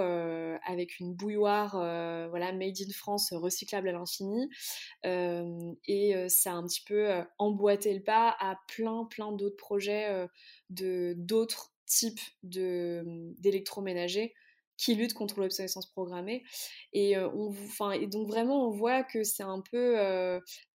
avec 0.66 0.98
une 1.00 1.14
bouilloire 1.14 1.72
voilà, 2.30 2.52
made 2.52 2.76
in 2.80 2.92
France 2.92 3.32
recyclable 3.32 3.88
à 3.88 3.92
l'infini. 3.92 4.48
et 5.04 6.28
ça 6.28 6.52
a 6.52 6.54
un 6.54 6.64
petit 6.64 6.82
peu 6.84 7.08
emboîté 7.38 7.94
le 7.94 8.02
pas 8.02 8.36
à 8.38 8.58
plein, 8.68 9.04
plein 9.04 9.32
d'autres 9.32 9.56
projets 9.56 10.28
de 10.70 11.14
d'autres 11.16 11.72
type 11.86 12.20
d'électroménager 12.42 14.34
qui 14.78 14.94
lutte 14.94 15.12
contre 15.12 15.40
l'obsolescence 15.40 15.90
programmée. 15.90 16.44
Et, 16.94 17.18
on, 17.18 17.48
enfin, 17.48 17.90
et 17.90 18.06
donc 18.06 18.28
vraiment, 18.28 18.66
on 18.66 18.70
voit 18.70 19.02
que 19.02 19.24
c'est 19.24 19.42
un 19.42 19.60
peu 19.60 19.98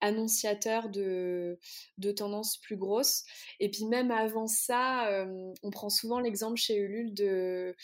annonciateur 0.02 0.90
de, 0.90 1.58
de 1.98 2.12
tendances 2.12 2.58
plus 2.58 2.78
grosses. 2.78 3.24
Et 3.60 3.72
puis 3.72 3.86
même 3.86 4.12
avant 4.12 4.48
ça, 4.48 5.26
on 5.64 5.72
prend 5.72 5.90
souvent 5.90 6.20
l'exemple 6.20 6.58
chez 6.58 6.76
Ulule 6.76 7.14
de, 7.14 7.76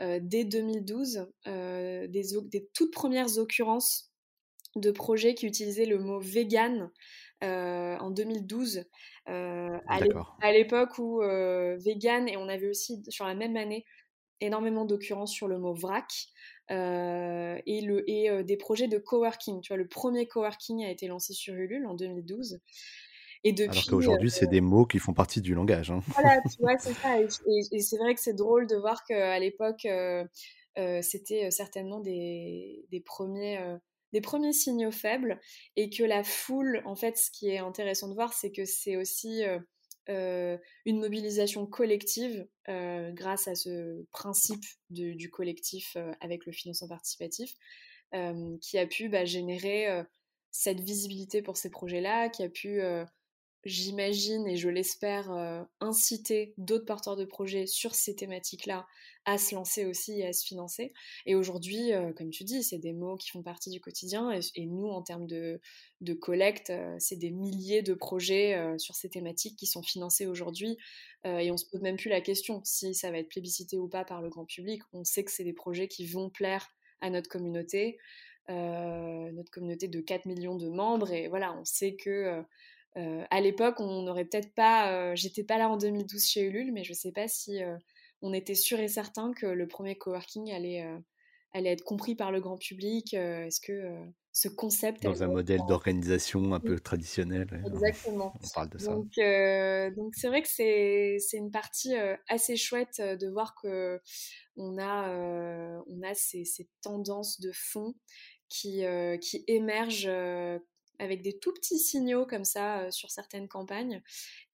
dès 0.00 0.44
2012, 0.44 1.26
des, 1.46 2.08
des, 2.08 2.68
toutes 2.74 2.92
premières 2.92 3.38
occurrences 3.38 4.12
de 4.76 4.90
projets 4.90 5.34
qui 5.34 5.46
utilisaient 5.46 5.86
le 5.86 5.98
mot 5.98 6.20
vegan 6.20 6.90
en 7.40 8.10
2012. 8.10 8.84
Euh, 9.28 9.78
à 10.40 10.52
l'époque 10.52 10.98
où 10.98 11.22
euh, 11.22 11.76
vegan, 11.78 12.28
et 12.28 12.36
on 12.36 12.48
avait 12.48 12.68
aussi 12.68 13.02
sur 13.08 13.26
la 13.26 13.34
même 13.34 13.56
année 13.56 13.84
énormément 14.40 14.84
d'occurrences 14.84 15.32
sur 15.32 15.48
le 15.48 15.58
mot 15.58 15.74
vrac. 15.74 16.28
Euh, 16.70 17.58
et, 17.64 17.80
le, 17.80 18.08
et 18.10 18.44
des 18.44 18.56
projets 18.58 18.88
de 18.88 18.98
coworking. 18.98 19.62
Tu 19.62 19.68
vois, 19.68 19.78
le 19.78 19.88
premier 19.88 20.26
coworking 20.28 20.84
a 20.84 20.90
été 20.90 21.06
lancé 21.06 21.32
sur 21.32 21.54
Ulule 21.54 21.86
en 21.86 21.94
2012. 21.94 22.60
Et 23.44 23.52
depuis, 23.52 23.70
Alors 23.70 23.84
qu'aujourd'hui, 23.86 24.30
c'est 24.30 24.48
des 24.48 24.60
mots 24.60 24.84
qui 24.84 24.98
font 24.98 25.14
partie 25.14 25.40
du 25.40 25.54
langage. 25.54 25.90
Hein. 25.90 26.00
Voilà, 26.08 26.40
tu 26.42 26.56
vois, 26.60 26.76
c'est 26.78 26.92
ça. 26.92 27.20
Et, 27.20 27.80
c'est 27.80 27.96
vrai 27.96 28.14
que 28.14 28.20
c'est 28.20 28.34
drôle 28.34 28.66
de 28.66 28.76
voir 28.76 29.04
qu'à 29.04 29.38
l'époque, 29.38 29.86
c'était 31.00 31.50
certainement 31.50 32.00
des, 32.00 32.84
des 32.90 33.00
premiers 33.00 33.78
des 34.12 34.20
premiers 34.20 34.52
signaux 34.52 34.90
faibles 34.90 35.38
et 35.76 35.90
que 35.90 36.02
la 36.02 36.24
foule, 36.24 36.82
en 36.86 36.96
fait, 36.96 37.16
ce 37.18 37.30
qui 37.30 37.48
est 37.48 37.58
intéressant 37.58 38.08
de 38.08 38.14
voir, 38.14 38.32
c'est 38.32 38.50
que 38.50 38.64
c'est 38.64 38.96
aussi 38.96 39.42
une 40.08 41.00
mobilisation 41.00 41.66
collective 41.66 42.46
grâce 42.66 43.48
à 43.48 43.54
ce 43.54 44.04
principe 44.10 44.64
du 44.90 45.30
collectif 45.30 45.96
avec 46.20 46.46
le 46.46 46.52
financement 46.52 46.88
participatif 46.88 47.52
qui 48.60 48.78
a 48.78 48.86
pu 48.86 49.08
bah, 49.08 49.24
générer 49.24 50.04
cette 50.50 50.80
visibilité 50.80 51.42
pour 51.42 51.56
ces 51.56 51.70
projets-là, 51.70 52.28
qui 52.28 52.42
a 52.42 52.48
pu 52.48 52.80
j'imagine 53.64 54.46
et 54.46 54.56
je 54.56 54.68
l'espère, 54.68 55.30
euh, 55.32 55.62
inciter 55.80 56.54
d'autres 56.58 56.84
porteurs 56.84 57.16
de 57.16 57.24
projets 57.24 57.66
sur 57.66 57.94
ces 57.94 58.14
thématiques-là 58.14 58.86
à 59.24 59.36
se 59.36 59.54
lancer 59.54 59.84
aussi 59.84 60.20
et 60.20 60.26
à 60.26 60.32
se 60.32 60.46
financer. 60.46 60.92
Et 61.26 61.34
aujourd'hui, 61.34 61.92
euh, 61.92 62.12
comme 62.12 62.30
tu 62.30 62.44
dis, 62.44 62.62
c'est 62.62 62.78
des 62.78 62.92
mots 62.92 63.16
qui 63.16 63.30
font 63.30 63.42
partie 63.42 63.70
du 63.70 63.80
quotidien. 63.80 64.30
Et, 64.54 64.66
nous, 64.66 64.88
en 64.88 65.02
termes 65.02 65.26
de, 65.26 65.60
collecte, 66.20 66.70
euh, 66.70 66.96
c'est 66.98 67.16
des 67.16 67.30
milliers 67.30 67.82
de 67.82 67.94
projets 67.94 68.78
sur 68.78 68.94
ces 68.94 69.10
thématiques 69.10 69.58
qui 69.58 69.66
sont 69.66 69.82
financés 69.82 70.26
aujourd'hui. 70.26 70.78
et 71.24 71.50
on 71.50 71.56
se 71.56 71.66
pose 71.66 71.82
même 71.82 71.96
plus 71.96 72.08
la 72.08 72.20
question 72.20 72.62
si 72.64 72.94
ça 72.94 73.10
va 73.10 73.18
être 73.18 73.28
plébiscité 73.28 73.76
ou 73.76 73.88
pas 73.88 74.04
par 74.04 74.22
le 74.22 74.30
grand 74.30 74.44
public. 74.44 74.82
On 74.92 75.04
sait 75.04 75.24
que 75.24 75.30
c'est 75.30 75.44
des 75.44 75.52
projets 75.52 75.88
qui 75.88 76.06
vont 76.06 76.30
plaire 76.30 76.68
à 77.00 77.10
notre 77.10 77.28
communauté. 77.28 77.98
notre 78.48 79.50
communauté 79.50 79.88
de 79.88 80.00
4 80.00 80.26
millions 80.26 80.56
de 80.56 80.68
membres 80.68 81.12
et 81.12 81.28
voilà 81.28 81.52
on 81.58 81.64
sait 81.64 81.96
que 81.96 82.42
à 82.96 83.40
l'époque, 83.40 83.80
on 83.80 84.02
n'aurait 84.02 84.24
peut-être 84.24 84.52
pas. 84.54 84.92
Euh, 84.92 85.12
j'étais 85.14 85.44
pas 85.44 85.58
là 85.58 85.68
en 85.68 85.76
2012 85.76 86.24
chez 86.24 86.42
Ulule, 86.42 86.72
mais 86.72 86.84
je 86.84 86.92
sais 86.92 87.12
pas 87.12 87.28
si 87.28 87.62
euh, 87.62 87.76
on 88.22 88.32
était 88.32 88.54
sûr 88.54 88.80
et 88.80 88.88
certain 88.88 89.32
que 89.32 89.46
le 89.46 89.68
premier 89.68 89.96
coworking 89.96 90.52
allait, 90.52 90.84
allait 91.52 91.72
être 91.72 91.84
compris 91.84 92.16
par 92.16 92.32
le 92.32 92.40
grand 92.40 92.56
public. 92.56 93.14
Est-ce 93.14 93.60
que 93.60 93.94
ce 94.32 94.48
concept. 94.48 95.02
Dans 95.02 95.22
un 95.22 95.28
modèle 95.28 95.60
d'organisation 95.68 96.54
un 96.54 96.60
peu 96.60 96.78
traditionnel. 96.78 97.62
Exactement. 97.66 98.32
On 98.42 98.48
parle 98.54 98.68
de 98.70 98.78
ça. 98.78 98.92
Donc, 98.92 99.12
donc 99.96 100.14
c'est 100.16 100.28
vrai 100.28 100.42
que 100.42 100.48
c'est 100.48 101.18
une 101.34 101.50
partie 101.50 101.94
assez 102.28 102.56
chouette 102.56 103.00
de 103.00 103.28
voir 103.28 103.54
que 103.62 104.00
on 104.56 104.78
a, 104.78 105.80
on 105.86 106.02
a 106.02 106.14
ces, 106.14 106.44
ces, 106.44 106.68
tendances 106.82 107.40
de 107.40 107.52
fond 107.52 107.94
qui, 108.48 108.82
qui 109.20 109.44
émergent 109.46 110.10
avec 110.98 111.22
des 111.22 111.38
tout 111.38 111.52
petits 111.52 111.78
signaux 111.78 112.26
comme 112.26 112.44
ça 112.44 112.80
euh, 112.80 112.90
sur 112.90 113.10
certaines 113.10 113.48
campagnes. 113.48 114.02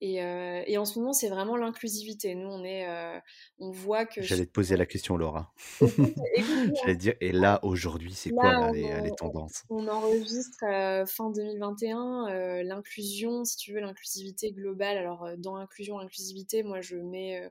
Et, 0.00 0.22
euh, 0.22 0.62
et 0.66 0.76
en 0.76 0.84
ce 0.84 0.98
moment, 0.98 1.12
c'est 1.12 1.28
vraiment 1.28 1.56
l'inclusivité. 1.56 2.34
Nous, 2.34 2.48
on 2.48 2.62
est, 2.64 2.86
euh, 2.86 3.18
on 3.58 3.70
voit 3.70 4.04
que. 4.04 4.20
J'allais 4.22 4.46
te 4.46 4.50
poser 4.50 4.76
la 4.76 4.86
question, 4.86 5.16
Laura. 5.16 5.52
J'allais 5.80 6.96
dire, 6.96 7.14
et 7.20 7.32
là, 7.32 7.60
aujourd'hui, 7.62 8.12
c'est 8.12 8.30
quoi 8.30 8.70
les, 8.72 9.10
tendances? 9.16 9.64
On 9.70 9.88
enregistre 9.88 10.60
fin 11.06 11.30
2021 11.30 12.62
l'inclusion, 12.62 13.44
si 13.44 13.56
tu 13.56 13.72
veux, 13.72 13.80
l'inclusivité 13.80 14.52
globale. 14.52 14.98
Alors, 14.98 15.28
dans 15.38 15.56
inclusion, 15.56 15.98
inclusivité, 15.98 16.62
moi, 16.62 16.80
je 16.80 16.96
mets 16.96 17.50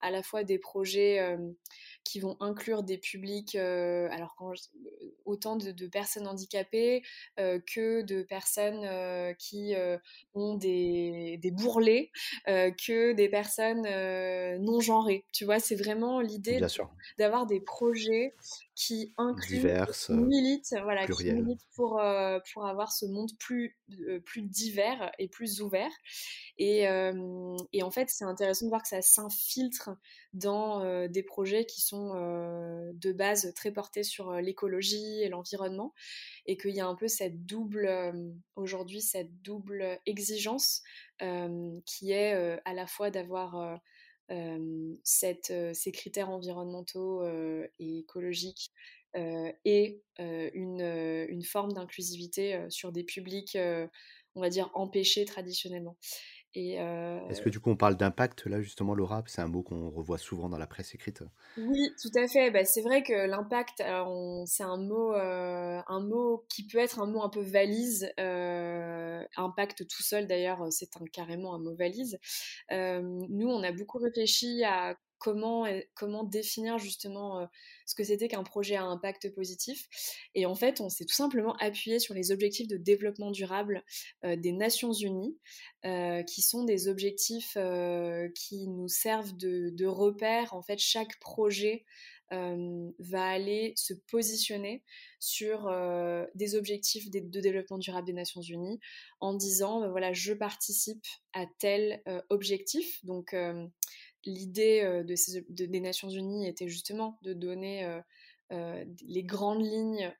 à 0.00 0.10
la 0.10 0.22
fois 0.22 0.44
des 0.44 0.58
projets 0.58 1.38
qui 2.04 2.20
vont 2.20 2.36
inclure 2.40 2.82
des 2.82 2.98
publics, 2.98 3.54
euh, 3.54 4.08
alors 4.10 4.34
quand 4.36 4.52
autant 5.24 5.56
de, 5.56 5.86
personnes 5.86 6.26
handicapées 6.26 7.02
euh, 7.40 7.58
que 7.66 8.02
de 8.02 8.22
personnes 8.22 8.84
euh, 8.84 9.32
qui 9.34 9.74
ont 10.34 10.54
des, 10.54 11.38
des 11.42 11.50
bourrelets, 11.50 12.10
que 12.46 13.12
des 13.12 13.28
personnes 13.28 13.82
non 14.62 14.80
genrées. 14.80 15.24
Tu 15.32 15.44
vois, 15.44 15.58
c'est 15.58 15.76
vraiment 15.76 16.20
l'idée 16.20 16.60
d'avoir 17.18 17.46
des 17.46 17.60
projets 17.60 18.34
qui 18.74 19.14
incluent, 19.18 19.58
Diverses, 19.58 20.10
militent, 20.10 20.74
voilà, 20.82 21.06
qui 21.06 21.32
militent 21.32 21.66
pour, 21.76 22.02
pour 22.52 22.66
avoir 22.66 22.92
ce 22.92 23.06
monde 23.06 23.30
plus, 23.38 23.78
plus 24.24 24.42
divers 24.42 25.12
et 25.18 25.28
plus 25.28 25.60
ouvert. 25.60 25.92
Et, 26.58 26.84
et 27.72 27.82
en 27.82 27.90
fait, 27.90 28.10
c'est 28.10 28.24
intéressant 28.24 28.66
de 28.66 28.70
voir 28.70 28.82
que 28.82 28.88
ça 28.88 29.02
s'infiltre 29.02 29.90
dans 30.32 31.06
des 31.06 31.22
projets 31.22 31.66
qui 31.66 31.80
sont 31.80 32.14
de 32.14 33.12
base 33.12 33.52
très 33.54 33.70
portés 33.70 34.02
sur 34.02 34.32
l'écologie 34.32 35.22
et 35.22 35.28
l'environnement, 35.28 35.94
et 36.46 36.56
qu'il 36.56 36.74
y 36.74 36.80
a 36.80 36.86
un 36.86 36.96
peu 36.96 37.06
cette 37.06 37.46
double, 37.46 37.88
aujourd'hui, 38.56 39.00
cette 39.00 39.40
double 39.42 40.00
exigence 40.06 40.82
qui 41.18 42.10
est 42.10 42.58
à 42.64 42.74
la 42.74 42.86
fois 42.88 43.10
d'avoir 43.10 43.80
ces 45.02 45.92
critères 45.92 46.30
environnementaux 46.30 47.24
et 47.78 47.98
écologiques 47.98 48.72
et 49.64 50.02
une, 50.18 51.42
forme 51.44 51.72
d'inclusivité 51.72 52.66
sur 52.70 52.92
des 52.92 53.04
publics, 53.04 53.56
on 54.34 54.40
va 54.40 54.48
dire, 54.48 54.70
empêchés 54.74 55.24
traditionnellement. 55.24 55.96
Est-ce 56.54 57.42
que 57.42 57.48
du 57.48 57.60
coup 57.60 57.70
on 57.70 57.76
parle 57.76 57.96
d'impact 57.96 58.46
là 58.46 58.60
justement 58.60 58.94
Laura? 58.94 59.22
C'est 59.26 59.40
un 59.40 59.48
mot 59.48 59.62
qu'on 59.62 59.90
revoit 59.90 60.18
souvent 60.18 60.48
dans 60.48 60.58
la 60.58 60.66
presse 60.66 60.94
écrite. 60.94 61.22
Oui, 61.56 61.90
tout 62.00 62.16
à 62.16 62.28
fait. 62.28 62.50
Bah, 62.50 62.64
c'est 62.64 62.82
vrai 62.82 63.02
que 63.02 63.26
l'impact, 63.26 63.82
c'est 64.46 64.62
un 64.62 64.76
mot, 64.76 65.12
un 65.12 66.00
mot 66.00 66.44
qui 66.48 66.66
peut 66.66 66.78
être 66.78 67.00
un 67.00 67.06
mot 67.06 67.22
un 67.22 67.28
peu 67.28 67.42
valise. 67.42 68.08
impact 68.16 69.86
tout 69.88 70.02
seul 70.02 70.26
d'ailleurs, 70.26 70.66
c'est 70.70 70.96
un, 70.96 71.04
carrément 71.12 71.54
un 71.54 71.58
mot 71.58 71.74
valise. 71.74 72.18
nous, 72.70 73.48
on 73.48 73.62
a 73.62 73.72
beaucoup 73.72 73.98
réfléchi 73.98 74.62
à 74.64 74.96
comment, 75.18 75.66
comment 75.94 76.24
définir 76.24 76.78
justement 76.78 77.40
euh, 77.40 77.46
ce 77.86 77.94
que 77.94 78.04
c'était 78.04 78.28
qu'un 78.28 78.42
projet 78.42 78.76
à 78.76 78.84
impact 78.84 79.34
positif. 79.34 79.88
Et 80.34 80.46
en 80.46 80.54
fait, 80.54 80.80
on 80.80 80.88
s'est 80.88 81.04
tout 81.04 81.14
simplement 81.14 81.56
appuyé 81.56 81.98
sur 81.98 82.14
les 82.14 82.30
objectifs 82.30 82.68
de 82.68 82.76
développement 82.76 83.30
durable 83.30 83.84
euh, 84.24 84.36
des 84.36 84.52
Nations 84.52 84.92
Unies, 84.92 85.38
euh, 85.84 86.22
qui 86.22 86.42
sont 86.42 86.64
des 86.64 86.88
objectifs 86.88 87.56
qui 88.34 88.68
nous 88.68 88.88
servent 88.88 89.36
de, 89.36 89.70
de 89.70 89.86
repère. 89.86 90.54
En 90.54 90.62
fait, 90.62 90.78
chaque 90.78 91.18
projet 91.20 91.84
va 92.30 93.28
aller 93.28 93.74
se 93.76 93.94
positionner 94.10 94.82
sur 95.20 95.70
des 96.34 96.56
objectifs 96.56 97.08
de, 97.08 97.40
développement 97.40 97.78
durable 97.78 98.06
des 98.06 98.12
Nations 98.12 98.40
Unies 98.40 98.80
en 99.20 99.34
disant 99.34 99.80
ben 99.80 99.90
voilà 99.90 100.12
je 100.12 100.32
participe 100.32 101.04
à 101.32 101.44
tel 101.60 102.02
objectif 102.30 103.04
donc 103.04 103.36
l'idée 104.26 104.82
euh, 104.82 105.02
de 105.02 105.66
des 105.66 105.80
Nations 105.80 106.08
Unies 106.08 106.46
était 106.46 106.68
justement 106.68 107.18
de 107.22 107.32
donner 107.32 107.84
euh, 107.84 108.00
euh, 108.52 108.84
les 109.06 109.24
grandes 109.24 109.64
lignes 109.64 110.12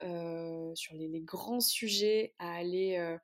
sur 0.74 0.94
les, 0.94 1.20
grands 1.20 1.61
sujets 1.61 2.34
à 2.38 2.55
aller, 2.55 3.18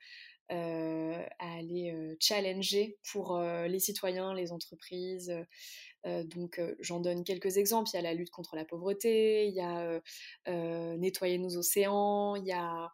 challenger 2.21 2.99
pour 3.11 3.39
les 3.39 3.79
citoyens, 3.79 4.35
les 4.35 4.53
entreprises. 4.53 5.33
donc 6.05 6.61
j'en 6.81 7.01
donne 7.01 7.25
quelques 7.25 7.57
exemples. 7.57 7.89
Il 7.93 7.97
y 7.97 7.99
a 7.99 8.03
la 8.03 8.15
lutte 8.15 8.31
contre 8.31 8.57
la 8.57 8.65
pauvreté, 8.65 9.47
il 9.47 9.55
y 9.55 9.61
a 9.61 10.01
nettoyer 10.97 11.39
nos 11.39 11.57
océans, 11.57 12.37
il 12.37 12.47
y 12.47 12.53
a 12.53 12.93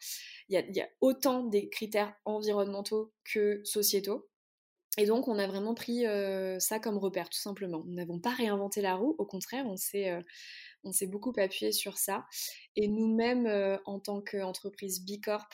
autant 1.00 1.42
des 1.44 1.68
critères 1.68 2.14
environnementaux 2.24 3.12
que 3.24 3.60
sociétaux. 3.64 4.28
Et 4.96 5.06
donc, 5.06 5.28
on 5.28 5.38
a 5.38 5.46
vraiment 5.46 5.74
pris 5.74 6.04
ça 6.58 6.78
comme 6.78 6.98
repère, 6.98 7.28
tout 7.28 7.38
simplement. 7.38 7.82
Nous 7.84 7.94
n'avons 7.94 8.18
pas 8.18 8.30
réinventé 8.30 8.80
la 8.80 8.94
roue, 8.94 9.14
au 9.18 9.26
contraire, 9.26 9.66
on 9.66 9.76
s'est, 9.76 10.10
on 10.84 10.92
s'est 10.92 11.06
beaucoup 11.06 11.32
appuyé 11.36 11.72
sur 11.72 11.98
ça. 11.98 12.24
Et 12.76 12.88
nous-mêmes, 12.88 13.78
en 13.84 14.00
tant 14.00 14.22
qu'entreprise 14.22 15.04
B 15.04 15.20
Corp, 15.22 15.52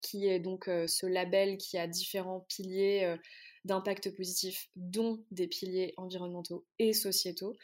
qui 0.00 0.26
est 0.26 0.40
donc 0.40 0.64
ce 0.64 1.06
label 1.06 1.58
qui 1.58 1.78
a 1.78 1.86
différents 1.86 2.44
piliers 2.48 3.16
d'impact 3.64 4.16
positif, 4.16 4.68
dont 4.74 5.24
des 5.30 5.46
piliers 5.46 5.94
environnementaux 5.96 6.64
et 6.78 6.92
sociétaux, 6.92 7.54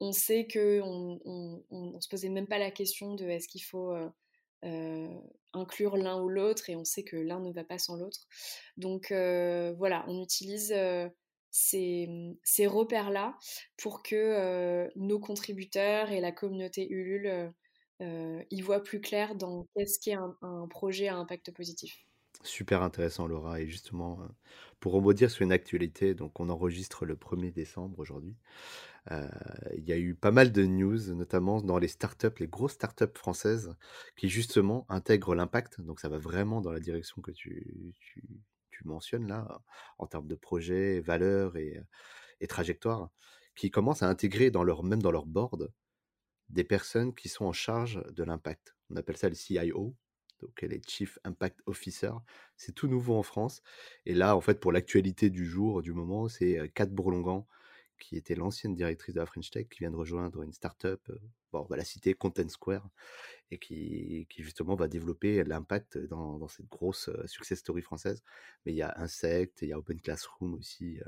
on 0.00 0.12
sait 0.12 0.46
qu'on 0.46 1.20
on, 1.24 1.64
on, 1.70 2.00
se 2.00 2.08
posait 2.08 2.28
même 2.28 2.46
pas 2.46 2.58
la 2.58 2.70
question 2.70 3.14
de 3.14 3.24
est-ce 3.28 3.48
qu'il 3.48 3.62
faut 3.62 3.92
euh, 4.64 5.08
inclure 5.52 5.96
l'un 5.96 6.20
ou 6.20 6.28
l'autre 6.28 6.70
et 6.70 6.76
on 6.76 6.84
sait 6.84 7.04
que 7.04 7.16
l'un 7.16 7.40
ne 7.40 7.52
va 7.52 7.64
pas 7.64 7.78
sans 7.78 7.96
l'autre. 7.96 8.26
Donc 8.76 9.12
euh, 9.12 9.74
voilà, 9.78 10.04
on 10.08 10.22
utilise 10.22 10.72
euh, 10.76 11.08
ces, 11.50 12.08
repères-là 12.66 13.36
pour 13.76 14.02
que 14.02 14.88
nos 14.96 15.18
contributeurs 15.18 16.10
et 16.10 16.20
la 16.20 16.32
communauté 16.32 16.88
Ulule 16.90 17.52
y 18.00 18.60
voient 18.60 18.82
plus 18.82 19.00
clair 19.00 19.34
dans 19.34 19.66
qu'est-ce 19.74 19.98
qu'est 19.98 20.14
un 20.14 20.68
projet 20.68 21.08
à 21.08 21.16
impact 21.16 21.52
positif. 21.52 22.08
Super 22.44 22.82
intéressant, 22.82 23.26
Laura. 23.26 23.60
Et 23.60 23.66
justement, 23.66 24.20
pour 24.80 24.92
rebondir 24.92 25.30
sur 25.30 25.42
une 25.42 25.52
actualité, 25.52 26.14
donc 26.14 26.38
on 26.40 26.48
enregistre 26.48 27.04
le 27.04 27.16
1er 27.16 27.52
décembre 27.52 27.98
aujourd'hui. 27.98 28.36
Euh, 29.10 29.28
il 29.76 29.84
y 29.84 29.92
a 29.92 29.98
eu 29.98 30.14
pas 30.14 30.30
mal 30.30 30.52
de 30.52 30.64
news, 30.64 31.14
notamment 31.14 31.60
dans 31.62 31.78
les 31.78 31.88
startups, 31.88 32.38
les 32.38 32.46
grosses 32.46 32.72
startups 32.74 33.16
françaises, 33.16 33.74
qui 34.16 34.28
justement 34.28 34.86
intègrent 34.88 35.34
l'impact. 35.34 35.80
Donc 35.80 36.00
ça 36.00 36.08
va 36.08 36.18
vraiment 36.18 36.60
dans 36.60 36.72
la 36.72 36.80
direction 36.80 37.22
que 37.22 37.32
tu, 37.32 37.94
tu 38.70 38.84
mentionnes 38.84 39.26
là, 39.26 39.60
en 39.98 40.06
termes 40.06 40.28
de 40.28 40.34
projet, 40.36 41.00
valeurs 41.00 41.56
et, 41.56 41.82
et 42.40 42.46
trajectoire, 42.46 43.10
qui 43.56 43.70
commencent 43.70 44.02
à 44.02 44.08
intégrer 44.08 44.50
dans 44.50 44.62
leur, 44.62 44.84
même 44.84 45.02
dans 45.02 45.10
leur 45.10 45.26
board 45.26 45.72
des 46.50 46.64
personnes 46.64 47.14
qui 47.14 47.28
sont 47.28 47.44
en 47.46 47.52
charge 47.52 48.02
de 48.12 48.22
l'impact. 48.24 48.76
On 48.90 48.96
appelle 48.96 49.16
ça 49.16 49.28
le 49.28 49.34
CIO, 49.34 49.94
donc 50.40 50.62
les 50.62 50.80
Chief 50.86 51.18
Impact 51.24 51.60
Officer. 51.66 52.12
C'est 52.56 52.74
tout 52.74 52.88
nouveau 52.88 53.14
en 53.16 53.22
France. 53.22 53.62
Et 54.06 54.14
là, 54.14 54.36
en 54.36 54.40
fait, 54.40 54.60
pour 54.60 54.72
l'actualité 54.72 55.30
du 55.30 55.46
jour, 55.46 55.82
du 55.82 55.92
moment, 55.92 56.28
c'est 56.28 56.70
Kat 56.74 56.86
Bourlongan, 56.86 57.46
qui 57.98 58.16
était 58.16 58.34
l'ancienne 58.34 58.74
directrice 58.74 59.14
de 59.14 59.20
la 59.20 59.26
French 59.26 59.50
Tech, 59.50 59.68
qui 59.68 59.80
vient 59.80 59.90
de 59.90 59.96
rejoindre 59.96 60.42
une 60.42 60.52
startup, 60.52 61.00
bon, 61.52 61.60
on 61.60 61.64
va 61.64 61.76
la 61.76 61.84
citer, 61.84 62.14
Content 62.14 62.48
Square, 62.48 62.88
et 63.50 63.58
qui, 63.58 64.26
justement 64.38 64.76
va 64.76 64.88
développer 64.88 65.42
l'impact 65.44 65.98
dans, 65.98 66.46
cette 66.48 66.68
grosse 66.68 67.10
success 67.26 67.58
story 67.58 67.82
française. 67.82 68.22
Mais 68.64 68.72
il 68.72 68.76
y 68.76 68.82
a 68.82 68.94
Insect, 68.98 69.62
il 69.62 69.68
y 69.68 69.72
a 69.72 69.78
Open 69.78 70.00
Classroom 70.00 70.54
aussi, 70.54 71.00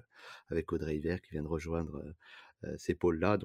avec 0.49 0.73
Audrey 0.73 0.97
Hiver, 0.97 1.21
qui 1.21 1.33
vient 1.33 1.43
de 1.43 1.49
rejoindre 1.49 2.03
ces 2.77 2.95
pôles-là. 2.95 3.39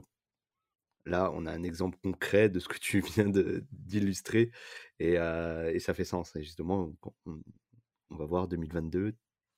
Là, 1.05 1.31
on 1.33 1.45
a 1.45 1.51
un 1.51 1.63
exemple 1.63 1.97
concret 2.03 2.49
de 2.49 2.59
ce 2.59 2.67
que 2.67 2.77
tu 2.77 2.99
viens 3.15 3.29
d'illustrer, 3.71 4.51
et, 4.99 5.13
et, 5.13 5.79
ça 5.79 5.93
fait 5.93 6.05
sens. 6.05 6.35
Et 6.35 6.43
justement, 6.43 6.93
on, 7.25 8.15
va 8.15 8.25
voir 8.25 8.47
2022, 8.47 9.15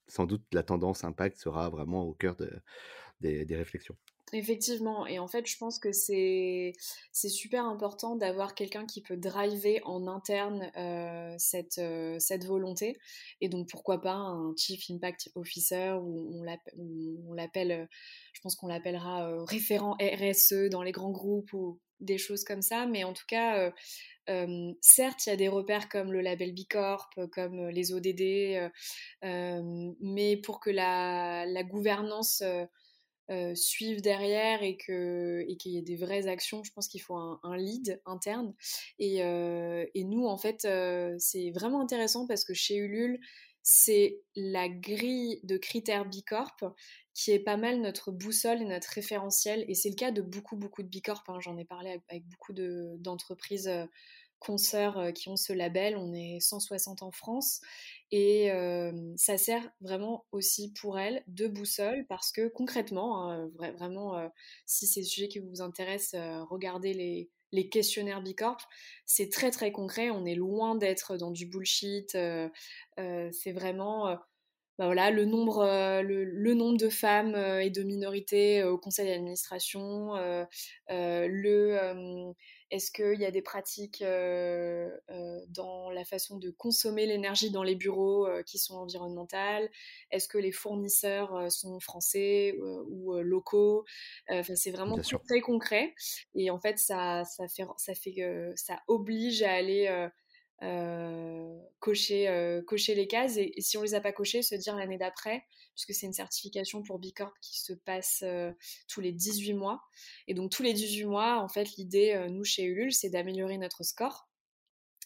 sans 0.08 0.26
doute 0.26 0.43
la 0.54 0.64
tendance 0.64 1.04
impact 1.04 1.38
sera 1.38 1.70
vraiment 1.70 2.04
au 2.04 2.14
cœur 2.14 2.36
de, 2.36 2.52
des, 3.22 3.56
réflexions. 3.56 3.98
Effectivement, 4.34 5.08
et 5.08 5.20
en 5.20 5.28
fait, 5.30 5.48
je 5.48 5.56
pense 5.58 5.80
que 5.80 5.94
c'est 5.94 6.74
super 7.14 7.64
important 7.64 8.18
d'avoir 8.18 8.56
quelqu'un 8.56 8.86
qui 8.86 9.02
peut 9.02 9.16
driver 9.16 9.80
en 9.86 10.06
interne 10.06 10.70
euh, 10.76 11.34
cette, 11.38 11.78
euh, 11.78 12.20
cette 12.20 12.44
volonté. 12.44 12.98
Et 13.40 13.48
donc, 13.48 13.70
pourquoi 13.70 14.02
pas 14.02 14.16
un 14.16 14.54
Chief 14.58 14.84
Impact 14.90 15.32
Officer, 15.36 15.94
ou 16.02 16.44
on 16.44 17.34
l'appelle, 17.34 17.72
euh, 17.72 17.86
je 18.34 18.42
pense 18.42 18.58
qu'on 18.58 18.68
l'appellera 18.68 19.46
référent 19.46 19.96
RSE 20.02 20.70
dans 20.70 20.84
les 20.84 20.92
grands 20.92 21.12
groupes 21.12 21.54
ou 21.54 21.80
des 22.02 22.18
choses 22.18 22.44
comme 22.44 22.62
ça. 22.62 22.86
Mais 22.86 23.06
en 23.06 23.14
tout 23.14 23.26
cas, 23.28 23.72
certes, 24.82 25.26
il 25.26 25.30
y 25.30 25.32
a 25.32 25.38
des 25.38 25.48
repères 25.48 25.88
comme 25.88 26.12
le 26.12 26.20
label 26.20 26.54
Bicorp, 26.54 27.10
comme 27.32 27.70
les 27.70 27.94
ODD, 27.94 28.72
mais 29.24 30.38
pour 30.38 30.60
que 30.60 30.70
la 30.70 31.64
gouvernance 31.64 32.44
euh, 33.30 33.54
suivent 33.56 34.02
derrière 34.02 34.64
et 34.64 34.78
qu'il 34.78 35.46
et 35.50 35.58
qu'il 35.58 35.74
y 35.74 35.78
ait 35.78 35.82
des 35.82 35.98
vraies 35.98 36.28
actions, 36.28 36.64
je 36.64 36.72
pense 36.72 36.88
qu'il 36.88 37.02
faut 37.02 37.16
un, 37.16 37.58
lead 37.58 38.02
interne. 38.06 38.54
Et, 39.00 39.22
euh, 39.22 39.86
et 39.94 40.06
nous, 40.06 40.26
en 40.26 40.38
fait, 40.38 40.64
euh, 40.64 41.14
c'est 41.20 41.52
vraiment 41.52 41.82
intéressant 41.82 42.26
parce 42.26 42.46
que 42.46 42.54
chez 42.54 42.78
Ulule, 42.78 43.20
c'est 43.64 44.22
la 44.38 44.70
grille 44.70 45.42
de 45.44 45.58
critères 45.58 46.06
Bicorp 46.06 46.64
qui 47.14 47.32
est 47.32 47.40
pas 47.40 47.58
mal 47.58 47.82
notre 47.82 48.12
boussole 48.12 48.62
et 48.62 48.66
notre 48.66 48.90
référentiel. 48.92 49.66
Et 49.68 49.74
c'est 49.74 49.90
le 49.90 49.96
cas 49.96 50.12
de 50.12 50.22
beaucoup, 50.22 50.56
beaucoup 50.56 50.82
de 50.82 50.88
Bicorp. 50.88 51.24
Hein. 51.28 51.40
J'en 51.42 51.58
ai 51.58 51.66
parlé 51.66 52.00
avec, 52.08 52.26
beaucoup 52.28 52.54
d'entreprises 52.54 53.70
consoeurs 54.40 55.12
qui 55.14 55.28
ont 55.28 55.36
ce 55.36 55.52
label. 55.52 55.98
On 55.98 56.14
est 56.14 56.40
160 56.40 57.04
en 57.04 57.12
France. 57.12 57.60
Et 58.12 58.49
ça 59.18 59.38
sert 59.38 59.70
vraiment 59.82 60.26
aussi 60.32 60.74
pour 60.80 60.97
elles 60.97 61.24
de 61.28 61.47
boussole 61.47 62.05
parce 62.08 62.32
que 62.32 62.47
concrètement, 62.47 63.30
hein, 63.30 63.49
vraiment, 63.78 64.32
si 64.66 64.88
c'est 64.88 65.01
le 65.01 65.05
sujet 65.05 65.28
qui 65.28 65.39
vous 65.39 65.62
intéresse, 65.62 66.16
regardez 66.49 66.93
les, 66.93 67.70
questionnaires 67.70 68.22
Bicorp. 68.22 68.60
C'est 69.05 69.30
très 69.30 69.51
très 69.51 69.72
concret. 69.72 70.10
On 70.10 70.26
est 70.26 70.36
loin 70.36 70.76
d'être 70.76 71.18
dans 71.18 71.32
du 71.32 71.47
bullshit. 71.47 72.12
c'est 72.12 73.51
vraiment 73.51 74.18
bah 74.78 74.86
voilà, 74.86 75.10
le, 75.10 75.26
nombre, 75.26 75.66
le, 76.03 76.53
nombre 76.53 76.78
de 76.78 76.89
femmes 76.89 77.36
et 77.36 77.72
de 77.72 77.82
minorités 77.82 78.64
au 78.64 78.78
conseil 78.78 79.08
d'administration, 79.08 80.14
le 80.88 82.34
est-ce 82.70 82.91
qu'il 82.91 83.20
y 83.20 83.26
a 83.26 83.32
des 83.32 83.41
pratiques 83.41 84.01
euh, 84.01 84.89
euh, 85.09 85.39
dans 85.49 85.89
la 85.89 86.03
façon 86.03 86.38
de 86.38 86.49
consommer 86.49 87.05
l'énergie 87.05 87.49
dans 87.49 87.63
les 87.63 87.76
bureaux 87.76 88.28
euh, 88.28 88.43
qui 88.43 88.57
sont 88.57 88.76
environnementales? 88.76 89.70
Est-ce 90.11 90.28
que 90.28 90.38
les 90.38 90.51
fournisseurs 90.51 91.51
sont 91.51 91.80
français 91.80 92.57
ou 92.89 93.13
locaux? 93.20 93.86
Enfin, 94.30 94.55
C'est 94.55 94.72
vraiment 94.72 94.97
très 94.97 95.41
concret. 95.41 95.93
Et 96.36 96.49
en 96.49 96.59
fait, 96.59 96.78
ça, 96.78 97.24
ça, 97.26 97.47
fait, 97.47 97.63
ça, 97.78 97.93
fait, 97.93 98.15
ça 98.55 98.82
oblige 98.88 99.43
à 99.43 99.53
aller 99.53 100.09
cocher, 101.80 102.62
cocher 102.66 102.95
les 102.95 103.08
cases. 103.08 103.38
Et, 103.38 103.53
si 103.60 103.78
on 103.78 103.84
les 103.84 103.93
a 103.93 104.01
pas 104.01 104.12
cochées, 104.12 104.41
se 104.41 104.55
dire 104.55 104.76
l'année 104.76 104.97
d'après, 104.97 105.43
puisque 105.78 105.93
c'est 105.93 106.08
une 106.08 106.14
certification 106.14 106.82
pour 106.82 106.97
Bicorp 106.97 107.34
qui 107.39 107.60
se 107.60 107.74
passe 107.74 108.22
euh, 108.24 108.51
tous 108.88 108.99
les 108.99 109.12
18 109.12 109.53
mois. 109.53 109.84
Et 110.28 110.34
donc 110.34 110.51
tous 110.51 110.64
les 110.64 110.74
18 110.74 111.05
mois, 111.05 111.38
en 111.39 111.47
fait, 111.47 111.76
l'idée, 111.78 112.14
euh, 112.16 112.30
nous, 112.30 112.43
chez 112.43 112.64
Ulule, 112.64 112.91
c'est 112.91 113.10
d'améliorer 113.10 113.60
notre 113.60 113.84
score 113.84 114.28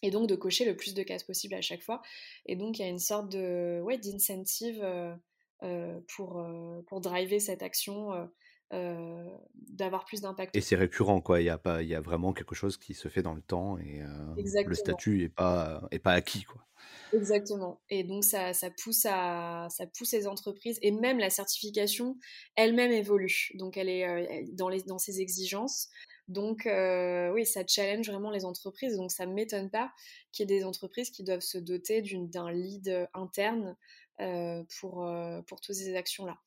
et 0.01 0.09
donc 0.09 0.27
de 0.27 0.35
cocher 0.35 0.65
le 0.65 0.75
plus 0.75 0.93
de 0.93 1.03
cases 1.03 1.23
possible 1.23 1.55
à 1.55 1.61
chaque 1.61 1.83
fois. 1.83 2.01
Et 2.45 2.55
donc 2.55 2.79
il 2.79 2.83
y 2.83 2.85
a 2.85 2.87
une 2.87 2.99
sorte 2.99 3.29
de 3.29 3.81
ouais, 3.83 3.97
d'incentive 3.97 4.81
euh, 4.81 5.99
pour, 6.15 6.43
pour 6.87 7.01
driver 7.01 7.39
cette 7.39 7.61
action. 7.61 8.29
D'avoir 8.71 10.05
plus 10.05 10.21
d'impact. 10.21 10.55
Et 10.55 10.61
c'est 10.61 10.75
récurrent, 10.75 11.21
quoi. 11.21 11.41
Il 11.41 11.45
y, 11.45 11.49
a 11.49 11.57
pas, 11.57 11.81
il 11.81 11.89
y 11.89 11.95
a 11.95 12.01
vraiment 12.01 12.31
quelque 12.33 12.55
chose 12.55 12.77
qui 12.77 12.93
se 12.93 13.09
fait 13.09 13.21
dans 13.21 13.33
le 13.33 13.41
temps 13.41 13.77
et 13.77 14.01
le 14.35 14.73
statut 14.73 15.17
n'est 15.17 15.29
pas, 15.29 15.87
est 15.91 15.99
pas 15.99 16.13
acquis, 16.13 16.43
quoi. 16.43 16.65
Exactement. 17.13 17.81
Et 17.89 18.03
donc, 18.03 18.23
ça, 18.23 18.53
ça, 18.53 18.69
pousse 18.69 19.05
à, 19.05 19.67
ça 19.69 19.85
pousse 19.87 20.13
les 20.13 20.27
entreprises 20.27 20.79
et 20.81 20.91
même 20.91 21.19
la 21.19 21.29
certification 21.29 22.17
elle-même 22.55 22.91
évolue. 22.91 23.51
Donc, 23.55 23.77
elle 23.77 23.89
est 23.89 24.07
euh, 24.07 24.45
dans, 24.53 24.69
les, 24.69 24.81
dans 24.83 24.97
ses 24.97 25.19
exigences. 25.19 25.89
Donc, 26.27 26.65
euh, 26.65 27.31
oui, 27.33 27.45
ça 27.45 27.65
challenge 27.67 28.09
vraiment 28.09 28.31
les 28.31 28.45
entreprises. 28.45 28.95
Donc, 28.95 29.11
ça 29.11 29.25
ne 29.25 29.33
m'étonne 29.33 29.69
pas 29.69 29.91
qu'il 30.31 30.49
y 30.49 30.53
ait 30.53 30.59
des 30.59 30.63
entreprises 30.63 31.09
qui 31.09 31.23
doivent 31.23 31.41
se 31.41 31.57
doter 31.57 32.01
d'un 32.01 32.51
lead 32.51 33.07
interne 33.13 33.75
euh, 34.21 34.63
pour, 34.79 35.09
pour 35.47 35.59
toutes 35.59 35.75
ces 35.75 35.95
actions-là 35.95 36.37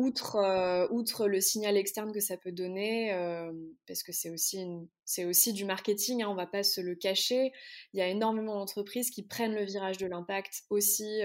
outre, 0.00 0.36
euh, 0.36 0.88
outre 0.90 1.28
le 1.28 1.42
signal 1.42 1.76
externe 1.76 2.10
que 2.10 2.20
ça 2.20 2.38
peut 2.38 2.52
donner, 2.52 3.12
euh, 3.12 3.52
parce 3.86 4.02
que 4.02 4.12
c'est 4.12 4.30
aussi, 4.30 5.52
du 5.52 5.64
marketing, 5.66 6.22
hein, 6.22 6.28
on 6.30 6.34
va 6.34 6.46
pas 6.46 6.62
se 6.62 6.80
le 6.80 6.94
cacher, 6.94 7.52
il 7.92 8.00
y 8.00 8.02
a 8.02 8.08
énormément 8.08 8.54
d'entreprises 8.54 9.10
qui 9.10 9.22
prennent 9.22 9.54
le 9.54 9.64
virage 9.64 9.98
de 9.98 10.06
l'impact 10.06 10.62
aussi, 10.70 11.20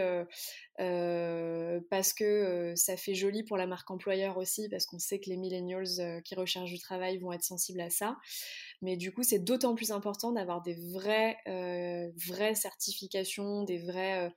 euh, 0.80 1.80
parce 1.90 2.12
que 2.12 2.74
ça 2.76 2.98
fait 2.98 3.16
joli 3.16 3.44
pour 3.44 3.56
la 3.56 3.66
marque 3.66 3.90
employeur 3.90 4.38
aussi, 4.38 4.68
parce 4.68 4.86
qu'on 4.86 5.00
sait 5.00 5.20
que 5.20 5.30
les 5.30 5.38
millennials 5.38 6.22
qui 6.26 6.36
recherchent 6.36 6.72
du 6.72 6.80
travail 6.80 7.18
vont 7.18 7.32
être 7.32 7.44
sensibles 7.44 7.80
à 7.80 7.90
ça. 7.90 8.18
Mais 8.82 8.98
du 8.98 9.14
coup, 9.14 9.24
c'est 9.24 9.40
d'autant 9.40 9.74
plus 9.74 9.92
important 9.92 10.34
d'avoir 10.34 10.62
des 10.62 10.76
vraies, 10.94 11.38
vraies 12.28 12.56
certifications, 12.56 13.64
des 13.64 13.78
vrais 13.78 14.34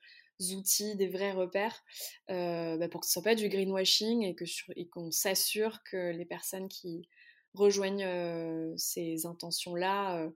outils, 0.53 0.97
des 0.97 1.09
vrais 1.09 1.33
repères, 1.33 1.83
euh, 2.31 2.77
bah, 2.77 2.89
pour 2.89 3.01
que 3.01 3.07
ce 3.07 3.13
soit 3.13 3.23
pas 3.23 3.35
du 3.35 3.49
greenwashing 3.49 4.23
et 4.23 4.35
que 4.35 4.45
qu'on 4.91 5.11
s'assure 5.11 5.83
que 5.85 6.13
les 6.13 6.25
personnes 6.25 6.69
qui 6.69 7.09
rejoignent 7.55 8.05
euh, 8.05 8.75
ces 8.77 9.27
intentions-là 9.27 10.31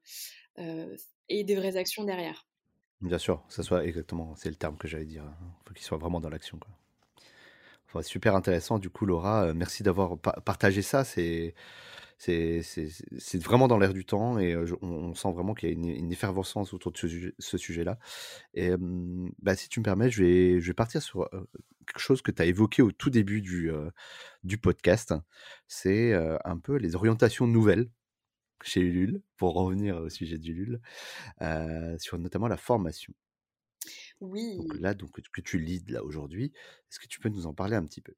euh, 0.59 0.97
aient 1.29 1.45
des 1.45 1.55
vraies 1.55 1.77
actions 1.77 2.05
derrière. 2.05 2.47
Bien 3.01 3.19
sûr, 3.19 3.43
ça 3.49 3.63
soit 3.63 3.85
exactement, 3.85 4.35
c'est 4.37 4.49
le 4.49 4.55
terme 4.55 4.77
que 4.77 4.89
j'allais 4.89 5.05
dire. 5.05 5.25
Il 5.25 5.29
hein. 5.29 5.55
faut 5.67 5.75
qu'ils 5.75 5.85
soient 5.85 5.99
vraiment 5.99 6.21
dans 6.21 6.31
l'action. 6.31 6.59
Enfin, 7.89 8.03
super 8.03 8.35
intéressant. 8.35 8.79
Du 8.79 8.91
coup, 8.91 9.07
Laura, 9.07 9.53
merci 9.55 9.83
d'avoir 9.83 10.19
partagé 10.19 10.83
ça. 10.83 11.05
C'est 11.05 11.55
c'est 12.23 13.43
vraiment 13.43 13.67
dans 13.67 13.79
l'air 13.79 13.93
du 13.93 14.05
temps 14.05 14.39
et 14.39 14.57
on, 14.81 15.15
sent 15.15 15.33
vraiment 15.33 15.55
qu'il 15.55 15.69
y 15.69 15.73
a 15.73 15.75
une, 15.75 16.13
effervescence 16.13 16.73
autour 16.73 16.93
de 16.93 17.33
ce, 17.39 17.59
sujet-là. 17.59 17.99
Et 18.55 18.71
bah, 19.41 19.57
si 19.57 19.69
tu 19.69 19.81
me 19.81 19.85
permets, 19.85 20.11
je 20.11 20.23
vais, 20.23 20.61
je 20.61 20.67
vais 20.69 20.75
partir 20.75 21.03
sur 21.03 21.29
quelque 21.87 21.99
chose 21.99 22.23
que 22.23 22.31
tu 22.31 22.41
as 22.41 22.47
évoqué 22.47 22.81
au 22.81 22.93
tout 22.93 23.11
début 23.11 23.41
du, 23.41 23.71
du 24.45 24.57
podcast. 24.57 25.15
C'est 25.67 26.15
un 26.15 26.59
peu 26.59 26.77
les 26.77 26.95
orientations 26.95 27.47
nouvelles 27.47 27.89
chez 28.63 28.81
Ulule, 28.81 29.21
pour 29.37 29.55
revenir 29.55 29.97
au 29.97 30.09
sujet 30.09 30.39
d'Ulule, 30.39 30.81
sur 31.99 32.19
notamment 32.19 32.47
la 32.47 32.57
formation. 32.57 33.13
Oui. 34.21 34.57
Donc 34.57 34.79
là, 34.79 34.95
donc, 34.95 35.21
que 35.21 35.41
tu 35.41 35.59
lides 35.59 35.91
là 35.91 36.05
aujourd'hui, 36.05 36.53
est-ce 36.89 37.01
que 37.01 37.09
tu 37.09 37.19
peux 37.19 37.29
nous 37.29 37.47
en 37.47 37.55
parler 37.55 37.75
un 37.75 37.85
petit 37.85 38.01
peu? 38.01 38.15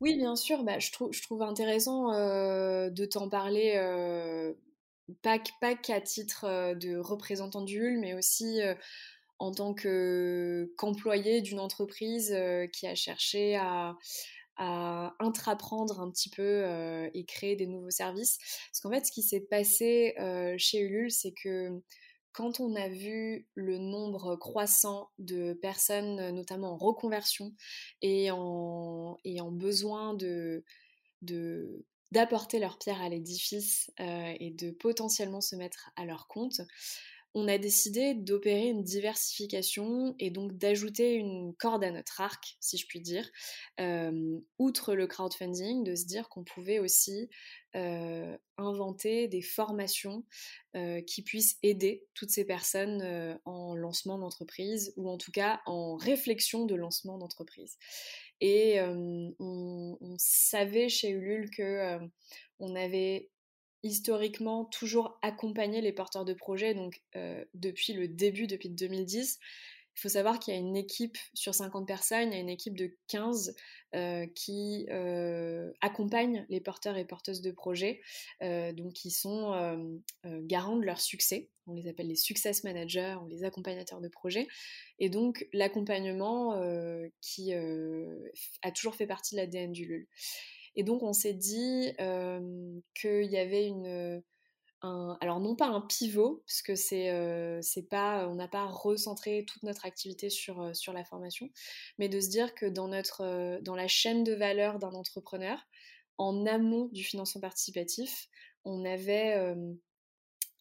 Oui, 0.00 0.16
bien 0.16 0.36
sûr, 0.36 0.64
bah, 0.64 0.78
je, 0.78 0.90
trouve, 0.92 1.42
intéressant 1.42 2.10
de 2.10 3.04
t'en 3.04 3.28
parler, 3.28 3.74
pas, 5.22 5.38
qu'à 5.74 6.00
titre 6.00 6.74
de 6.74 6.96
représentant 6.96 7.62
du 7.62 7.98
mais 7.98 8.14
aussi 8.14 8.60
en 9.38 9.52
tant 9.52 9.74
qu'employé 9.74 11.42
d'une 11.42 11.60
entreprise 11.60 12.34
qui 12.72 12.86
a 12.86 12.94
cherché 12.94 13.56
à, 13.56 13.96
à 14.56 15.14
intraprendre 15.18 16.00
un 16.00 16.10
petit 16.10 16.30
peu 16.30 16.64
et 17.14 17.24
créer 17.24 17.56
des 17.56 17.66
nouveaux 17.66 17.90
services. 17.90 18.38
Parce 18.70 18.80
qu'en 18.80 18.90
fait, 18.90 19.06
ce 19.06 19.12
qui 19.12 19.22
s'est 19.22 19.46
passé 19.50 20.14
chez 20.56 20.80
Ulule, 20.80 21.10
c'est 21.10 21.32
que 21.32 21.80
quand 22.32 22.60
on 22.60 22.74
a 22.76 22.88
vu 22.88 23.46
le 23.54 23.78
nombre 23.78 24.36
croissant 24.36 25.10
de 25.18 25.52
personnes, 25.54 26.30
notamment 26.30 26.74
en 26.74 26.76
reconversion 26.76 27.54
et 28.02 28.30
en, 28.30 29.18
besoin 29.50 30.14
de, 30.14 30.64
d'apporter 32.12 32.58
leur 32.58 32.78
pierre 32.78 33.00
à 33.00 33.08
l'édifice 33.08 33.90
et 33.98 34.50
de 34.50 34.70
potentiellement 34.70 35.40
se 35.40 35.56
mettre 35.56 35.90
à 35.96 36.04
leur 36.04 36.28
compte, 36.28 36.60
on 37.34 37.46
a 37.46 37.58
décidé 37.58 38.14
d'opérer 38.14 38.68
une 38.68 38.82
diversification 38.82 40.14
et 40.18 40.30
donc 40.30 40.56
d'ajouter 40.56 41.14
une 41.14 41.54
corde 41.54 41.84
à 41.84 41.90
notre 41.90 42.20
arc, 42.20 42.56
si 42.60 42.76
je 42.76 42.86
puis 42.86 43.00
dire, 43.00 43.30
outre 44.58 44.94
le 44.94 45.06
crowdfunding, 45.06 45.84
de 45.84 45.94
se 45.94 46.06
dire 46.06 46.28
qu'on 46.28 46.42
pouvait 46.42 46.80
aussi 46.80 47.28
inventer 48.58 49.28
des 49.28 49.42
formations 49.42 50.24
qui 51.06 51.22
puissent 51.22 51.58
aider 51.62 52.04
toutes 52.14 52.30
ces 52.30 52.44
personnes 52.44 53.38
en 53.44 53.76
lancement 53.76 54.18
d'entreprise 54.18 54.92
ou 54.96 55.08
en 55.08 55.16
tout 55.16 55.32
cas 55.32 55.60
en 55.66 55.96
réflexion 55.96 56.66
de 56.66 56.74
lancement 56.74 57.16
d'entreprise. 57.18 57.78
Et 58.40 58.80
on, 58.80 59.96
on, 60.00 60.14
savait 60.18 60.88
chez 60.88 61.10
Ulule 61.10 61.50
que 61.50 61.98
on 62.58 62.74
avait 62.74 63.30
historiquement 63.82 64.64
toujours 64.66 65.18
accompagné 65.22 65.80
les 65.80 65.92
porteurs 65.92 66.24
de 66.24 66.34
projets, 66.34 66.74
donc 66.74 67.02
euh, 67.16 67.44
depuis 67.54 67.92
le 67.92 68.08
début, 68.08 68.46
depuis 68.46 68.68
2010. 68.68 69.38
Il 69.96 70.00
faut 70.00 70.08
savoir 70.08 70.38
qu'il 70.38 70.54
y 70.54 70.56
a 70.56 70.60
une 70.60 70.76
équipe 70.76 71.18
sur 71.34 71.54
50 71.54 71.86
personnes, 71.86 72.28
il 72.28 72.34
y 72.34 72.38
a 72.38 72.40
une 72.40 72.48
équipe 72.48 72.76
de 72.76 72.96
15 73.08 73.56
euh, 73.94 74.26
qui 74.34 74.86
euh, 74.90 75.72
accompagne 75.80 76.46
les 76.48 76.60
porteurs 76.60 76.96
et 76.96 77.04
porteuses 77.04 77.42
de 77.42 77.50
projets, 77.50 78.00
donc 78.40 78.92
qui 78.92 79.10
sont 79.10 79.92
garants 80.24 80.76
de 80.76 80.84
leur 80.84 81.00
succès. 81.00 81.50
On 81.66 81.74
les 81.74 81.88
appelle 81.88 82.06
les 82.06 82.16
success 82.16 82.64
managers 82.64 83.16
ou 83.22 83.28
les 83.28 83.44
accompagnateurs 83.44 84.00
de 84.00 84.08
projets. 84.08 84.46
Et 85.00 85.10
donc 85.10 85.46
l'accompagnement 85.52 86.58
qui 87.20 87.52
a 87.52 88.70
toujours 88.70 88.94
fait 88.94 89.08
partie 89.08 89.34
de 89.34 89.40
l'ADN 89.40 89.72
du 89.72 89.84
LUL. 89.84 90.06
Et 90.76 90.82
donc 90.82 91.02
on 91.02 91.12
s'est 91.12 91.34
dit 91.34 91.92
qu'il 91.96 93.30
y 93.30 93.36
avait 93.38 93.66
une... 93.66 94.22
Un, 94.82 95.18
alors 95.20 95.40
non 95.40 95.56
pas 95.56 95.66
un 95.66 95.82
pivot, 95.82 96.42
parce 96.46 96.62
que 96.62 96.74
c'est, 96.74 97.12
c'est 97.60 97.86
pas, 97.88 98.26
on 98.28 98.34
n'a 98.36 98.48
pas 98.48 98.64
recentré 98.64 99.44
toute 99.46 99.62
notre 99.62 99.84
activité 99.84 100.30
sur, 100.30 100.74
sur 100.74 100.94
la 100.94 101.04
formation, 101.04 101.50
mais 101.98 102.08
de 102.08 102.18
se 102.18 102.30
dire 102.30 102.54
que 102.54 102.64
dans, 102.64 102.88
notre, 102.88 103.60
dans 103.60 103.74
la 103.74 103.88
chaîne 103.88 104.24
de 104.24 104.32
valeur 104.32 104.78
d'un 104.78 104.94
entrepreneur, 104.94 105.58
en 106.16 106.46
amont 106.46 106.88
du 106.92 107.04
financement 107.04 107.42
participatif, 107.42 108.28
on 108.64 108.86
avait 108.86 109.54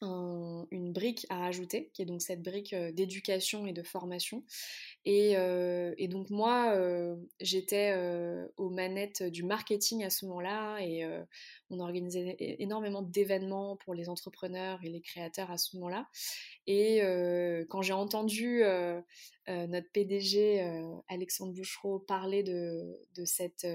une 0.02 0.94
brique 0.94 1.26
à 1.30 1.40
rajouter, 1.40 1.90
qui 1.94 2.02
est 2.02 2.06
donc 2.06 2.22
cette 2.22 2.42
brique 2.42 2.76
d'éducation 2.76 3.68
et 3.68 3.74
de 3.74 3.84
formation. 3.84 4.44
Et, 5.12 6.08
donc 6.08 6.30
moi, 6.30 6.78
j'étais 7.40 7.96
aux 8.58 8.70
manettes 8.70 9.24
du 9.24 9.44
marketing 9.44 10.04
à 10.04 10.12
ce 10.12 10.26
moment-là 10.28 10.78
et 10.82 11.04
on 11.72 11.80
organisait 11.80 12.36
énormément 12.60 13.02
d'événements 13.02 13.76
pour 13.78 13.96
les 13.96 14.08
entrepreneurs 14.08 14.80
et 14.84 14.90
les 14.90 15.02
créateurs 15.02 15.50
à 15.50 15.58
ce 15.58 15.76
moment-là. 15.78 16.08
Et 16.68 17.02
quand 17.70 17.82
j'ai 17.82 17.94
entendu 17.94 18.62
notre 19.48 19.92
PDG 19.92 20.62
Alexandre 21.08 21.54
Bouchereau 21.54 21.98
parler 21.98 22.44
de, 22.44 22.96
de 23.16 23.26
cette 23.26 23.66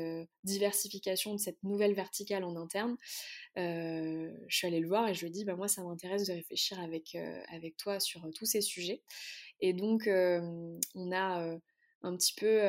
diversification, 0.45 1.33
de 1.33 1.41
cette 1.41 1.61
nouvelle 1.65 1.95
verticale 1.95 2.45
en 2.45 2.55
interne, 2.55 2.97
je 3.57 4.31
suis 4.51 4.69
allée 4.69 4.79
le 4.79 4.89
voir 4.89 5.09
et 5.09 5.15
je 5.15 5.23
lui 5.23 5.29
ai 5.29 5.31
dit 5.31 5.45
bah, 5.45 5.57
moi 5.57 5.67
ça 5.67 5.83
m'intéresse 5.83 6.29
de 6.29 6.33
réfléchir 6.33 6.79
avec, 6.79 7.17
avec 7.49 7.77
toi 7.77 7.99
sur 7.99 8.25
tous 8.37 8.47
ces 8.47 8.61
sujets. 8.61 9.03
Et 9.61 9.73
donc 9.73 10.09
on 10.09 11.13
a 11.13 11.57
un 12.03 12.17
petit 12.17 12.35
peu 12.35 12.61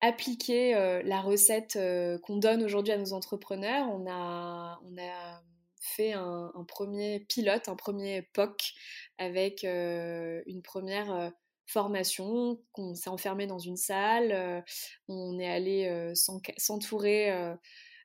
appliqué 0.00 0.72
la 1.04 1.20
recette 1.20 1.78
qu'on 2.22 2.36
donne 2.36 2.62
aujourd'hui 2.62 2.92
à 2.92 2.98
nos 2.98 3.12
entrepreneurs. 3.12 3.88
On 3.90 4.06
a, 4.10 4.80
on 4.84 4.96
a 4.98 5.42
fait 5.80 6.12
un, 6.12 6.64
premier 6.66 7.20
pilote, 7.20 7.68
un 7.68 7.76
premier 7.76 8.22
POC 8.22 8.72
avec 9.18 9.64
une 9.64 10.62
première 10.62 11.32
formation, 11.66 12.60
qu'on 12.72 12.94
s'est 12.94 13.10
enfermé 13.10 13.46
dans 13.46 13.58
une 13.58 13.76
salle, 13.76 14.64
on 15.08 15.38
est 15.38 15.50
allé 15.50 16.12
s'entourer 16.14 17.56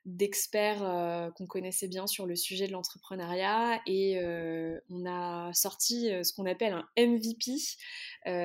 d'experts 0.04 0.82
euh, 0.82 1.30
qu'on 1.32 1.46
connaissait 1.46 1.88
bien 1.88 2.06
sur 2.06 2.26
le 2.26 2.36
sujet 2.36 2.66
de 2.66 2.72
l'entrepreneuriat 2.72 3.80
et 3.86 4.18
euh, 4.22 4.78
on 4.90 5.06
a 5.06 5.52
sorti 5.52 6.10
euh, 6.10 6.22
ce 6.22 6.32
qu'on 6.32 6.46
appelle 6.46 6.72
un 6.72 6.86
MVP. 6.98 7.52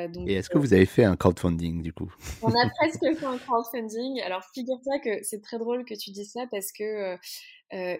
donc, 0.09 0.27
et 0.27 0.33
est-ce 0.33 0.49
que 0.49 0.57
vous 0.57 0.73
avez 0.73 0.85
fait 0.85 1.03
un 1.03 1.15
crowdfunding 1.15 1.81
du 1.81 1.93
coup? 1.93 2.13
On 2.41 2.49
a 2.49 2.69
presque 2.77 2.99
fait 2.99 3.25
un 3.25 3.37
crowdfunding. 3.37 4.21
Alors 4.21 4.43
figure-toi 4.53 4.99
que 4.99 5.23
c'est 5.23 5.41
très 5.41 5.57
drôle 5.57 5.85
que 5.85 5.93
tu 5.93 6.11
dis 6.11 6.25
ça 6.25 6.45
parce 6.51 6.71
que 6.71 7.17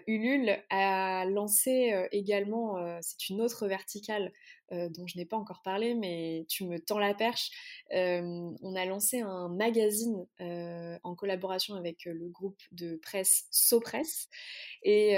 Ulule 0.06 0.56
a 0.70 1.24
lancé 1.24 1.92
également, 2.12 2.76
c'est 3.00 3.28
une 3.28 3.40
autre 3.40 3.66
verticale 3.66 4.32
dont 4.70 5.06
je 5.06 5.16
n'ai 5.16 5.24
pas 5.24 5.36
encore 5.36 5.62
parlé, 5.62 5.94
mais 5.94 6.46
tu 6.48 6.64
me 6.64 6.78
tends 6.78 6.98
la 6.98 7.14
perche. 7.14 7.50
on 7.90 8.74
a 8.76 8.84
lancé 8.84 9.20
un 9.20 9.48
magazine 9.48 10.26
en 10.38 11.14
collaboration 11.14 11.74
avec 11.74 12.04
le 12.06 12.28
groupe 12.28 12.60
de 12.72 12.96
presse 12.96 13.46
SoPress. 13.50 14.28
Et 14.82 15.12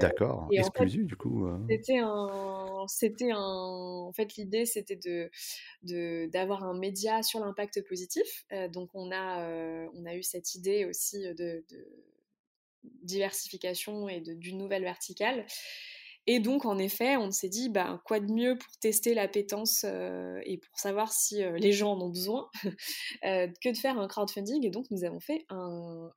d'accord, 0.00 0.48
exclusif 0.50 1.04
du 1.04 1.16
coup. 1.16 1.46
C'était 1.68 1.98
un, 1.98 2.84
c'était 2.88 3.32
un, 3.32 3.38
en 3.38 4.12
fait 4.12 4.36
l'idée 4.36 4.66
c'était 4.66 4.96
de, 4.96 6.26
d'avoir 6.28 6.64
un 6.64 6.78
média 6.78 7.22
sur 7.22 7.40
l'impact 7.40 7.86
positif. 7.86 8.46
donc 8.72 8.90
on 8.94 9.10
a, 9.12 9.46
on 9.94 10.04
a 10.06 10.14
eu 10.14 10.22
cette 10.22 10.54
idée 10.54 10.84
aussi 10.84 11.22
de, 11.34 11.64
diversification 13.02 14.08
et 14.08 14.20
d'une 14.20 14.58
nouvelle 14.58 14.82
verticale. 14.82 15.46
Et 16.28 16.38
donc, 16.38 16.64
en 16.66 16.78
effet, 16.78 17.16
on 17.16 17.32
s'est 17.32 17.48
dit, 17.48 17.68
bah, 17.68 18.00
quoi 18.04 18.20
de 18.20 18.32
mieux 18.32 18.56
pour 18.56 18.70
tester 18.78 19.12
l'appétence 19.12 19.84
euh, 19.84 20.40
et 20.44 20.58
pour 20.58 20.78
savoir 20.78 21.12
si 21.12 21.42
euh, 21.42 21.58
les 21.58 21.72
gens 21.72 21.94
en 21.94 22.00
ont 22.00 22.10
besoin 22.10 22.48
euh, 23.24 23.48
que 23.60 23.70
de 23.70 23.76
faire 23.76 23.98
un 23.98 24.06
crowdfunding. 24.06 24.64
Et 24.64 24.70
donc, 24.70 24.86
nous 24.90 25.02
avons 25.04 25.18
fait 25.18 25.44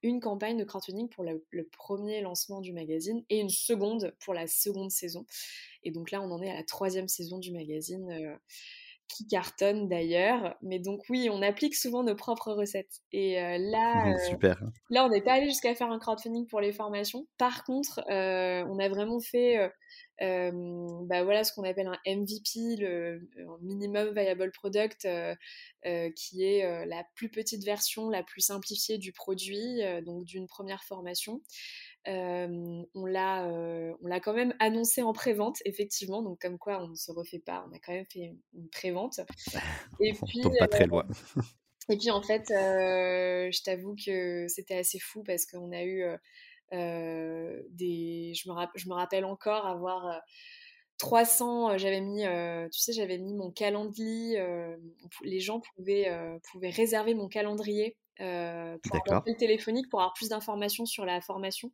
une 0.03 0.19
campagne 0.19 0.57
de 0.57 0.63
crowdfunding 0.63 1.09
pour 1.09 1.23
le, 1.23 1.43
premier 1.71 2.21
lancement 2.21 2.61
du 2.61 2.71
magazine 2.71 3.23
et 3.29 3.39
une 3.39 3.49
seconde 3.49 4.13
pour 4.19 4.33
la 4.33 4.45
seconde 4.45 4.91
saison. 4.91 5.25
Et 5.83 5.91
donc 5.91 6.11
là, 6.11 6.21
on 6.21 6.31
en 6.31 6.41
est 6.41 6.49
à 6.49 6.55
la 6.55 6.63
troisième 6.63 7.07
saison 7.07 7.39
du 7.39 7.51
magazine 7.51 8.37
qui 9.07 9.27
cartonne 9.27 9.87
d'ailleurs. 9.87 10.55
Mais 10.61 10.79
donc 10.79 11.01
oui, 11.09 11.29
on 11.31 11.41
applique 11.41 11.75
souvent 11.75 12.03
nos 12.03 12.15
propres 12.15 12.51
recettes. 12.53 13.01
Et 13.11 13.35
là, 13.35 14.15
Super. 14.29 14.61
là, 14.89 15.05
on 15.05 15.09
n'est 15.09 15.21
pas 15.21 15.33
allé 15.33 15.45
jusqu'à 15.45 15.75
faire 15.75 15.91
un 15.91 15.99
crowdfunding 15.99 16.47
pour 16.47 16.61
les 16.61 16.73
formations. 16.73 17.27
Par 17.37 17.63
contre, 17.63 18.01
on 18.07 18.79
a 18.79 18.89
vraiment 18.89 19.19
fait 19.19 19.71
bah 20.19 21.23
voilà 21.23 21.43
ce 21.43 21.53
qu'on 21.53 21.63
appelle 21.63 21.87
un 21.87 21.99
MVP, 22.05 22.77
le 22.79 23.29
minimum 23.61 24.13
viable 24.13 24.51
product, 24.51 25.07
qui 26.15 26.43
est 26.43 26.85
la 26.85 27.03
plus 27.15 27.29
petite 27.29 27.63
version, 27.63 28.09
la 28.09 28.23
plus 28.23 28.41
simplifiée 28.41 28.97
du 28.97 29.11
produit, 29.11 29.81
donc 30.05 30.25
d'une 30.25 30.47
première 30.47 30.83
formation. 30.83 31.41
On 32.07 33.05
l'a 33.05 33.47
on 34.01 34.07
l'a 34.07 34.19
quand 34.19 34.33
même 34.33 34.53
annoncé 34.59 35.01
en 35.01 35.13
pré-vente 35.13 35.57
effectivement. 35.65 36.21
Donc 36.21 36.41
comme 36.41 36.57
quoi 36.57 36.83
on 36.83 36.89
ne 36.89 36.95
se 36.95 37.11
refait 37.11 37.39
pas 37.39 37.65
on 37.69 37.75
a 37.75 37.79
quand 37.79 37.93
même 37.93 38.05
fait 38.11 38.31
une, 38.53 38.69
pré-vente. 38.69 39.19
Et 39.99 40.13
puis 40.13 40.41
pas 40.59 40.67
très 40.67 40.87
loin. 40.87 41.05
et 41.89 41.97
puis 41.97 42.09
en 42.09 42.21
fait 42.21 42.45
je 42.49 43.63
t'avoue 43.63 43.95
que 43.95 44.47
c'était 44.47 44.77
assez 44.77 44.99
fou 44.99 45.23
parce 45.23 45.45
qu'on 45.45 45.71
a 45.71 45.83
eu 45.83 46.03
des, 46.71 48.33
je, 48.35 48.49
me 48.49 48.55
je 48.75 48.89
me 48.89 48.93
rappelle 48.93 49.25
encore 49.25 49.65
avoir 49.65 50.21
300, 50.97 51.71
euh, 51.71 51.77
j'avais 51.77 52.01
mis, 52.01 52.25
euh, 52.25 52.67
tu 52.69 52.79
sais, 52.79 52.93
j'avais 52.93 53.17
mis 53.17 53.33
mon 53.33 53.51
calendrier, 53.51 54.41
les 55.23 55.39
gens 55.39 55.61
pouvaient, 55.75 56.11
pouvaient 56.51 56.69
réserver 56.69 57.13
mon 57.13 57.27
calendrier 57.27 57.97
pour 58.17 58.95
avoir 58.95 59.17
appel 59.19 59.35
téléphonique 59.37 59.89
pour 59.89 59.99
avoir 59.99 60.13
plus 60.13 60.29
d'informations 60.29 60.85
sur 60.85 61.05
la 61.05 61.21
formation. 61.21 61.71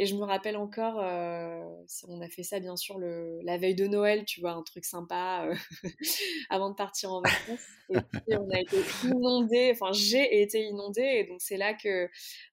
Et 0.00 0.06
je 0.06 0.14
me 0.14 0.22
rappelle 0.22 0.56
encore, 0.56 1.00
euh, 1.02 1.60
on 2.06 2.20
a 2.20 2.28
fait 2.28 2.44
ça 2.44 2.60
bien 2.60 2.76
sûr 2.76 2.98
le, 2.98 3.40
la 3.42 3.58
veille 3.58 3.74
de 3.74 3.88
Noël, 3.88 4.24
tu 4.24 4.40
vois, 4.40 4.52
un 4.52 4.62
truc 4.62 4.84
sympa 4.84 5.48
euh, 5.48 5.54
avant 6.50 6.70
de 6.70 6.76
partir 6.76 7.12
en 7.12 7.20
vacances. 7.20 7.66
Et 7.90 7.98
puis 8.12 8.36
on 8.38 8.48
a 8.50 8.60
été 8.60 8.76
inondés, 9.02 9.72
enfin 9.72 9.90
j'ai 9.92 10.40
été 10.40 10.62
inondée, 10.62 11.02
et 11.02 11.24
donc 11.24 11.40
c'est 11.40 11.56
là 11.56 11.74
que 11.74 12.08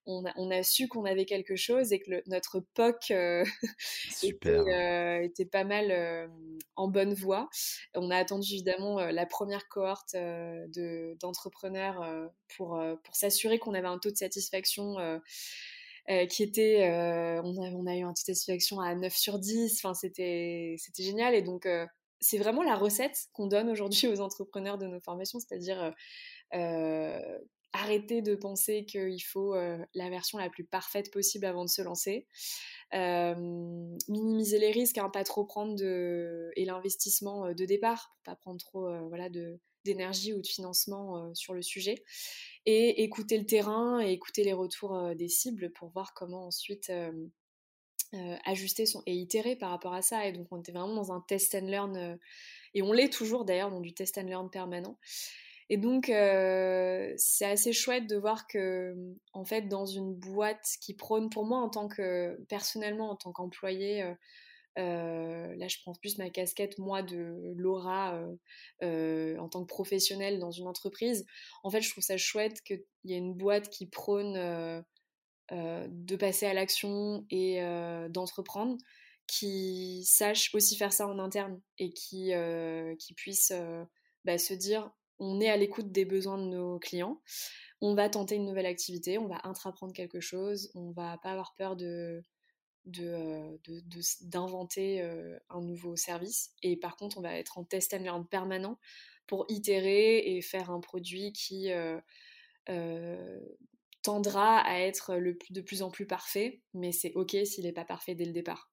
on 0.08 0.26
a, 0.26 0.34
on 0.38 0.50
a 0.50 0.64
su 0.64 0.88
qu'on 0.88 1.06
avait 1.06 1.26
quelque 1.26 1.56
chose 1.56 1.94
et 1.94 2.00
que 2.00 2.28
notre 2.28 2.62
POC 2.74 3.12
était, 4.24 5.26
était, 5.26 5.46
pas 5.46 5.66
mal 5.66 6.30
en 6.76 6.88
bonne 6.88 7.14
voie. 7.14 7.48
On 7.94 8.10
a 8.10 8.18
attendu 8.18 8.54
évidemment 8.54 9.00
la 9.00 9.26
première 9.28 9.68
cohorte 9.68 10.16
d'entrepreneurs 11.20 12.32
pour, 12.58 12.82
pour 13.04 13.16
s'assurer 13.16 13.60
qu'on 13.60 13.76
avait 13.76 13.88
un 13.88 14.00
taux 14.00 14.12
de 14.12 14.18
satisfaction 14.18 14.98
euh, 16.10 16.14
euh, 16.14 16.26
qui 16.26 16.44
était, 16.44 16.90
euh, 16.90 17.42
on, 17.44 17.62
a, 17.62 17.70
on 17.72 17.86
a 17.86 17.96
eu 17.96 18.04
un 18.04 18.14
taux 18.14 18.22
de 18.28 18.34
satisfaction 18.34 18.80
à 18.80 18.96
9 18.96 19.16
sur 19.16 19.40
10, 19.40 19.80
enfin 19.80 19.94
c'était, 19.94 20.76
c'était 20.78 21.04
génial. 21.04 21.36
Et 21.36 21.42
donc 21.42 21.68
c'est 22.20 22.38
vraiment 22.38 22.64
la 22.64 22.76
recette 22.76 23.18
qu'on 23.34 23.48
donne 23.48 23.70
aujourd'hui 23.70 24.08
aux 24.08 24.22
entrepreneurs 24.22 24.78
de 24.78 24.88
nos 24.88 25.00
formations, 25.00 25.40
c'est-à-dire 25.40 25.94
arrêter 27.74 28.22
de 28.22 28.36
penser 28.36 28.86
qu'il 28.86 29.24
faut 29.24 29.56
la 29.56 30.10
version 30.10 30.38
la 30.38 30.50
plus 30.50 30.64
parfaite 30.64 31.12
possible 31.12 31.46
avant 31.46 31.66
de 31.66 31.70
se 31.70 31.82
lancer, 31.82 32.28
minimiser 32.94 34.60
les 34.60 34.72
risques, 34.72 34.98
hein, 34.98 35.10
pas 35.10 35.24
trop 35.24 35.46
prendre 35.46 35.76
de, 35.76 36.52
et 36.56 36.66
l'investissement 36.66 37.54
de 37.54 37.66
départ, 37.66 38.16
pour 38.16 38.34
pas 38.34 38.36
prendre 38.36 38.60
trop 38.60 38.88
voilà, 39.10 39.30
d'énergie 39.86 40.34
ou 40.34 40.42
de 40.42 40.48
financement 40.48 41.34
sur 41.34 41.54
le 41.54 41.62
sujet, 41.62 42.04
et 42.66 43.04
écouter 43.04 43.38
le 43.38 43.46
terrain 43.46 44.02
et 44.02 44.12
écouter 44.12 44.44
les 44.44 44.54
retours 44.54 45.16
des 45.16 45.30
cibles 45.30 45.72
pour 45.72 45.90
voir 45.90 46.14
comment 46.14 46.48
ensuite 46.48 46.92
ajuster 48.44 48.86
son, 48.86 49.02
et 49.06 49.14
itérer 49.14 49.56
par 49.56 49.70
rapport 49.70 49.94
à 49.94 50.02
ça. 50.02 50.26
Et 50.28 50.34
donc 50.34 50.48
on 50.52 50.60
était 50.60 50.74
vraiment 50.74 50.96
dans 50.96 51.14
un 51.14 51.24
test 51.28 51.56
and 51.56 51.68
learn, 51.68 52.20
et 52.74 52.82
on 52.82 52.92
l'est 52.92 53.14
toujours 53.14 53.46
d'ailleurs 53.46 53.72
dans 53.72 53.82
du 53.82 53.94
test 53.94 54.18
and 54.18 54.24
learn 54.24 54.50
permanent. 54.50 54.98
Et 55.70 55.78
donc, 55.78 56.10
euh, 56.10 57.12
c'est 57.18 57.46
assez 57.46 57.74
chouette 57.74 58.06
de 58.08 58.16
voir 58.16 58.46
que, 58.46 58.96
en 59.34 59.46
fait, 59.46 59.64
dans 59.64 59.88
une 59.88 60.14
boîte 60.14 60.64
qui 60.80 60.94
prône, 60.94 61.32
pour 61.32 61.44
moi, 61.44 61.58
en 61.58 61.70
tant 61.70 61.88
que, 61.88 62.40
personnellement, 62.50 63.10
en 63.10 63.16
tant 63.16 63.32
qu'employé, 63.32 64.04
euh, 64.04 64.14
euh, 64.78 65.56
là, 65.56 65.68
je 65.68 65.78
prends 65.82 65.94
plus 65.94 66.18
ma 66.18 66.30
casquette, 66.30 66.78
moi, 66.78 67.02
de 67.02 67.54
Laura, 67.56 68.20
en 68.82 69.50
tant 69.50 69.62
que 69.62 69.68
professionnelle 69.68 70.40
dans 70.40 70.52
une 70.52 70.68
entreprise. 70.68 71.26
En 71.64 71.70
fait, 71.70 71.82
je 71.82 71.90
trouve 71.90 72.04
ça 72.04 72.18
chouette 72.18 72.62
qu'il 72.62 72.84
y 73.06 73.14
ait 73.14 73.18
une 73.18 73.34
boîte 73.34 73.70
qui 73.70 73.88
prône 73.88 74.34
de 75.52 76.16
passer 76.16 76.46
à 76.46 76.54
l'action 76.54 77.26
et 77.30 77.60
d'entreprendre, 78.10 78.78
qui 79.28 80.04
sache 80.06 80.54
aussi 80.54 80.76
faire 80.76 80.94
ça 80.94 81.08
en 81.08 81.20
interne 81.20 81.62
et 81.80 81.92
qui, 81.94 82.32
qui 83.00 83.14
puisse 83.14 83.54
bah, 84.24 84.38
se 84.38 84.54
dire 84.54 84.92
on 85.20 85.40
est 85.40 85.50
à 85.50 85.58
l'écoute 85.58 85.92
des 85.92 86.06
besoins 86.06 86.38
de 86.38 86.46
nos 86.46 86.80
clients, 86.80 87.22
on 87.82 87.96
va 87.96 88.10
tenter 88.10 88.36
une 88.36 88.46
nouvelle 88.46 88.66
activité, 88.66 89.18
on 89.18 89.28
va 89.28 89.40
intraprendre 89.44 89.94
quelque 89.94 90.20
chose, 90.20 90.72
on 90.76 90.92
va 90.92 91.18
pas 91.22 91.32
avoir 91.32 91.56
peur 91.56 91.76
de 91.76 92.24
euh, 93.00 93.58
d'inventer 94.22 95.02
euh, 95.02 95.40
un 95.50 95.62
nouveau 95.62 95.96
service. 95.96 96.52
Et 96.62 96.78
par 96.78 96.96
contre, 96.96 97.18
on 97.18 97.22
va 97.22 97.38
être 97.38 97.58
en 97.58 97.64
test 97.64 97.94
and 97.94 98.04
learn 98.04 98.28
permanent 98.28 98.80
pour 99.26 99.46
itérer 99.50 100.20
et 100.20 100.42
faire 100.42 100.70
un 100.70 100.80
produit 100.80 101.34
qui 101.34 101.72
euh, 101.72 103.40
tendra 104.04 104.60
à 104.60 104.80
être 104.80 105.16
le, 105.16 105.38
de 105.50 105.62
plus 105.62 105.82
en 105.82 105.90
plus 105.90 106.06
parfait, 106.06 106.62
mais 106.76 106.92
c'est 106.92 107.14
OK 107.16 107.36
s'il 107.44 107.64
n'est 107.64 107.74
pas 107.74 107.86
parfait 107.86 108.14
dès 108.14 108.26
le 108.26 108.34
départ. 108.34 108.70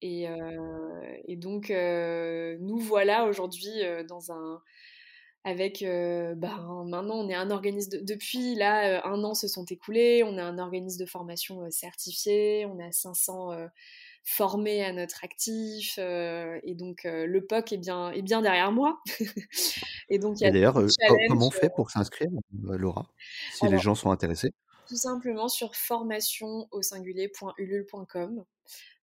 Et, 0.00 0.26
et 1.28 1.36
donc, 1.36 1.70
nous 1.70 2.78
voilà 2.78 3.26
aujourd'hui 3.26 3.70
dans 4.08 4.32
un 4.32 4.60
avec 5.44 5.82
ben, 5.82 6.84
maintenant 6.86 7.16
on 7.16 7.28
est 7.28 7.34
un 7.34 7.50
organisme 7.50 8.02
depuis 8.02 8.54
là 8.54 9.04
un 9.06 9.24
an 9.24 9.34
se 9.34 9.48
sont 9.48 9.64
écoulés 9.64 10.22
on 10.24 10.38
est 10.38 10.40
un 10.40 10.58
organisme 10.58 11.00
de 11.00 11.06
formation 11.06 11.68
certifié 11.70 12.64
on 12.66 12.78
a 12.78 12.92
500 12.92 13.50
formés 14.24 14.84
à 14.84 14.92
notre 14.92 15.24
actif 15.24 15.98
et 15.98 16.74
donc 16.74 17.02
le 17.04 17.40
POC 17.40 17.72
est 17.72 17.78
bien 17.78 18.12
est 18.12 18.22
bien 18.22 18.40
derrière 18.40 18.70
moi. 18.70 19.00
Et 20.08 20.18
donc 20.18 20.36
d'ailleurs 20.38 20.78
comment 21.28 21.48
on 21.48 21.50
fait 21.50 21.70
pour 21.74 21.90
s'inscrire 21.90 22.28
Laura 22.62 23.06
si 23.52 23.66
les 23.68 23.78
gens 23.78 23.94
sont 23.94 24.10
intéressés? 24.10 24.52
tout 24.88 24.96
simplement 24.96 25.48
sur 25.48 25.74
formation 25.74 26.68
au 26.70 26.82
singulier.ulule.com 26.82 28.44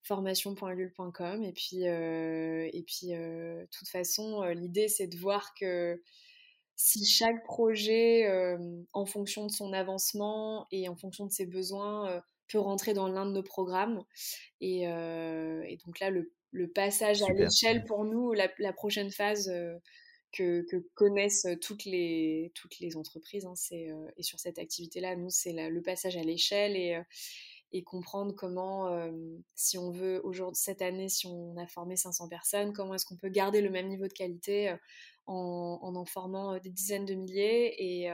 formation.ulule.com 0.03 1.43
et 1.43 1.51
puis 1.51 1.83
et 1.83 2.83
puis 2.85 3.07
de 3.07 3.67
toute 3.71 3.87
façon 3.87 4.43
l'idée 4.49 4.87
c'est 4.87 5.07
de 5.07 5.17
voir 5.17 5.53
que 5.55 6.01
si 6.81 7.03
chaque 7.03 7.43
projet, 7.43 8.25
en 8.93 9.05
fonction 9.05 9.45
de 9.45 9.51
son 9.51 9.73
avancement 9.73 10.65
et 10.71 10.87
en 10.87 10.95
fonction 10.95 11.25
de 11.25 11.31
ses 11.31 11.45
besoins, 11.45 12.23
peut 12.47 12.57
rentrer 12.57 12.93
dans 12.93 13.09
l'un 13.09 13.25
de 13.25 13.33
nos 13.33 13.43
programmes. 13.43 14.01
Et, 14.61 14.85
donc 15.85 15.99
là, 15.99 16.09
le, 16.09 16.71
passage 16.73 17.21
à 17.21 17.33
l'échelle 17.33 17.83
pour 17.83 18.05
nous, 18.05 18.31
la, 18.31 18.71
prochaine 18.71 19.11
phase 19.11 19.51
que, 20.31 20.65
connaissent 20.93 21.47
toutes 21.59 21.83
les, 21.83 22.53
toutes 22.55 22.79
les 22.79 22.95
entreprises, 22.95 23.45
hein, 23.45 23.55
et 24.15 24.23
sur 24.23 24.39
cette 24.39 24.57
activité-là, 24.57 25.17
nous, 25.17 25.29
c'est 25.29 25.51
le 25.51 25.81
passage 25.81 26.15
à 26.15 26.21
l'échelle 26.21 26.77
et, 26.77 26.97
et 27.73 27.83
comprendre 27.83 28.33
comment, 28.37 28.89
si 29.53 29.77
on 29.77 29.91
veut, 29.91 30.21
aujourd'hui, 30.23 30.61
cette 30.63 30.81
année, 30.81 31.09
si 31.09 31.27
on 31.27 31.57
a 31.57 31.67
formé 31.67 31.97
500 31.97 32.29
personnes, 32.29 32.71
comment 32.71 32.93
est-ce 32.93 33.05
qu'on 33.05 33.17
peut 33.17 33.27
garder 33.27 33.59
le 33.59 33.69
même 33.69 33.89
niveau 33.89 34.07
de 34.07 34.13
qualité 34.13 34.73
en, 35.29 35.95
en, 35.95 36.05
formant 36.05 36.57
des 36.57 36.69
dizaines 36.69 37.05
de 37.05 37.13
milliers 37.13 37.73
et, 37.77 38.11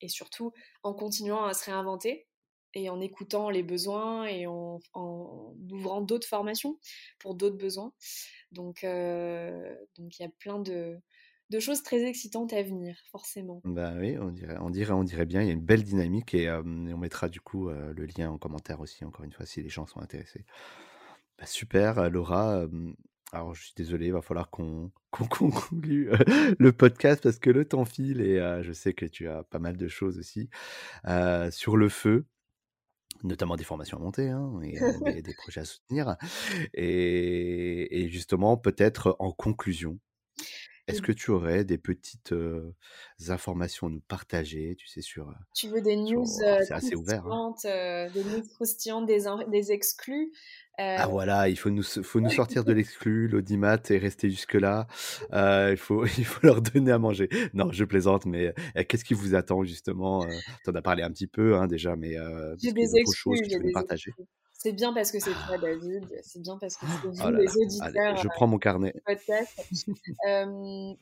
et, 0.00 0.08
surtout 0.08 0.52
en 0.82 0.94
continuant 0.94 1.44
à 1.44 1.54
se 1.54 1.66
réinventer 1.66 2.26
et 2.74 2.88
en 2.88 3.00
écoutant 3.00 3.50
les 3.50 3.62
besoins 3.62 4.26
et 4.26 4.46
en, 4.46 4.80
ouvrant 5.70 6.00
d'autres 6.00 6.26
formations 6.26 6.78
pour 7.18 7.34
d'autres 7.34 7.58
besoins. 7.58 7.92
Donc, 8.52 8.82
donc 8.82 10.18
il 10.18 10.22
y 10.22 10.24
a 10.24 10.30
plein 10.38 10.60
de, 10.60 10.98
de, 11.50 11.60
choses 11.60 11.82
très 11.82 12.02
excitantes 12.04 12.52
à 12.52 12.62
venir, 12.62 12.96
forcément. 13.10 13.60
Bah 13.64 13.94
oui, 13.98 14.16
on 14.18 14.30
dirait, 14.30 14.56
on 14.60 14.70
dirait, 14.70 14.92
on 14.92 15.04
dirait 15.04 15.26
bien. 15.26 15.42
Il 15.42 15.48
y 15.48 15.50
a 15.50 15.54
une 15.54 15.64
belle 15.64 15.84
dynamique 15.84 16.34
et, 16.34 16.50
on 16.50 16.98
mettra 16.98 17.28
du 17.28 17.40
coup 17.40 17.68
le 17.68 18.06
lien 18.06 18.30
en 18.30 18.38
commentaire 18.38 18.80
aussi, 18.80 19.04
encore 19.04 19.24
une 19.24 19.32
fois, 19.32 19.46
si 19.46 19.62
les 19.62 19.68
gens 19.68 19.86
sont 19.86 20.00
intéressés. 20.00 20.44
Bah, 21.38 21.46
super, 21.46 22.08
Laura. 22.10 22.66
Alors, 23.32 23.54
je 23.54 23.62
suis 23.62 23.72
désolé, 23.76 24.06
il 24.06 24.12
va 24.12 24.22
falloir 24.22 24.50
qu'on 24.50 24.90
conclue 25.10 26.10
euh, 26.12 26.54
le 26.58 26.72
podcast 26.72 27.22
parce 27.22 27.38
que 27.38 27.50
le 27.50 27.64
temps 27.64 27.84
file 27.84 28.20
et 28.20 28.38
euh, 28.38 28.62
je 28.62 28.72
sais 28.72 28.92
que 28.92 29.06
tu 29.06 29.28
as 29.28 29.44
pas 29.44 29.58
mal 29.58 29.76
de 29.76 29.88
choses 29.88 30.18
aussi 30.18 30.50
euh, 31.06 31.50
sur 31.50 31.76
le 31.76 31.88
feu, 31.88 32.26
notamment 33.22 33.56
des 33.56 33.64
formations 33.64 33.98
à 33.98 34.00
monter 34.00 34.28
hein, 34.30 34.60
et 34.62 34.78
des, 35.22 35.34
projets 35.34 35.60
à 35.60 35.64
soutenir. 35.64 36.16
Et, 36.74 38.08
justement, 38.10 38.56
peut-être 38.56 39.16
en 39.20 39.30
conclusion, 39.30 39.98
est-ce 40.90 41.02
que 41.02 41.12
tu 41.12 41.30
aurais 41.30 41.64
des 41.64 41.78
petites 41.78 42.34
informations 43.28 43.86
à 43.86 43.90
nous 43.90 44.00
partager, 44.00 44.76
tu 44.78 44.88
sais, 44.88 45.00
sur... 45.00 45.32
Tu 45.54 45.68
veux 45.68 45.80
des 45.80 45.96
news 45.96 46.26
c'est 46.26 46.72
assez 46.72 46.94
ouvert, 46.94 47.26
hein. 47.26 47.54
des 47.64 48.24
news 48.24 48.42
croustillantes, 48.54 49.06
des, 49.06 49.24
des 49.48 49.72
exclus 49.72 50.32
ah 50.82 51.06
voilà, 51.06 51.48
il 51.48 51.56
faut 51.56 51.70
nous, 51.70 51.82
faut 51.82 52.20
nous 52.20 52.30
sortir 52.30 52.64
de 52.64 52.72
l'exclu, 52.72 53.28
l'audimat 53.28 53.78
et 53.90 53.98
rester 53.98 54.30
jusque-là. 54.30 54.86
il, 55.32 55.76
faut, 55.76 56.06
il 56.18 56.24
faut 56.24 56.46
leur 56.46 56.62
donner 56.62 56.92
à 56.92 56.98
manger. 56.98 57.28
Non, 57.54 57.70
je 57.72 57.84
plaisante, 57.84 58.26
mais 58.26 58.54
qu'est-ce 58.88 59.04
qui 59.04 59.14
vous 59.14 59.34
attend 59.34 59.64
justement 59.64 60.24
Tu 60.64 60.70
en 60.70 60.74
as 60.74 60.82
parlé 60.82 61.02
un 61.02 61.10
petit 61.10 61.26
peu 61.26 61.56
hein, 61.56 61.66
déjà, 61.66 61.96
mais 61.96 62.16
j'ai 62.62 62.72
des 62.72 62.96
exclus, 62.96 63.42
que 63.42 63.66
tu 63.66 63.72
partager? 63.72 64.12
C'est 64.62 64.72
bien 64.72 64.92
parce 64.92 65.10
que 65.10 65.18
c'est 65.18 65.32
toi, 65.46 65.56
David. 65.56 66.06
C'est 66.22 66.42
bien 66.42 66.58
parce 66.58 66.76
que 66.76 66.84
c'est 66.86 67.08
vous, 67.08 67.16
oh 67.24 67.30
les 67.30 67.48
auditeurs. 67.56 68.16
je 68.16 68.28
prends 68.28 68.46
mon 68.46 68.58
carnet. 68.58 68.92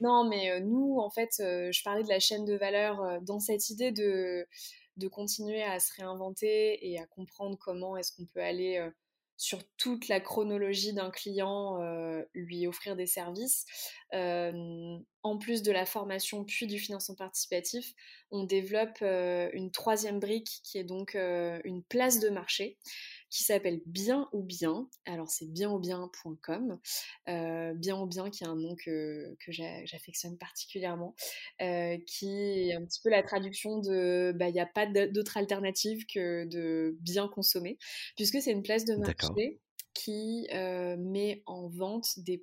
non, 0.00 0.28
mais 0.28 0.60
nous, 0.60 0.98
en 1.00 1.10
fait, 1.10 1.30
je 1.38 1.82
parlais 1.82 2.04
de 2.04 2.08
la 2.08 2.20
chaîne 2.20 2.44
de 2.44 2.54
valeur 2.54 3.20
dans 3.22 3.40
cette 3.40 3.68
idée 3.70 3.90
de, 3.90 4.46
de 4.96 5.08
continuer 5.08 5.64
à 5.64 5.80
se 5.80 5.92
réinventer 5.96 6.88
et 6.88 7.00
à 7.00 7.06
comprendre 7.06 7.58
comment 7.58 7.96
est-ce 7.96 8.12
qu'on 8.12 8.26
peut 8.26 8.40
aller 8.40 8.90
sur 9.38 9.60
toute 9.76 10.08
la 10.08 10.20
chronologie 10.20 10.92
d'un 10.92 11.10
client, 11.10 11.80
euh, 11.80 12.24
lui 12.34 12.66
offrir 12.66 12.96
des 12.96 13.06
services. 13.06 13.64
Euh, 14.12 14.98
en 15.22 15.38
plus 15.38 15.62
de 15.62 15.70
la 15.70 15.86
formation 15.86 16.44
puis 16.44 16.66
du 16.66 16.78
financement 16.78 17.14
participatif, 17.14 17.94
on 18.32 18.42
développe 18.42 18.98
euh, 19.02 19.48
une 19.52 19.70
troisième 19.70 20.18
brique 20.18 20.60
qui 20.64 20.76
est 20.78 20.84
donc 20.84 21.14
une 21.14 21.84
place 21.84 22.18
de 22.18 22.30
marché 22.30 22.78
qui 23.30 23.42
s'appelle 23.42 23.80
Bien 23.86 24.28
ou 24.32 24.42
Bien. 24.42 24.88
Alors 25.06 25.28
c'est 25.28 25.50
bien 25.50 25.70
ou 25.70 25.78
bien.com. 25.78 26.78
Euh, 27.28 27.74
bien 27.74 27.98
ou 27.98 28.06
Bien 28.06 28.30
qui 28.30 28.44
est 28.44 28.46
un 28.46 28.56
nom 28.56 28.74
que, 28.76 29.36
que 29.44 29.52
j'affectionne 29.52 30.38
particulièrement, 30.38 31.14
euh, 31.60 31.98
qui 32.06 32.28
est 32.28 32.74
un 32.74 32.84
petit 32.84 33.00
peu 33.02 33.10
la 33.10 33.22
traduction 33.22 33.78
de 33.78 34.32
bah, 34.34 34.48
il 34.48 34.54
n'y 34.54 34.60
a 34.60 34.66
pas 34.66 34.86
d'autre 34.86 35.36
alternative 35.36 36.06
que 36.06 36.46
de 36.46 36.96
bien 37.00 37.28
consommer, 37.28 37.78
puisque 38.16 38.40
c'est 38.40 38.52
une 38.52 38.62
place 38.62 38.84
de 38.84 38.96
marché 38.96 39.60
qui 39.94 40.46
euh, 40.52 40.96
met 40.96 41.42
en 41.46 41.68
vente 41.68 42.18
des, 42.18 42.40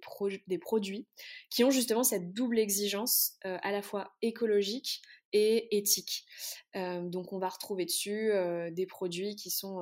des, 0.47 0.57
produits 0.57 1.07
qui 1.49 1.63
ont 1.63 1.71
justement 1.71 2.03
cette 2.03 2.33
double 2.33 2.59
exigence 2.59 3.37
à 3.43 3.71
la 3.71 3.81
fois 3.81 4.13
écologique 4.21 5.01
et 5.37 5.77
éthique. 5.77 6.25
donc 6.73 7.33
on 7.33 7.39
va 7.39 7.49
retrouver 7.49 7.83
dessus 7.83 8.31
des 8.71 8.85
produits 8.85 9.35
qui 9.35 9.49
sont 9.49 9.81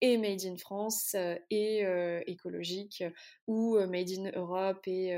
et 0.00 0.16
made 0.16 0.44
in 0.44 0.56
France 0.56 1.16
et 1.50 1.84
écologiques 2.26 3.02
ou 3.48 3.76
made 3.86 4.10
in 4.10 4.30
Europe 4.34 4.86
et, 4.86 5.08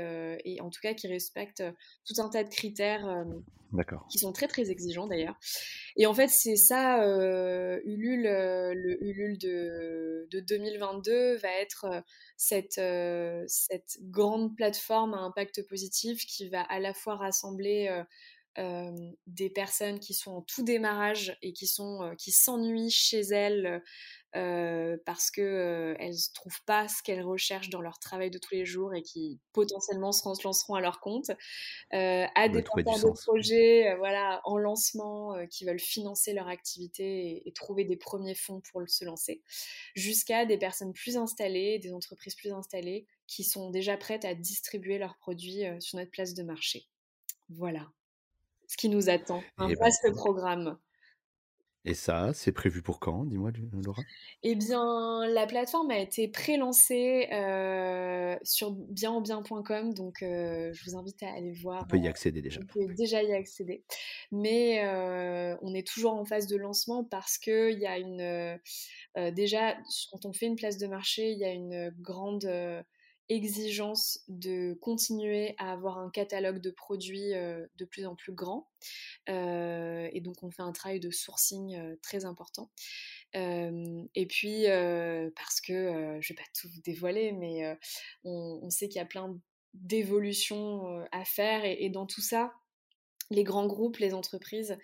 et, 0.43 0.59
en 0.59 0.71
tout 0.71 0.81
cas 0.81 0.95
qui 0.95 1.07
respectent 1.07 1.63
tout 2.03 2.19
un 2.19 2.29
tas 2.29 2.43
de 2.43 2.49
critères 2.49 3.25
qui 4.09 4.19
sont 4.19 4.31
très 4.31 4.47
très 4.47 4.71
exigeants 4.71 5.07
d'ailleurs. 5.07 5.37
Et 5.97 6.05
en 6.05 6.13
fait, 6.13 6.27
c'est 6.27 6.55
ça, 6.55 7.03
euh, 7.03 7.79
Ulule, 7.85 8.27
euh, 8.27 8.73
le 8.73 9.03
Ulule 9.03 9.37
de, 9.37 10.27
de, 10.31 10.39
2022 10.39 11.37
va 11.37 11.51
être 11.59 11.85
euh, 11.85 12.01
cette, 12.37 12.81
cette 13.47 13.97
grande 14.01 14.55
plateforme 14.55 15.13
à 15.13 15.19
impact 15.19 15.67
positif 15.67 16.25
qui 16.25 16.49
va 16.49 16.61
à 16.61 16.79
la 16.79 16.93
fois 16.93 17.15
rassembler 17.15 18.03
des 18.57 19.49
personnes 19.49 19.99
qui 19.99 20.13
sont 20.13 20.31
en 20.31 20.41
tout 20.41 20.63
démarrage 20.63 21.37
et 21.41 21.53
qui 21.53 21.67
sont 21.67 22.13
qui 22.17 22.31
s'ennuient 22.31 22.91
chez 22.91 23.19
elles 23.19 23.81
euh, 24.35 24.97
parce 25.05 25.31
qu'elles 25.31 25.45
euh, 25.45 25.95
ne 25.97 26.33
trouvent 26.33 26.61
pas 26.65 26.89
ce 26.89 27.01
qu'elles 27.01 27.21
recherchent 27.21 27.69
dans 27.69 27.79
leur 27.79 27.99
travail 27.99 28.29
de 28.29 28.37
tous 28.37 28.53
les 28.53 28.65
jours 28.65 28.93
et 28.93 29.01
qui 29.01 29.39
potentiellement 29.53 30.11
se 30.11 30.27
lanceront 30.43 30.75
à 30.75 30.81
leur 30.81 30.99
compte, 30.99 31.29
euh, 31.93 32.25
à 32.35 32.49
des 32.49 32.61
porteurs 32.61 32.99
de 32.99 33.21
projets 33.21 33.95
voilà, 33.95 34.41
en 34.43 34.57
lancement 34.57 35.35
qui 35.49 35.63
veulent 35.63 35.79
financer 35.79 36.33
leur 36.33 36.49
activité 36.49 37.47
et, 37.47 37.51
trouver 37.53 37.85
des 37.85 37.95
premiers 37.95 38.35
fonds 38.35 38.61
pour 38.71 38.81
se 38.87 39.05
lancer, 39.05 39.41
jusqu'à 39.95 40.45
des 40.45 40.57
personnes 40.57 40.91
plus 40.91 41.15
installées, 41.15 41.79
des 41.79 41.93
entreprises 41.93 42.35
plus 42.35 42.51
installées 42.51 43.07
qui 43.27 43.45
sont 43.45 43.69
déjà 43.69 43.95
prêtes 43.95 44.25
à 44.25 44.35
distribuer 44.35 44.97
leurs 44.97 45.15
produits 45.17 45.63
sur 45.79 45.97
notre 45.97 46.11
place 46.11 46.33
de 46.33 46.43
marché. 46.43 46.89
Voilà 47.47 47.87
ce 48.67 48.77
qui 48.77 48.89
nous 48.89 49.09
attend, 49.09 49.43
un 49.57 49.69
eh 49.69 49.75
ben, 49.75 49.85
vaste 49.85 50.11
programme. 50.13 50.77
Et 51.87 51.93
ça, 51.93 52.31
c'est 52.33 52.51
prévu 52.51 52.81
pour 52.81 52.99
quand 52.99 53.25
Dis-moi, 53.25 53.51
Laura? 53.71 54.01
Eh 54.41 54.55
bien, 54.55 55.27
la 55.27 55.45
plateforme 55.45 55.91
a 55.91 55.99
été 55.99 56.27
pré-lancée 56.27 57.27
euh, 57.31 58.35
sur 58.41 58.71
bienenbien.com, 58.71 59.93
donc 59.93 60.23
euh, 60.23 60.73
je 60.73 60.83
vous 60.83 60.97
invite 60.97 61.21
à 61.21 61.31
aller 61.31 61.53
voir. 61.53 61.83
On 61.83 61.87
peut 61.87 61.99
y 61.99 62.07
accéder 62.07 62.41
déjà. 62.41 62.59
On 62.59 62.65
peut 62.65 62.91
déjà 62.95 63.21
y 63.21 63.31
accéder. 63.33 63.83
Mais 64.31 64.83
euh, 64.83 65.55
on 65.61 65.75
est 65.75 65.85
toujours 65.85 66.13
en 66.13 66.25
phase 66.25 66.47
de 66.47 66.57
lancement 66.57 67.03
parce 67.03 67.37
qu'il 67.37 67.77
y 67.77 67.85
a 67.85 67.99
une. 67.99 68.59
déjà, 69.33 69.77
quand 70.11 70.25
on 70.25 70.33
fait 70.33 70.47
une 70.47 70.55
place 70.55 70.79
de 70.79 70.87
marché, 70.87 71.33
il 71.33 71.37
y 71.37 71.45
a 71.45 71.51
une 71.51 71.91
grande 71.99 72.49
exigence 73.29 74.19
de 74.27 74.77
continuer 74.81 75.55
à 75.57 75.71
avoir 75.71 75.97
un 75.97 76.09
catalogue 76.09 76.59
de 76.59 76.69
produits 76.69 77.33
euh, 77.33 77.65
de 77.77 77.85
plus 77.85 78.05
en 78.05 78.15
plus 78.15 78.33
grand. 78.33 78.69
Euh, 79.29 80.07
et 80.13 80.21
donc 80.21 80.43
on 80.43 80.51
fait 80.51 80.61
un 80.61 80.71
travail 80.71 80.99
de 80.99 81.09
sourcing 81.09 81.75
euh, 81.75 81.95
très 82.01 82.25
important. 82.25 82.69
et 83.33 84.27
puis 84.27 84.65
parce 85.35 85.59
que, 85.61 86.19
je 86.21 86.33
vais 86.33 86.35
pas 86.35 86.43
tout 86.59 86.69
vous 86.69 86.81
dévoiler, 86.81 87.31
mais 87.33 87.77
on, 88.23 88.69
sait 88.69 88.87
qu'il 88.87 88.97
y 88.97 89.01
a 89.01 89.05
plein 89.05 89.37
d'évolutions 89.73 91.05
à 91.11 91.25
faire 91.25 91.65
et, 91.65 91.89
dans 91.89 92.05
tout 92.05 92.21
ça, 92.21 92.53
les 93.31 93.43
grands 93.43 93.67
groupes, 93.67 93.97
les 93.97 94.13
entreprises 94.13 94.77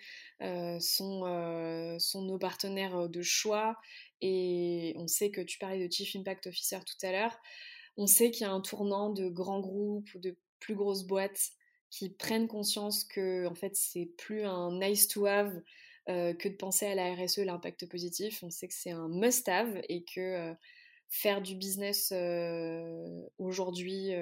sont, 0.80 1.96
sont 1.98 2.22
nos 2.22 2.38
partenaires 2.38 3.08
de 3.08 3.22
choix 3.22 3.78
et 4.20 4.94
on 4.98 5.06
sait 5.06 5.30
que 5.30 5.40
tu 5.40 5.58
parlais 5.58 5.86
de 5.86 5.90
Chief 5.90 6.14
Impact 6.14 6.48
Officer 6.48 6.80
tout 6.80 7.06
à 7.06 7.12
l'heure 7.12 7.38
on 7.96 8.06
sait 8.06 8.30
qu'il 8.30 8.46
y 8.46 8.50
a 8.50 8.52
un 8.52 8.60
tournant 8.60 9.10
de 9.10 9.28
grands 9.28 9.60
groupes 9.60 10.08
ou 10.14 10.18
de 10.18 10.36
plus 10.60 10.74
grosses 10.74 11.04
boîtes 11.04 11.50
qui 11.90 12.08
prennent 12.08 12.48
conscience 12.48 13.04
que 13.04 13.46
en 13.46 13.54
fait 13.54 13.76
c'est 13.76 14.06
plus 14.16 14.44
un 14.44 14.78
nice 14.78 15.08
to 15.08 15.26
have 15.26 15.62
euh, 16.08 16.34
que 16.34 16.48
de 16.48 16.54
penser 16.54 16.86
à 16.86 16.96
la 16.96 17.14
RSE, 17.14 17.38
l'impact 17.38 17.86
positif. 17.86 18.42
On 18.42 18.50
sait 18.50 18.66
que 18.66 18.74
c'est 18.74 18.90
un 18.90 19.08
must 19.08 19.48
have 19.48 19.80
et 19.88 20.02
que 20.02 20.20
euh, 20.20 20.54
faire 21.10 21.40
du 21.42 21.54
business 21.54 22.10
euh, 22.12 23.22
aujourd'hui 23.38 24.12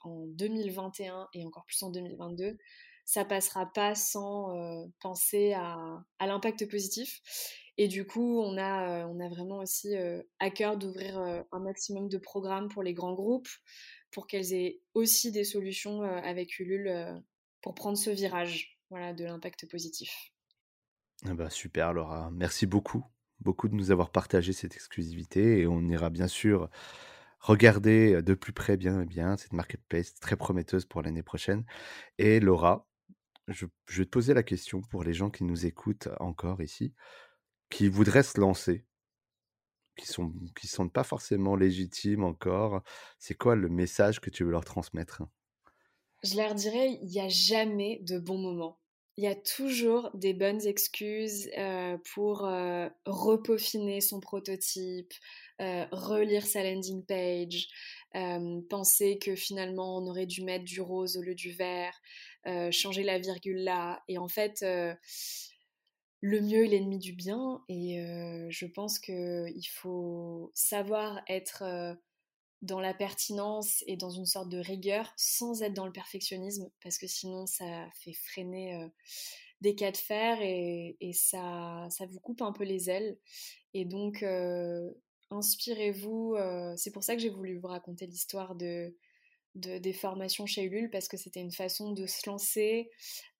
en 0.00 0.26
2021 0.28 1.28
et 1.34 1.44
encore 1.44 1.66
plus 1.66 1.82
en 1.82 1.90
2022, 1.90 2.56
ça 3.04 3.24
passera 3.24 3.70
pas 3.72 3.94
sans 3.94 4.88
penser 5.00 5.52
à, 5.52 5.76
à 6.18 6.26
l'impact 6.26 6.70
positif. 6.70 7.20
Et 7.78 7.88
du 7.88 8.06
coup, 8.06 8.40
on 8.40 8.56
a, 8.56 8.88
euh, 8.88 9.06
on 9.06 9.20
a 9.20 9.28
vraiment 9.28 9.58
aussi 9.58 9.96
euh, 9.96 10.22
à 10.38 10.50
cœur 10.50 10.78
d'ouvrir 10.78 11.18
euh, 11.18 11.42
un 11.52 11.60
maximum 11.60 12.08
de 12.08 12.18
programmes 12.18 12.68
pour 12.68 12.82
les 12.82 12.94
grands 12.94 13.12
groupes, 13.12 13.48
pour 14.10 14.26
qu'elles 14.26 14.54
aient 14.54 14.80
aussi 14.94 15.30
des 15.30 15.44
solutions 15.44 16.02
avec 16.02 16.58
Ulule 16.58 17.22
pour 17.60 17.74
prendre 17.74 17.98
ce 17.98 18.08
virage 18.08 18.78
voilà, 18.88 19.12
de 19.12 19.24
l'impact 19.24 19.68
positif. 19.70 20.32
Ah 21.26 21.34
bah 21.34 21.50
super 21.50 21.92
Laura, 21.92 22.30
merci 22.30 22.66
beaucoup, 22.66 23.04
beaucoup 23.40 23.68
de 23.68 23.74
nous 23.74 23.90
avoir 23.90 24.10
partagé 24.10 24.52
cette 24.54 24.74
exclusivité 24.74 25.60
et 25.60 25.66
on 25.66 25.82
ira 25.88 26.08
bien 26.08 26.28
sûr 26.28 26.70
regarder 27.40 28.22
de 28.22 28.34
plus 28.34 28.52
près 28.52 28.76
bien 28.78 29.04
bien 29.04 29.36
cette 29.36 29.52
marketplace 29.52 30.14
très 30.14 30.36
prometteuse 30.36 30.86
pour 30.86 31.02
l'année 31.02 31.24
prochaine. 31.24 31.64
Et 32.16 32.40
Laura, 32.40 32.88
je, 33.48 33.66
je, 33.86 33.98
vais 33.98 34.06
te 34.06 34.10
poser 34.10 34.32
la 34.32 34.44
question 34.44 34.80
pour 34.80 35.04
les 35.04 35.12
gens 35.12 35.30
qui 35.30 35.44
nous 35.44 35.66
écoutent 35.66 36.08
encore 36.20 36.62
ici 36.62 36.94
qui 37.70 37.88
voudraient 37.88 38.22
se 38.22 38.40
lancer, 38.40 38.84
qui 39.96 40.06
sont 40.06 40.32
qui 40.58 40.66
sont 40.66 40.88
pas 40.88 41.04
forcément 41.04 41.56
légitimes 41.56 42.24
encore, 42.24 42.82
c'est 43.18 43.34
quoi 43.34 43.56
le 43.56 43.68
message 43.68 44.20
que 44.20 44.30
tu 44.30 44.44
veux 44.44 44.50
leur 44.50 44.64
transmettre? 44.64 45.22
Je 46.22 46.36
leur 46.36 46.54
dirais, 46.54 46.98
il 47.02 47.08
n'y 47.08 47.20
a 47.20 47.28
jamais 47.28 48.00
de 48.02 48.18
bon 48.18 48.38
moment. 48.38 48.78
Il 49.18 49.24
y 49.24 49.28
a 49.28 49.34
toujours 49.34 50.10
des 50.12 50.34
bonnes 50.34 50.66
excuses 50.66 51.48
pour 52.12 52.44
euh, 52.46 52.88
son 53.06 54.20
prototype, 54.20 55.14
relire 55.58 56.46
sa 56.46 56.62
landing 56.62 57.02
page, 57.06 57.68
penser 58.68 59.18
que 59.18 59.34
finalement 59.34 59.96
on 59.96 60.06
aurait 60.06 60.26
dû 60.26 60.42
mettre 60.42 60.66
du 60.66 60.82
rose 60.82 61.16
au 61.16 61.22
lieu 61.22 61.34
du 61.34 61.52
vert, 61.52 61.98
changer 62.70 63.04
la 63.04 63.18
virgule 63.18 63.64
là. 63.64 64.02
Et 64.08 64.18
en 64.18 64.28
fait, 64.28 64.62
le 66.26 66.40
mieux 66.40 66.64
est 66.64 66.68
l'ennemi 66.68 66.98
du 66.98 67.12
bien 67.12 67.62
et 67.68 68.04
je 68.50 68.66
pense 68.66 68.98
qu'il 68.98 69.68
faut 69.70 70.50
savoir 70.54 71.22
être 71.28 71.62
dans 72.62 72.80
la 72.80 72.94
pertinence 72.94 73.84
et 73.86 73.96
dans 73.96 74.10
une 74.10 74.26
sorte 74.26 74.48
de 74.48 74.58
rigueur 74.58 75.12
sans 75.16 75.62
être 75.62 75.72
dans 75.72 75.86
le 75.86 75.92
perfectionnisme 75.92 76.68
parce 76.82 76.98
que 76.98 77.06
sinon 77.06 77.46
ça 77.46 77.88
fait 78.00 78.12
freiner 78.12 78.88
des 79.60 79.76
cas 79.76 79.92
de 79.92 79.96
fer 79.96 80.38
et, 80.40 81.12
ça, 81.12 81.86
ça 81.90 82.06
vous 82.06 82.18
coupe 82.18 82.42
un 82.42 82.52
peu 82.52 82.64
les 82.64 82.90
ailes. 82.90 83.16
Et 83.72 83.84
donc, 83.84 84.24
inspirez-vous. 85.30 86.36
c'est 86.76 86.90
pour 86.90 87.04
ça 87.04 87.14
que 87.14 87.22
j'ai 87.22 87.30
voulu 87.30 87.56
vous 87.56 87.68
raconter 87.68 88.08
l'histoire 88.08 88.56
de, 88.56 88.96
des 89.56 89.92
formations 89.92 90.46
chez 90.46 90.64
Ulule 90.64 90.90
parce 90.90 91.08
que 91.08 91.16
c'était 91.16 91.40
une 91.40 91.52
façon 91.52 91.92
de 91.92 92.06
se 92.06 92.28
lancer 92.28 92.90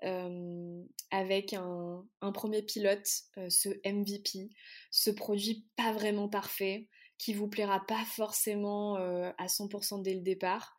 euh, 0.03 0.83
avec 1.11 1.53
un, 1.53 2.05
premier 2.33 2.63
pilote, 2.63 3.09
euh, 3.39 3.49
ce 3.51 3.69
MVP, 3.85 4.51
ce 4.91 5.11
produit 5.11 5.67
pas 5.77 5.93
vraiment 5.93 6.29
parfait, 6.29 6.89
qui 7.19 7.35
vous 7.35 7.49
plaira 7.49 7.85
pas 7.87 8.05
forcément 8.05 8.97
euh, 8.97 9.31
à 9.39 9.47
100% 9.47 10.03
dès 10.03 10.15
le 10.15 10.23
départ, 10.23 10.77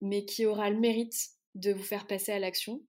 mais 0.00 0.24
qui 0.24 0.44
aura 0.44 0.70
le 0.70 0.78
mérite 0.78 1.30
de 1.54 1.72
vous 1.72 1.82
faire 1.82 2.06
passer 2.06 2.32
à 2.32 2.38
l'action 2.38 2.82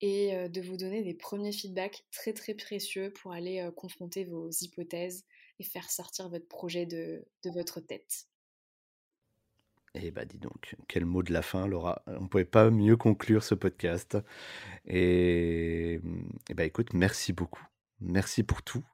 et 0.00 0.48
de 0.48 0.60
vous 0.60 0.76
donner 0.76 1.02
des 1.02 1.14
premiers 1.14 1.50
feedbacks 1.50 2.04
très 2.12 2.32
très 2.32 2.54
précieux 2.54 3.12
pour 3.12 3.32
aller 3.32 3.68
confronter 3.74 4.24
vos 4.24 4.48
hypothèses 4.48 5.24
et 5.58 5.64
faire 5.64 5.90
sortir 5.90 6.28
votre 6.28 6.46
projet 6.46 6.86
de 6.86 7.24
votre 7.44 7.80
tête. 7.80 8.28
Eh 9.94 10.10
bah 10.10 10.24
dis 10.24 10.38
donc, 10.38 10.76
quel 10.86 11.04
mot 11.04 11.22
de 11.22 11.32
la 11.32 11.42
fin, 11.42 11.66
Laura. 11.66 12.02
On 12.06 12.22
ne 12.22 12.28
pouvait 12.28 12.44
pas 12.44 12.70
mieux 12.70 12.96
conclure 12.96 13.42
ce 13.42 13.54
podcast. 13.54 14.18
Et, 14.86 16.00
bah 16.54 16.64
écoute, 16.64 16.92
merci 16.92 17.32
beaucoup. 17.32 17.66
Merci 18.00 18.42
pour 18.42 18.62
tout. 18.62 18.84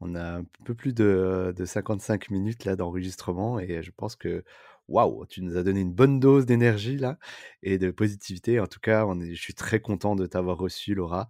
On 0.00 0.14
a 0.14 0.38
un 0.38 0.44
peu 0.64 0.74
plus 0.74 0.94
de, 0.94 1.54
55 1.64 2.30
minutes 2.30 2.64
là 2.64 2.74
d'enregistrement 2.74 3.60
et 3.60 3.82
je 3.82 3.90
pense 3.92 4.16
que 4.16 4.44
waouh, 4.88 5.26
tu 5.26 5.42
nous 5.42 5.56
as 5.56 5.62
donné 5.62 5.80
une 5.80 5.92
bonne 5.92 6.18
dose 6.18 6.44
d'énergie 6.44 6.96
là 6.96 7.18
et 7.62 7.78
de 7.78 7.90
positivité. 7.92 8.58
En 8.58 8.66
tout 8.66 8.80
cas, 8.80 9.06
on 9.06 9.20
est, 9.20 9.34
je 9.34 9.40
suis 9.40 9.54
très 9.54 9.80
content 9.80 10.16
de 10.16 10.26
t'avoir 10.26 10.58
reçu, 10.58 10.94
Laura. 10.94 11.28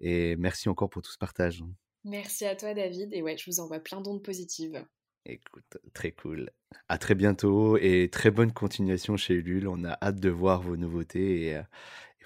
Et 0.00 0.36
merci 0.36 0.68
encore 0.68 0.88
pour 0.88 1.02
tout 1.02 1.12
ce 1.12 1.18
partage. 1.18 1.62
Merci 2.04 2.46
à 2.46 2.56
toi, 2.56 2.72
David. 2.72 3.12
Et 3.12 3.22
ouais, 3.22 3.36
je 3.36 3.50
vous 3.50 3.60
envoie 3.60 3.80
plein 3.80 4.00
d'ondes 4.00 4.22
positives. 4.22 4.84
Écoute, 5.28 5.78
très 5.92 6.12
cool. 6.12 6.50
À 6.88 6.98
très 6.98 7.16
bientôt 7.16 7.76
et 7.78 8.08
très 8.12 8.30
bonne 8.30 8.52
continuation 8.52 9.16
chez 9.16 9.34
Ulule. 9.34 9.66
On 9.66 9.82
a 9.82 9.98
hâte 10.00 10.20
de 10.20 10.30
voir 10.30 10.62
vos 10.62 10.76
nouveautés 10.76 11.46
et, 11.46 11.56
euh, 11.56 11.62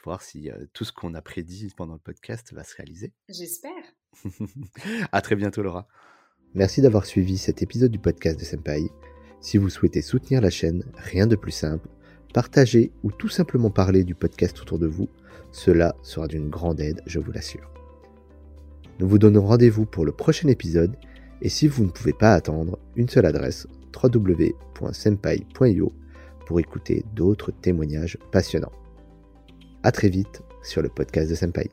voir 0.05 0.21
si 0.21 0.51
euh, 0.51 0.67
tout 0.75 0.85
ce 0.85 0.93
qu'on 0.93 1.15
a 1.15 1.23
prédit 1.23 1.73
pendant 1.75 1.95
le 1.95 1.99
podcast 1.99 2.53
va 2.53 2.63
se 2.63 2.77
réaliser. 2.77 3.15
J'espère. 3.31 3.73
à 5.13 5.23
très 5.23 5.35
bientôt, 5.35 5.63
Laura. 5.63 5.89
Merci 6.53 6.83
d'avoir 6.83 7.07
suivi 7.07 7.39
cet 7.39 7.63
épisode 7.63 7.91
du 7.91 7.99
podcast 7.99 8.39
de 8.39 8.45
Senpai. 8.45 8.91
Si 9.41 9.57
vous 9.57 9.71
souhaitez 9.71 10.03
soutenir 10.03 10.43
la 10.43 10.51
chaîne, 10.51 10.85
rien 10.97 11.27
de 11.27 11.37
plus 11.37 11.53
simple. 11.53 11.89
Partager 12.35 12.93
ou 13.03 13.13
tout 13.13 13.31
simplement 13.31 13.71
parler 13.71 14.05
du 14.05 14.15
podcast 14.15 14.61
autour 14.61 14.79
de 14.79 14.87
vous. 14.87 15.09
Cela 15.53 15.97
sera 16.03 16.29
d'une 16.29 16.51
grande 16.51 16.81
aide, 16.81 17.01
je 17.07 17.19
vous 17.19 17.33
l'assure. 17.33 17.73
Nous 18.99 19.09
vous 19.09 19.19
donnons 19.19 19.47
rendez-vous 19.47 19.87
pour 19.87 20.05
le 20.05 20.13
prochain 20.13 20.49
épisode 20.49 20.99
et 21.43 21.49
si 21.49 21.69
vous 21.69 21.85
ne 21.85 21.91
pouvez 21.91 22.13
pas 22.13 22.35
attendre, 22.35 22.79
une 22.97 23.09
seule 23.09 23.27
adresse 23.27 23.67
www.senpai.io 24.03 25.93
pour 26.47 26.61
écouter 26.61 27.05
d'autres 27.15 27.53
témoignages 27.53 28.19
passionnants. 28.33 28.73
A 29.83 29.93
très 29.93 30.09
vite 30.09 30.43
sur 30.63 30.83
le 30.83 30.89
podcast 30.89 31.31
de 31.31 31.35
Senpai. 31.35 31.71